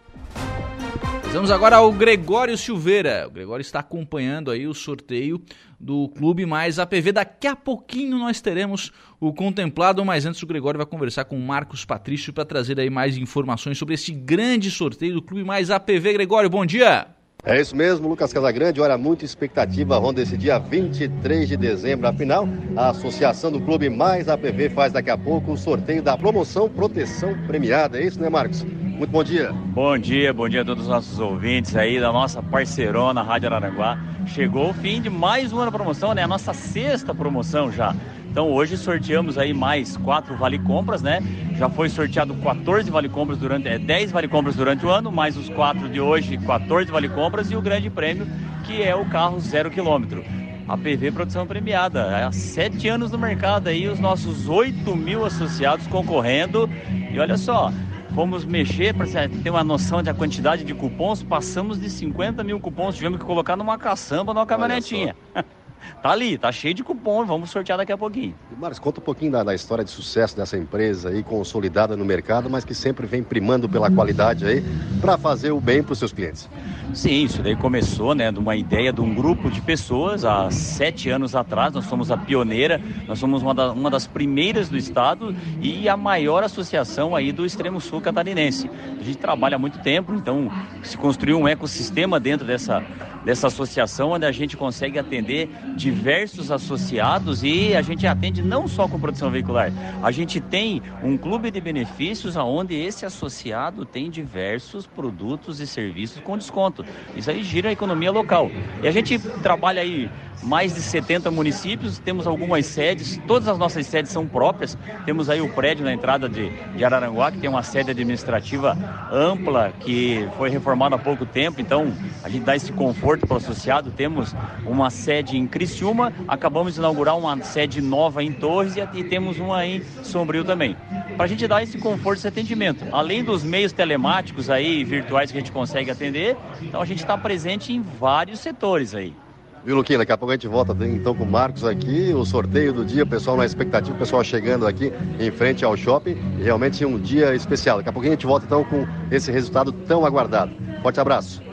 Vamos 1.32 1.53
agora 1.53 1.76
ao 1.76 1.93
Gregório 1.93 2.59
Silveira. 2.59 3.28
O 3.28 3.30
Gregório 3.30 3.62
está 3.62 3.78
acompanhando 3.78 4.51
aí 4.51 4.66
o 4.66 4.74
sorteio 4.74 5.41
do 5.78 6.09
Clube 6.09 6.45
Mais 6.45 6.80
APV. 6.80 7.12
Daqui 7.12 7.47
a 7.47 7.55
pouquinho 7.55 8.18
nós 8.18 8.41
teremos 8.41 8.91
o 9.20 9.32
contemplado, 9.32 10.05
mas 10.05 10.26
antes 10.26 10.43
o 10.43 10.49
Gregório 10.49 10.78
vai 10.78 10.86
conversar 10.86 11.26
com 11.26 11.36
o 11.36 11.47
Marcos 11.47 11.84
Patrício 11.84 12.32
para 12.32 12.45
trazer 12.45 12.80
aí 12.80 12.91
mais 12.91 13.16
informações 13.16 13.78
sobre 13.78 13.95
esse 13.95 14.11
grande 14.11 14.68
sorteio 14.68 15.14
do 15.14 15.22
Clube 15.22 15.45
Mais 15.45 15.70
APV. 15.70 16.14
Gregório, 16.14 16.51
bom 16.51 16.66
dia! 16.66 17.20
É 17.45 17.59
isso 17.59 17.74
mesmo, 17.74 18.07
Lucas 18.07 18.32
Casagrande. 18.32 18.80
Olha, 18.80 18.99
muita 18.99 19.24
expectativa 19.24 19.99
ronda 19.99 20.20
esse 20.20 20.36
dia 20.36 20.59
23 20.59 21.49
de 21.49 21.57
dezembro. 21.57 22.07
Afinal, 22.07 22.47
a 22.76 22.91
Associação 22.91 23.51
do 23.51 23.61
Clube 23.61 23.88
Mais 23.88 24.28
APV 24.28 24.68
faz 24.68 24.93
daqui 24.93 25.11
a 25.11 25.16
pouco 25.16 25.53
o 25.53 25.57
sorteio 25.57 26.03
da 26.03 26.18
promoção 26.18 26.68
Proteção 26.68 27.34
Premiada. 27.47 27.99
É 27.99 28.05
isso, 28.05 28.20
né, 28.20 28.28
Marcos? 28.28 28.62
Muito 28.62 29.11
bom 29.11 29.24
dia. 29.24 29.51
Bom 29.53 29.97
dia, 29.97 30.34
bom 30.34 30.47
dia 30.47 30.61
a 30.61 30.64
todos 30.64 30.84
os 30.84 30.91
nossos 30.91 31.18
ouvintes 31.18 31.74
aí 31.74 31.99
da 31.99 32.12
nossa 32.12 32.43
parceirona 32.43 33.22
Rádio 33.22 33.49
Araranguá. 33.49 33.99
Chegou 34.26 34.70
o 34.70 34.74
fim 34.74 35.01
de 35.01 35.09
mais 35.09 35.51
uma 35.51 35.72
promoção, 35.72 36.12
né? 36.12 36.22
A 36.22 36.28
nossa 36.28 36.53
sexta 36.53 37.14
promoção 37.14 37.72
já. 37.72 37.97
Então 38.31 38.49
hoje 38.53 38.76
sorteamos 38.76 39.37
aí 39.37 39.53
mais 39.53 39.97
quatro 39.97 40.37
vale 40.37 40.59
compras, 40.61 41.03
né? 41.03 41.20
Já 41.59 41.68
foi 41.68 41.89
sorteado 41.89 42.33
14 42.35 42.89
vale 42.89 43.09
compras 43.09 43.39
durante, 43.39 43.66
é 43.68 43.76
10 43.76 44.12
vale 44.12 44.28
compras 44.28 44.55
durante 44.55 44.87
o 44.87 44.89
ano, 44.89 45.11
mais 45.11 45.37
os 45.37 45.49
quatro 45.49 45.89
de 45.89 46.01
hoje, 46.01 46.39
14 46.39 46.91
vale 46.93 47.09
compras 47.09 47.51
e 47.51 47.57
o 47.57 47.61
grande 47.61 47.91
prêmio 47.91 48.26
que 48.64 48.83
é 48.83 48.95
o 48.95 49.05
carro 49.07 49.41
zero 49.41 49.68
quilômetro. 49.68 50.24
A 50.68 50.76
PV 50.76 51.11
Produção 51.11 51.45
Premiada, 51.45 52.24
há 52.24 52.31
sete 52.31 52.89
anos 52.89 53.11
no 53.11 53.18
mercado 53.18 53.66
aí, 53.66 53.89
os 53.89 53.99
nossos 53.99 54.49
8 54.49 54.95
mil 54.95 55.24
associados 55.24 55.89
concorrendo. 55.89 56.70
E 57.12 57.18
olha 57.18 57.37
só, 57.37 57.72
fomos 58.14 58.45
mexer 58.45 58.95
para 58.95 59.07
ter 59.28 59.51
uma 59.51 59.64
noção 59.64 60.01
da 60.01 60.14
quantidade 60.14 60.62
de 60.62 60.72
cupons, 60.72 61.24
passamos 61.24 61.81
de 61.81 61.91
50 61.91 62.45
mil 62.45 62.61
cupons, 62.61 62.95
tivemos 62.95 63.18
que 63.18 63.24
colocar 63.24 63.57
numa 63.57 63.76
caçamba, 63.76 64.33
numa 64.33 64.47
caminhonetinha. 64.47 65.16
tá 66.03 66.11
ali, 66.11 66.39
tá 66.39 66.51
cheio 66.53 66.74
de 66.74 66.83
cupom, 66.83 67.24
vamos 67.24 67.51
sortear 67.51 67.78
daqui 67.78 67.93
a 67.93 67.99
pouquinho. 67.99 68.35
Marcos, 68.59 68.78
conta 68.78 69.01
um 69.01 69.03
pouquinho 69.03 69.33
da, 69.33 69.43
da, 69.43 69.55
história 69.55 69.85
de 69.85 69.91
sucesso 69.91 70.37
dessa 70.37 70.57
empresa 70.57 71.11
aí, 71.11 71.22
consolidada 71.22 71.97
no 71.97 72.05
mercado, 72.05 72.49
mas 72.51 72.64
que 72.64 72.74
sempre 72.74 73.07
vem 73.07 73.22
primando 73.22 73.68
pela 73.68 73.91
qualidade 73.91 74.45
aí, 74.45 74.64
para 75.01 75.16
fazer 75.16 75.51
o 75.51 75.61
bem 75.61 75.83
para 75.83 75.93
os 75.93 75.99
seus 75.99 76.12
clientes. 76.12 76.49
Sim, 76.93 77.24
isso 77.24 77.43
daí 77.43 77.55
começou, 77.55 78.14
né, 78.14 78.33
de 78.33 78.39
uma 78.39 78.57
ideia 78.57 78.93
de 78.93 79.01
um 79.01 79.14
grupo 79.14 79.51
de 79.51 79.61
pessoas 79.61 80.24
há 80.24 80.51
sete 80.51 81.09
anos 81.09 81.37
atrás, 81.37 81.72
nós 81.72 81.85
somos 81.87 82.11
a 82.11 82.16
pioneira, 82.16 82.81
nós 83.07 83.18
somos 83.18 83.43
uma, 83.43 83.55
da, 83.55 83.72
uma 83.72 83.91
das 83.91 84.07
primeiras 84.07 84.68
do 84.68 84.76
estado 84.76 85.35
e 85.61 85.89
a 85.89 85.97
maior 85.97 86.43
associação 86.43 87.14
aí 87.14 87.31
do 87.33 87.47
extremo 87.47 87.81
sul 87.81 88.01
catarinense. 88.01 88.70
A 89.01 89.03
gente 89.03 89.18
trabalha 89.18 89.57
há 89.57 89.59
muito 89.59 89.78
tempo, 89.78 90.14
então 90.14 90.51
se 90.83 90.97
construiu 90.97 91.39
um 91.39 91.47
ecossistema 91.47 92.18
dentro 92.18 92.47
dessa, 92.47 92.85
dessa 93.25 93.49
associação, 93.49 94.11
onde 94.11 94.27
a 94.27 94.33
gente 94.33 94.57
consegue 94.57 94.99
atender 94.99 95.49
diversos 95.77 96.51
associados 96.51 97.43
e 97.43 97.75
a 97.75 97.83
gente 97.83 98.07
atende 98.07 98.43
não 98.43 98.66
só 98.66 98.89
com 98.89 98.99
produção 98.99 99.31
veicular. 99.31 99.73
A 100.03 100.11
gente 100.11 100.41
tem 100.41 100.83
um 101.03 101.16
clube 101.16 101.51
de 101.51 101.61
benefícios 101.61 102.37
onde 102.37 102.75
esse 102.75 103.05
associado 103.05 103.85
tem 103.85 104.11
diversos 104.11 104.87
produtos 104.87 105.61
e 105.61 105.66
serviços 105.66 106.23
com 106.23 106.37
desconto. 106.37 106.85
Isso 107.14 107.31
aí 107.31 107.43
gira 107.43 107.68
a 107.68 107.73
economia 107.73 108.11
local. 108.11 108.51
E 108.83 108.89
a 108.89 108.91
gente 108.91 109.18
trabalha 109.18 109.83
aí 109.83 110.11
mais 110.43 110.75
de 110.75 110.81
70 110.81 111.31
municípios, 111.31 111.99
temos 111.99 112.27
algumas 112.27 112.64
sedes, 112.64 113.21
todas 113.27 113.47
as 113.47 113.59
nossas 113.59 113.87
sedes 113.87 114.11
são 114.11 114.27
próprias. 114.27 114.77
Temos 115.05 115.29
aí 115.29 115.41
o 115.41 115.53
prédio 115.53 115.85
na 115.85 115.93
entrada 115.93 116.29
de, 116.29 116.51
de 116.75 116.85
Araranguá, 116.85 117.31
que 117.31 117.39
tem 117.39 117.51
uma 117.51 117.62
sede 117.62 117.91
administrativa 117.91 118.77
ampla, 119.12 119.73
que 119.81 120.27
foi 120.39 120.49
reformada 120.49 120.97
há 120.97 120.99
pouco 120.99 121.27
tempo, 121.27 121.61
então 121.61 121.93
a 122.25 122.29
gente 122.29 122.45
dá 122.45 122.57
esse 122.57 122.73
conforto 122.73 123.10
para 123.19 123.35
o 123.35 123.37
associado. 123.37 123.91
Temos 123.91 124.35
uma 124.65 124.91
sede 124.91 125.37
em 125.37 125.47
Criciúma, 125.47 126.13
acabamos 126.29 126.75
de 126.75 126.81
inaugurar 126.81 127.17
uma 127.17 127.41
sede 127.43 127.81
nova 127.81 128.23
em 128.23 128.33
Torres 128.33 128.77
e, 128.77 128.81
e 128.99 129.05
temos 129.05 129.39
uma 129.39 129.67
em 129.67 129.83
Sombrio 130.03 130.45
também. 130.45 130.77
Para 131.17 131.25
a 131.25 131.29
gente 131.29 131.47
dar 131.47 131.63
esse 131.63 131.79
conforto, 131.79 132.19
esse 132.19 132.29
atendimento. 132.29 132.85
Além 132.93 133.25
dos 133.25 133.43
meios 133.43 133.73
telemáticos 133.73 134.49
aí, 134.49 134.85
virtuais 134.85 135.31
que 135.31 135.39
a 135.39 135.41
gente 135.41 135.53
consegue 135.53 135.91
atender, 135.91 136.37
então 136.63 136.81
a 136.81 136.85
gente 136.85 137.01
está 137.01 137.17
presente 137.17 137.73
em 137.73 137.83
vários 137.83 138.41
setores 138.41 138.95
aí. 138.95 139.15
Viu, 139.63 139.77
Luquinha? 139.77 139.99
Daqui 139.99 140.13
a 140.13 140.17
pouco 140.17 140.33
a 140.33 140.35
gente 140.35 140.49
volta 140.49 140.75
então 140.87 141.15
com 141.15 141.25
o 141.25 141.31
Marcos 141.31 141.65
aqui, 141.65 142.15
o 142.15 142.25
sorteio 142.25 142.73
do 142.73 142.85
dia, 142.85 143.03
o 143.03 143.07
pessoal 143.07 143.37
na 143.37 143.45
expectativa, 143.45 143.95
o 143.95 143.99
pessoal 143.99 144.25
chegando 144.25 144.67
aqui 144.67 144.91
em 145.19 145.31
frente 145.31 145.65
ao 145.65 145.77
shopping. 145.77 146.17
Realmente 146.43 146.85
um 146.85 146.99
dia 146.99 147.35
especial. 147.35 147.77
Daqui 147.77 147.91
a 147.91 147.93
pouquinho 147.93 148.15
a 148.15 148.17
gente 148.17 148.27
volta 148.27 148.47
então 148.47 148.65
com 148.65 148.87
esse 149.11 149.31
resultado 149.31 149.71
tão 149.71 150.07
aguardado. 150.07 150.53
Forte 150.83 150.99
abraço. 150.99 151.50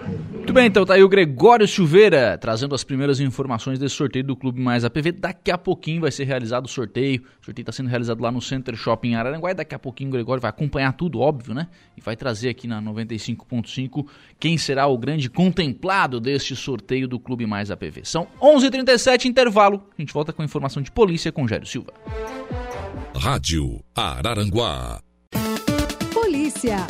Muito 0.48 0.56
bem, 0.56 0.68
então 0.68 0.86
tá 0.86 0.94
aí 0.94 1.04
o 1.04 1.10
Gregório 1.10 1.68
Silveira 1.68 2.38
trazendo 2.38 2.74
as 2.74 2.82
primeiras 2.82 3.20
informações 3.20 3.78
desse 3.78 3.96
sorteio 3.96 4.24
do 4.24 4.34
Clube 4.34 4.62
Mais 4.62 4.86
APV. 4.86 5.12
Daqui 5.12 5.52
a 5.52 5.58
pouquinho 5.58 6.00
vai 6.00 6.10
ser 6.10 6.24
realizado 6.24 6.68
o 6.68 6.70
sorteio. 6.70 7.22
O 7.42 7.46
sorteio 7.46 7.64
está 7.64 7.74
sendo 7.74 7.90
realizado 7.90 8.22
lá 8.22 8.32
no 8.32 8.42
Center 8.42 8.74
Shopping 8.74 9.14
Araranguá 9.16 9.52
e 9.52 9.54
daqui 9.54 9.76
a 9.76 9.80
pouquinho 9.80 10.10
o 10.10 10.14
Gregório 10.14 10.40
vai 10.40 10.48
acompanhar 10.48 10.94
tudo, 10.94 11.20
óbvio, 11.20 11.54
né? 11.54 11.68
E 11.98 12.02
vai 12.02 12.16
trazer 12.16 12.48
aqui 12.48 12.66
na 12.66 12.82
95.5 12.82 14.08
quem 14.40 14.58
será 14.58 14.88
o 14.88 14.98
grande 14.98 15.30
contemplado 15.30 16.18
deste 16.18 16.56
sorteio 16.56 17.10
do 17.10 17.20
Clube 17.20 17.46
Mais 17.46 17.70
APV. 17.70 18.06
São 18.06 18.26
11h37, 18.42 19.26
intervalo. 19.26 19.84
A 19.98 20.02
gente 20.02 20.14
volta 20.14 20.32
com 20.32 20.42
informação 20.46 20.82
de 20.82 20.90
polícia 20.90 21.30
com 21.30 21.46
Gério 21.46 21.68
Silva. 21.68 21.92
Rádio 23.14 23.84
Araranguá. 23.94 25.02
Polícia. 26.14 26.88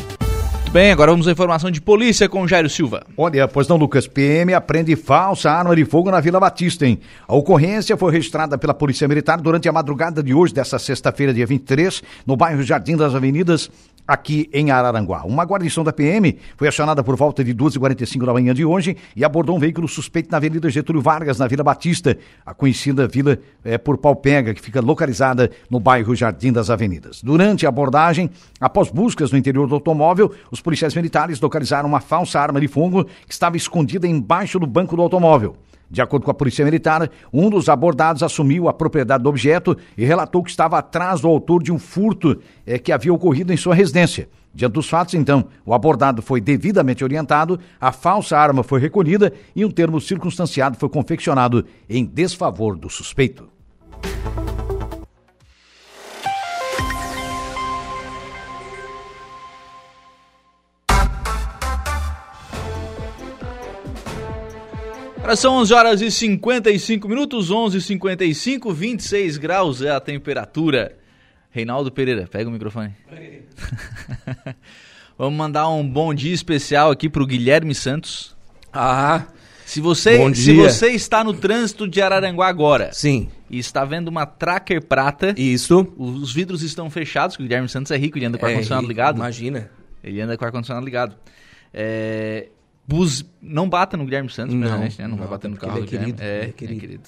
Bem, 0.72 0.92
agora 0.92 1.12
vamos 1.12 1.28
à 1.30 1.32
informação 1.32 1.72
de 1.72 1.80
polícia 1.80 2.28
com 2.28 2.46
Jairo 2.46 2.70
Silva. 2.70 3.06
Olha, 3.16 3.48
pois 3.48 3.70
não, 3.70 3.78
Lucas, 3.78 4.06
PM 4.06 4.54
aprende 4.54 4.98
falsa 4.98 5.50
arma 5.50 5.74
de 5.74 5.86
fogo 5.86 6.12
na 6.12 6.20
Vila 6.20 6.42
Batista, 6.42 6.86
hein? 6.86 7.00
A 7.26 7.34
ocorrência 7.34 7.96
foi 7.96 8.12
registrada 8.12 8.58
pela 8.58 8.74
Polícia 8.74 9.08
Militar 9.08 9.40
durante 9.40 9.70
a 9.70 9.72
madrugada 9.72 10.22
de 10.22 10.34
hoje, 10.34 10.54
dessa 10.54 10.78
sexta-feira, 10.78 11.34
dia 11.34 11.48
23, 11.48 12.04
no 12.26 12.36
bairro 12.36 12.62
Jardim 12.64 12.98
das 12.98 13.16
Avenidas, 13.16 13.72
aqui 14.08 14.50
em 14.54 14.72
Araranguá. 14.72 15.24
Uma 15.26 15.44
guarnição 15.44 15.84
da 15.84 15.92
PM 15.92 16.38
foi 16.56 16.68
acionada 16.68 17.04
por 17.04 17.16
volta 17.18 17.44
de 17.44 17.54
12h45 17.54 18.26
da 18.26 18.34
manhã 18.34 18.54
de 18.54 18.64
hoje 18.64 18.96
e 19.16 19.26
abordou 19.26 19.56
um 19.56 19.60
veículo 19.60 19.88
suspeito 19.88 20.32
na 20.32 20.38
Avenida 20.38 20.70
Getúlio 20.70 21.02
Vargas, 21.02 21.38
na 21.38 21.48
Vila 21.48 21.64
Batista, 21.64 22.18
a 22.46 22.54
conhecida 22.54 23.08
vila 23.08 23.38
é, 23.64 23.78
por 23.78 23.98
Palpega, 23.98 24.54
que 24.54 24.62
fica 24.62 24.80
localizada 24.80 25.52
no 25.70 25.80
bairro 25.80 26.16
Jardim 26.16 26.54
das 26.54 26.70
Avenidas. 26.70 27.22
Durante 27.22 27.66
a 27.66 27.70
abordagem, 27.70 28.30
após 28.62 28.90
buscas 28.90 29.32
no 29.32 29.38
interior 29.38 29.68
do 29.68 29.76
automóvel, 29.76 30.32
os 30.50 30.57
policiais 30.62 30.96
militares 30.96 31.40
localizaram 31.40 31.88
uma 31.88 32.00
falsa 32.00 32.40
arma 32.40 32.60
de 32.60 32.68
fogo 32.68 33.06
que 33.06 33.34
estava 33.34 33.58
escondida 33.58 34.08
embaixo 34.08 34.60
do 34.60 34.68
banco 34.68 34.96
do 34.96 35.02
automóvel. 35.02 35.56
De 35.90 36.02
acordo 36.02 36.24
com 36.24 36.32
a 36.32 36.34
Polícia 36.34 36.66
Militar, 36.66 37.10
um 37.32 37.50
dos 37.50 37.70
abordados 37.70 38.22
assumiu 38.22 38.68
a 38.68 38.74
propriedade 38.74 39.24
do 39.24 39.30
objeto 39.30 39.78
e 39.98 40.04
relatou 40.04 40.44
que 40.44 40.50
estava 40.50 40.78
atrás 40.78 41.22
do 41.22 41.30
autor 41.30 41.64
de 41.64 41.72
um 41.72 41.80
furto 41.80 42.42
eh, 42.66 42.78
que 42.78 42.92
havia 42.92 43.14
ocorrido 43.14 43.54
em 43.54 43.58
sua 43.58 43.74
residência. 43.74 44.28
Diante 44.54 44.74
dos 44.74 44.90
fatos, 44.90 45.14
então, 45.14 45.46
o 45.66 45.74
abordado 45.74 46.22
foi 46.22 46.42
devidamente 46.42 47.04
orientado, 47.04 47.60
a 47.80 47.92
falsa 47.92 48.38
arma 48.38 48.64
foi 48.64 48.82
recolhida 48.82 49.32
e 49.56 49.64
um 49.64 49.72
termo 49.72 50.02
circunstanciado 50.02 50.78
foi 50.78 50.90
confeccionado 50.90 51.66
em 51.90 52.04
desfavor 52.04 52.76
do 52.76 52.90
suspeito. 52.90 53.57
Agora 65.28 65.36
são 65.36 65.56
11 65.56 65.74
horas 65.74 66.02
e 66.02 66.10
55 66.10 67.06
minutos, 67.06 67.52
11 67.52 67.80
e 67.80 67.82
55 67.82 68.74
26 68.74 69.38
graus 69.38 69.82
é 69.82 69.92
a 69.92 70.00
temperatura. 70.00 70.96
Reinaldo 71.52 71.92
Pereira, 71.92 72.26
pega 72.32 72.50
o 72.50 72.54
microfone. 72.54 72.96
Vamos 75.20 75.38
mandar 75.38 75.68
um 75.68 75.86
bom 75.86 76.14
dia 76.14 76.34
especial 76.34 76.92
aqui 76.92 77.10
pro 77.10 77.28
Guilherme 77.28 77.76
Santos. 77.76 78.38
Ah, 78.72 79.26
Se 79.66 79.82
você, 79.82 80.34
se 80.34 80.54
você 80.56 80.92
está 80.92 81.26
no 81.26 81.34
trânsito 81.34 81.90
de 81.90 82.02
Araranguá 82.02 82.48
agora 82.48 82.92
sim. 82.94 83.28
e 83.50 83.60
está 83.60 83.84
vendo 83.84 84.08
uma 84.08 84.26
Tracker 84.26 84.82
prata, 84.82 85.36
Isso. 85.38 85.94
os 85.98 86.32
vidros 86.32 86.62
estão 86.62 86.90
fechados, 86.90 87.36
que 87.36 87.44
o 87.44 87.46
Guilherme 87.46 87.68
Santos 87.68 87.92
é 87.92 87.98
rico, 87.98 88.18
ele 88.18 88.28
anda 88.28 88.38
com 88.38 88.46
o 88.46 88.48
É, 88.48 88.52
ar-condicionado 88.52 88.88
ligado. 88.88 89.18
Imagina. 89.18 89.70
Ele 90.02 90.22
anda 90.22 90.38
com 90.38 90.46
o 90.46 90.48
ar-condicionado 90.48 90.86
ligado. 90.86 91.18
É, 91.74 92.48
buz... 92.88 93.26
Não 93.42 93.68
bata 93.70 93.96
no 93.98 94.06
Guilherme 94.06 94.30
Santos, 94.30 94.54
Não, 94.56 94.80
né? 94.80 94.90
Não, 95.00 95.10
vai 95.10 95.18
não, 95.20 95.28
bater 95.28 95.48
no 95.50 95.58
carro 95.58 95.78
ele 95.78 95.80
é 95.80 95.82
do 95.86 95.90
Guilherme. 95.92 96.14
querido, 96.14 96.24
É, 96.24 96.36
ele 96.38 96.46
é 96.46 96.50
é 96.50 96.52
querido. 96.54 96.80
querido. 96.82 97.04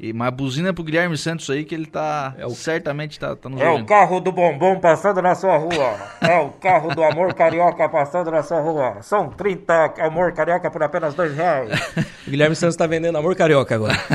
E, 0.00 0.12
mas 0.12 0.32
buzina 0.32 0.72
pro 0.72 0.84
Guilherme 0.84 1.18
Santos 1.18 1.50
aí 1.50 1.64
que 1.64 1.74
ele 1.74 1.86
tá. 1.86 2.32
É 2.38 2.46
o- 2.46 2.50
Certamente 2.50 3.18
tá, 3.18 3.34
tá 3.34 3.48
nos 3.48 3.60
É 3.60 3.66
o 3.68 3.72
ouvindo. 3.72 3.88
carro 3.88 4.20
do 4.20 4.30
bombom 4.30 4.78
passando 4.78 5.20
na 5.20 5.34
sua 5.34 5.56
rua. 5.58 5.96
É 6.20 6.38
o 6.38 6.50
carro 6.50 6.94
do 6.94 7.02
amor 7.02 7.34
carioca 7.34 7.88
passando 7.88 8.30
na 8.30 8.40
sua 8.44 8.60
rua. 8.60 8.98
São 9.02 9.28
30 9.30 9.94
amor 9.98 10.32
carioca 10.32 10.70
por 10.70 10.84
apenas 10.84 11.14
dois 11.14 11.34
reais. 11.34 11.70
O 12.28 12.30
Guilherme 12.30 12.54
Santos 12.54 12.76
tá 12.76 12.86
vendendo 12.86 13.16
amor 13.18 13.34
carioca 13.34 13.74
agora. 13.74 13.96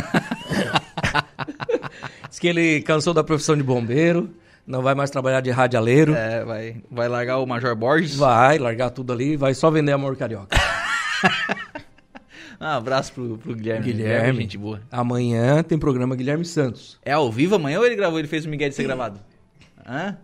Diz 2.29 2.39
que 2.39 2.47
ele 2.47 2.81
cansou 2.81 3.13
da 3.13 3.23
profissão 3.23 3.55
de 3.57 3.63
bombeiro, 3.63 4.29
não 4.65 4.81
vai 4.81 4.95
mais 4.95 5.09
trabalhar 5.09 5.41
de 5.41 5.51
radialeiro. 5.51 6.15
É, 6.15 6.43
vai, 6.45 6.77
vai 6.89 7.07
largar 7.09 7.39
o 7.39 7.45
Major 7.45 7.75
Borges. 7.75 8.15
Vai 8.15 8.57
largar 8.57 8.89
tudo 8.91 9.11
ali, 9.13 9.35
vai 9.35 9.53
só 9.53 9.69
vender 9.69 9.91
amor 9.91 10.15
carioca. 10.15 10.55
Um 12.61 12.65
abraço 12.65 13.11
pro, 13.11 13.37
pro 13.37 13.53
Guilherme. 13.55 13.85
Guilherme. 13.91 14.41
gente 14.41 14.57
boa. 14.57 14.81
Amanhã 14.89 15.61
tem 15.63 15.77
programa 15.77 16.15
Guilherme 16.15 16.45
Santos. 16.45 16.97
É 17.03 17.11
ao 17.11 17.29
vivo 17.29 17.55
amanhã 17.55 17.79
ou 17.79 17.85
ele 17.85 17.95
gravou? 17.95 18.17
Ele 18.19 18.27
fez 18.27 18.45
o 18.45 18.49
Miguel 18.49 18.69
de 18.69 18.75
ser 18.75 18.83
gravado? 18.83 19.19
Hã? 19.85 20.17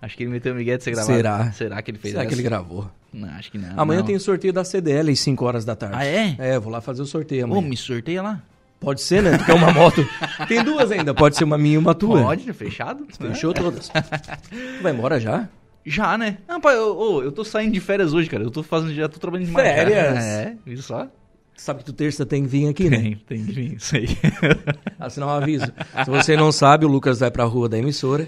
Acho 0.00 0.16
que 0.16 0.22
ele 0.22 0.30
meteu 0.30 0.52
o 0.52 0.56
Miguel 0.56 0.78
de 0.78 0.84
ser 0.84 0.92
gravado. 0.92 1.12
Será? 1.16 1.52
Será 1.52 1.82
que 1.82 1.90
ele 1.90 1.98
fez 1.98 2.12
Será 2.12 2.24
que 2.24 2.28
essa? 2.32 2.40
ele 2.40 2.48
gravou? 2.48 2.88
Não, 3.12 3.28
acho 3.30 3.50
que 3.50 3.58
não. 3.58 3.68
Amanhã 3.76 3.98
não. 4.00 4.06
tem 4.06 4.14
o 4.14 4.20
sorteio 4.20 4.52
da 4.52 4.62
CDL 4.64 5.10
às 5.10 5.18
5 5.18 5.44
horas 5.44 5.64
da 5.64 5.74
tarde. 5.74 5.96
Ah, 5.98 6.06
é? 6.06 6.36
É, 6.38 6.58
vou 6.58 6.70
lá 6.72 6.80
fazer 6.80 7.02
o 7.02 7.06
sorteio 7.06 7.42
Ô, 7.42 7.52
amanhã. 7.52 7.68
me 7.68 7.76
sorteia 7.76 8.22
lá. 8.22 8.40
Pode 8.78 9.02
ser, 9.02 9.22
né? 9.22 9.36
Tu 9.36 9.44
quer 9.44 9.54
uma 9.54 9.72
moto? 9.72 10.06
Tem 10.48 10.62
duas 10.64 10.90
ainda, 10.90 11.12
pode 11.12 11.36
ser 11.36 11.44
uma 11.44 11.58
minha 11.58 11.74
e 11.74 11.78
uma 11.78 11.94
tua. 11.94 12.22
Pode, 12.22 12.50
fechado? 12.52 13.06
Fechou 13.18 13.52
todas. 13.52 13.90
Vai 14.80 14.92
embora 14.92 15.18
já? 15.20 15.48
Já, 15.84 16.18
né? 16.18 16.38
Não, 16.46 16.60
pai, 16.60 16.76
eu, 16.76 17.22
eu 17.24 17.32
tô 17.32 17.44
saindo 17.44 17.72
de 17.72 17.80
férias 17.80 18.12
hoje, 18.12 18.28
cara. 18.28 18.44
Eu 18.44 18.50
tô 18.50 18.62
fazendo, 18.62 18.94
já 18.94 19.08
tô 19.08 19.18
trabalhando 19.18 19.46
demais. 19.46 19.66
Férias? 19.66 20.24
É, 20.24 20.56
viu 20.64 20.82
só? 20.82 21.08
Sabe 21.56 21.80
que 21.80 21.84
tu 21.86 21.92
terça 21.92 22.24
tem 22.24 22.42
que 22.42 22.48
vir 22.48 22.68
aqui, 22.68 22.88
né? 22.88 22.98
Tem, 22.98 23.16
tem 23.16 23.44
que 23.44 23.52
vir, 23.52 23.74
isso 23.76 23.96
aí. 23.96 24.06
Assinar 24.98 25.28
um 25.28 25.32
aviso. 25.32 25.66
Se 26.04 26.10
você 26.10 26.36
não 26.36 26.50
sabe, 26.50 26.86
o 26.86 26.88
Lucas 26.88 27.20
vai 27.20 27.30
pra 27.30 27.44
rua 27.44 27.68
da 27.68 27.78
emissora. 27.78 28.26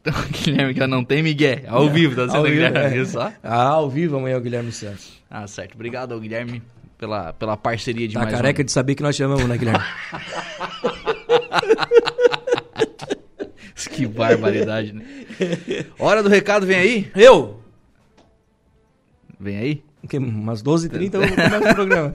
Então, 0.00 0.14
Guilherme, 0.32 0.72
que 0.74 0.86
não 0.86 1.04
tem 1.04 1.22
Miguel. 1.22 1.60
Ao 1.68 1.90
vivo, 1.90 2.16
tá 2.16 2.32
sendo 2.32 2.44
vivo, 2.44 2.54
Guilherme, 2.54 2.78
é. 2.78 2.88
viu 2.88 3.06
só? 3.06 3.32
Ah, 3.42 3.64
ao 3.64 3.90
vivo 3.90 4.16
amanhã 4.16 4.38
o 4.38 4.40
Guilherme 4.40 4.72
Santos. 4.72 5.12
Ah, 5.30 5.46
certo. 5.46 5.74
Obrigado 5.74 6.12
ao 6.12 6.20
Guilherme 6.20 6.62
pela, 6.96 7.32
pela 7.34 7.56
parceria 7.56 8.08
de 8.08 8.14
Tá 8.14 8.20
mais 8.20 8.32
um 8.32 8.36
careca 8.36 8.62
ano. 8.62 8.66
de 8.66 8.72
saber 8.72 8.94
que 8.94 9.02
nós 9.02 9.14
chamamos, 9.14 9.44
né, 9.44 9.58
Guilherme? 9.58 9.84
Que 13.90 14.06
barbaridade, 14.06 14.92
né? 14.92 15.04
Hora 15.98 16.22
do 16.22 16.28
recado, 16.28 16.66
vem 16.66 16.78
aí? 16.78 17.10
Eu? 17.14 17.60
Vem 19.38 19.56
aí? 19.56 19.84
Que, 20.08 20.18
umas 20.18 20.62
12h30 20.62 21.14
eu 21.14 21.20
começo 21.28 21.70
o 21.70 21.74
programa. 21.74 22.12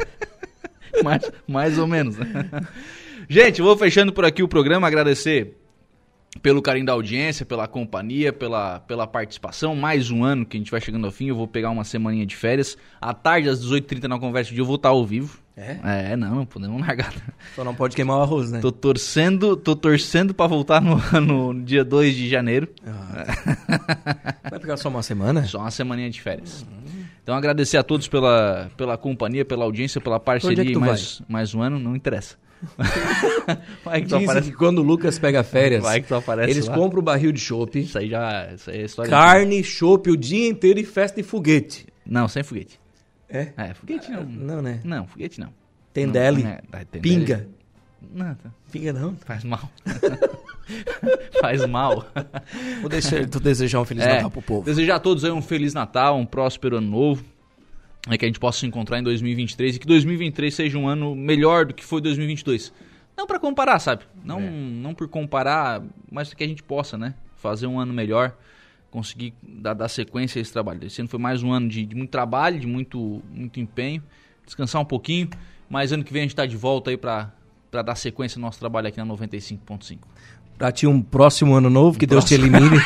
mais, 1.03 1.32
mais 1.47 1.78
ou 1.78 1.88
menos. 1.88 2.18
né? 2.18 2.28
Gente, 3.30 3.61
vou 3.61 3.78
fechando 3.78 4.11
por 4.11 4.26
aqui 4.26 4.43
o 4.43 4.47
programa, 4.47 4.88
agradecer 4.88 5.55
pelo 6.41 6.61
carinho 6.61 6.86
da 6.86 6.93
audiência, 6.93 7.45
pela 7.45 7.68
companhia, 7.68 8.34
pela, 8.34 8.80
pela 8.82 9.05
participação. 9.07 9.76
Mais 9.76 10.09
um 10.09 10.24
ano 10.24 10.45
que 10.45 10.57
a 10.57 10.59
gente 10.59 10.72
vai 10.72 10.82
chegando 10.82 11.05
ao 11.05 11.11
fim. 11.11 11.28
Eu 11.28 11.36
vou 11.36 11.47
pegar 11.47 11.70
uma 11.70 11.84
semaninha 11.84 12.26
de 12.26 12.36
férias. 12.36 12.78
À 12.99 13.14
tarde, 13.14 13.49
às 13.49 13.64
18h30 13.64 14.03
na 14.07 14.20
conversa 14.20 14.49
de 14.49 14.55
dia, 14.55 14.61
eu 14.61 14.66
vou 14.66 14.76
estar 14.76 14.89
ao 14.89 15.05
vivo. 15.05 15.42
É? 15.55 15.77
É, 16.13 16.15
não, 16.15 16.35
não 16.37 16.45
podemos 16.45 16.81
largar. 16.81 17.13
Só 17.55 17.63
não 17.63 17.75
pode 17.75 17.95
queimar 17.95 18.17
o 18.17 18.21
arroz, 18.21 18.51
né? 18.51 18.59
Tô 18.59 18.71
torcendo, 18.71 19.55
tô 19.55 19.75
torcendo 19.75 20.33
pra 20.33 20.47
voltar 20.47 20.81
no, 20.81 20.97
no 21.21 21.63
dia 21.63 21.83
2 21.85 22.15
de 22.15 22.27
janeiro. 22.27 22.67
Vai 24.49 24.59
pegar 24.59 24.77
só 24.77 24.89
uma 24.89 25.03
semana? 25.03 25.45
Só 25.45 25.59
uma 25.59 25.69
semaninha 25.71 26.09
de 26.09 26.19
férias. 26.21 26.65
Então 27.21 27.35
agradecer 27.35 27.77
a 27.77 27.83
todos 27.83 28.07
pela, 28.07 28.69
pela 28.75 28.97
companhia, 28.97 29.45
pela 29.45 29.63
audiência, 29.63 30.01
pela 30.01 30.19
parceria 30.19 30.63
é 30.63 30.67
e 30.67 30.73
tu 30.73 30.79
mais, 30.79 31.21
mais 31.27 31.53
um 31.53 31.61
ano, 31.61 31.79
não 31.79 31.95
interessa. 31.95 32.35
Vai 33.83 34.01
que 34.01 34.07
Dizem 34.07 34.23
aparece. 34.23 34.51
que 34.51 34.55
quando 34.57 34.79
o 34.79 34.83
Lucas 34.83 35.19
pega 35.19 35.43
férias, 35.43 35.83
Vai 35.83 36.01
que 36.01 36.07
tu 36.07 36.15
aparece 36.15 36.49
eles 36.51 36.67
lá. 36.67 36.75
compram 36.75 36.99
o 36.99 37.03
barril 37.03 37.31
de 37.31 37.39
chopp, 37.39 37.77
Isso 37.79 37.97
aí 37.97 38.09
já. 38.09 38.49
Isso 38.53 38.69
aí 38.69 38.81
é 38.81 38.85
história. 38.85 39.09
carne, 39.11 39.63
chopp 39.63 40.09
o 40.09 40.17
dia 40.17 40.47
inteiro 40.47 40.79
e 40.79 40.83
festa 40.85 41.21
de 41.21 41.27
foguete. 41.27 41.85
Não, 42.05 42.27
sem 42.27 42.41
foguete. 42.43 42.79
É? 43.34 43.51
É, 43.57 43.73
foguete 43.73 44.11
não. 44.11 44.23
Não, 44.23 44.61
né? 44.61 44.79
Não, 44.84 45.07
foguete 45.07 45.39
não. 45.39 45.49
Tem 45.91 46.05
Não, 46.05 46.13
deli, 46.13 46.43
é, 46.43 46.61
é, 46.71 46.86
tem 46.86 47.01
pinga. 47.01 47.38
deli. 47.38 47.49
Não, 48.13 48.36
tá- 48.36 48.51
Pinga 48.71 48.93
não. 48.93 49.15
faz 49.15 49.43
mal. 49.43 49.69
faz 51.41 51.65
mal. 51.65 52.05
Vou 52.81 52.89
deixar 52.89 53.27
tu 53.27 53.39
desejar 53.39 53.81
um 53.81 53.86
Feliz 53.86 54.03
É, 54.03 54.15
Natal 54.15 54.31
pro 54.31 54.41
povo. 54.41 54.65
Desejar 54.65 54.95
a 54.95 54.99
todos 54.99 55.23
aí 55.23 55.31
um 55.31 55.41
Feliz 55.41 55.73
Natal, 55.73 56.17
um 56.17 56.25
próspero 56.25 56.77
ano 56.77 56.89
novo. 56.89 57.23
É 58.09 58.17
que 58.17 58.25
a 58.25 58.27
gente 58.27 58.39
possa 58.39 58.59
se 58.59 58.65
encontrar 58.65 58.99
em 58.99 59.03
2023 59.03 59.77
e 59.77 59.79
que 59.79 59.88
2023 59.88 60.53
seja 60.53 60.77
um 60.77 60.88
ano 60.88 61.15
melhor 61.15 61.65
do 61.65 61.73
que 61.73 61.84
foi 61.84 62.01
2022. 62.01 62.73
Não 63.15 63.25
pra 63.25 63.39
comparar, 63.39 63.79
sabe? 63.79 64.03
Não, 64.23 64.39
não 64.41 64.93
por 64.93 65.07
comparar, 65.07 65.81
mas 66.11 66.34
que 66.34 66.43
a 66.43 66.47
gente 66.47 66.61
possa, 66.63 66.97
né? 66.97 67.13
Fazer 67.38 67.67
um 67.67 67.79
ano 67.79 67.93
melhor, 67.93 68.36
conseguir 68.93 69.33
dar, 69.41 69.73
dar 69.73 69.89
sequência 69.89 70.39
a 70.39 70.41
esse 70.43 70.53
trabalho. 70.53 70.85
Esse 70.85 71.01
ano 71.01 71.09
foi 71.09 71.19
mais 71.19 71.41
um 71.41 71.51
ano 71.51 71.67
de, 71.67 71.83
de 71.83 71.95
muito 71.95 72.11
trabalho, 72.11 72.59
de 72.59 72.67
muito, 72.67 73.23
muito 73.33 73.59
empenho. 73.59 74.03
Descansar 74.45 74.79
um 74.79 74.85
pouquinho, 74.85 75.31
mas 75.67 75.91
ano 75.91 76.03
que 76.03 76.13
vem 76.13 76.21
a 76.21 76.25
gente 76.25 76.35
tá 76.35 76.45
de 76.45 76.55
volta 76.55 76.91
aí 76.91 76.97
pra, 76.97 77.31
pra 77.71 77.81
dar 77.81 77.95
sequência 77.95 78.37
ao 78.37 78.41
nosso 78.41 78.59
trabalho 78.59 78.87
aqui 78.87 78.99
na 78.99 79.05
95.5. 79.07 79.97
Pra 80.59 80.71
ti 80.71 80.85
um 80.85 81.01
próximo 81.01 81.55
ano 81.55 81.71
novo, 81.71 81.97
que 81.97 82.05
Deus 82.05 82.23
te 82.23 82.35
elimine. 82.35 82.79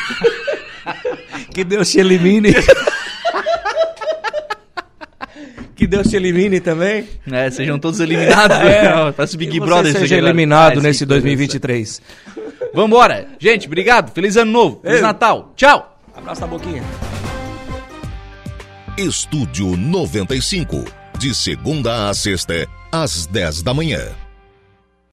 que 1.52 1.62
Deus 1.62 1.90
te 1.90 2.00
elimine. 2.00 2.54
que 5.76 5.86
Deus 5.86 6.08
te 6.08 6.16
elimine 6.16 6.58
também. 6.58 7.06
É, 7.30 7.50
sejam 7.50 7.78
todos 7.78 8.00
eliminados. 8.00 8.56
É. 8.56 8.82
né? 8.82 9.12
Parece 9.12 9.36
Big 9.36 9.60
Brother. 9.60 9.92
seja 9.92 10.16
agora. 10.16 10.30
eliminado 10.30 10.78
Ah, 10.78 10.82
nesse 10.82 11.00
sim, 11.00 11.06
2023. 11.06 12.00
Vambora. 12.72 13.28
Gente, 13.38 13.66
obrigado. 13.66 14.10
Feliz 14.10 14.38
ano 14.38 14.50
novo. 14.50 14.80
Feliz 14.80 14.96
Ei. 14.96 15.02
Natal. 15.02 15.52
Tchau. 15.54 15.97
Abraço 16.18 16.40
na 16.40 16.46
boquinha. 16.48 16.82
Estúdio 18.98 19.76
95. 19.76 20.84
De 21.16 21.32
segunda 21.32 22.10
a 22.10 22.14
sexta, 22.14 22.68
às 22.90 23.26
10 23.26 23.62
da 23.62 23.72
manhã. 23.72 24.00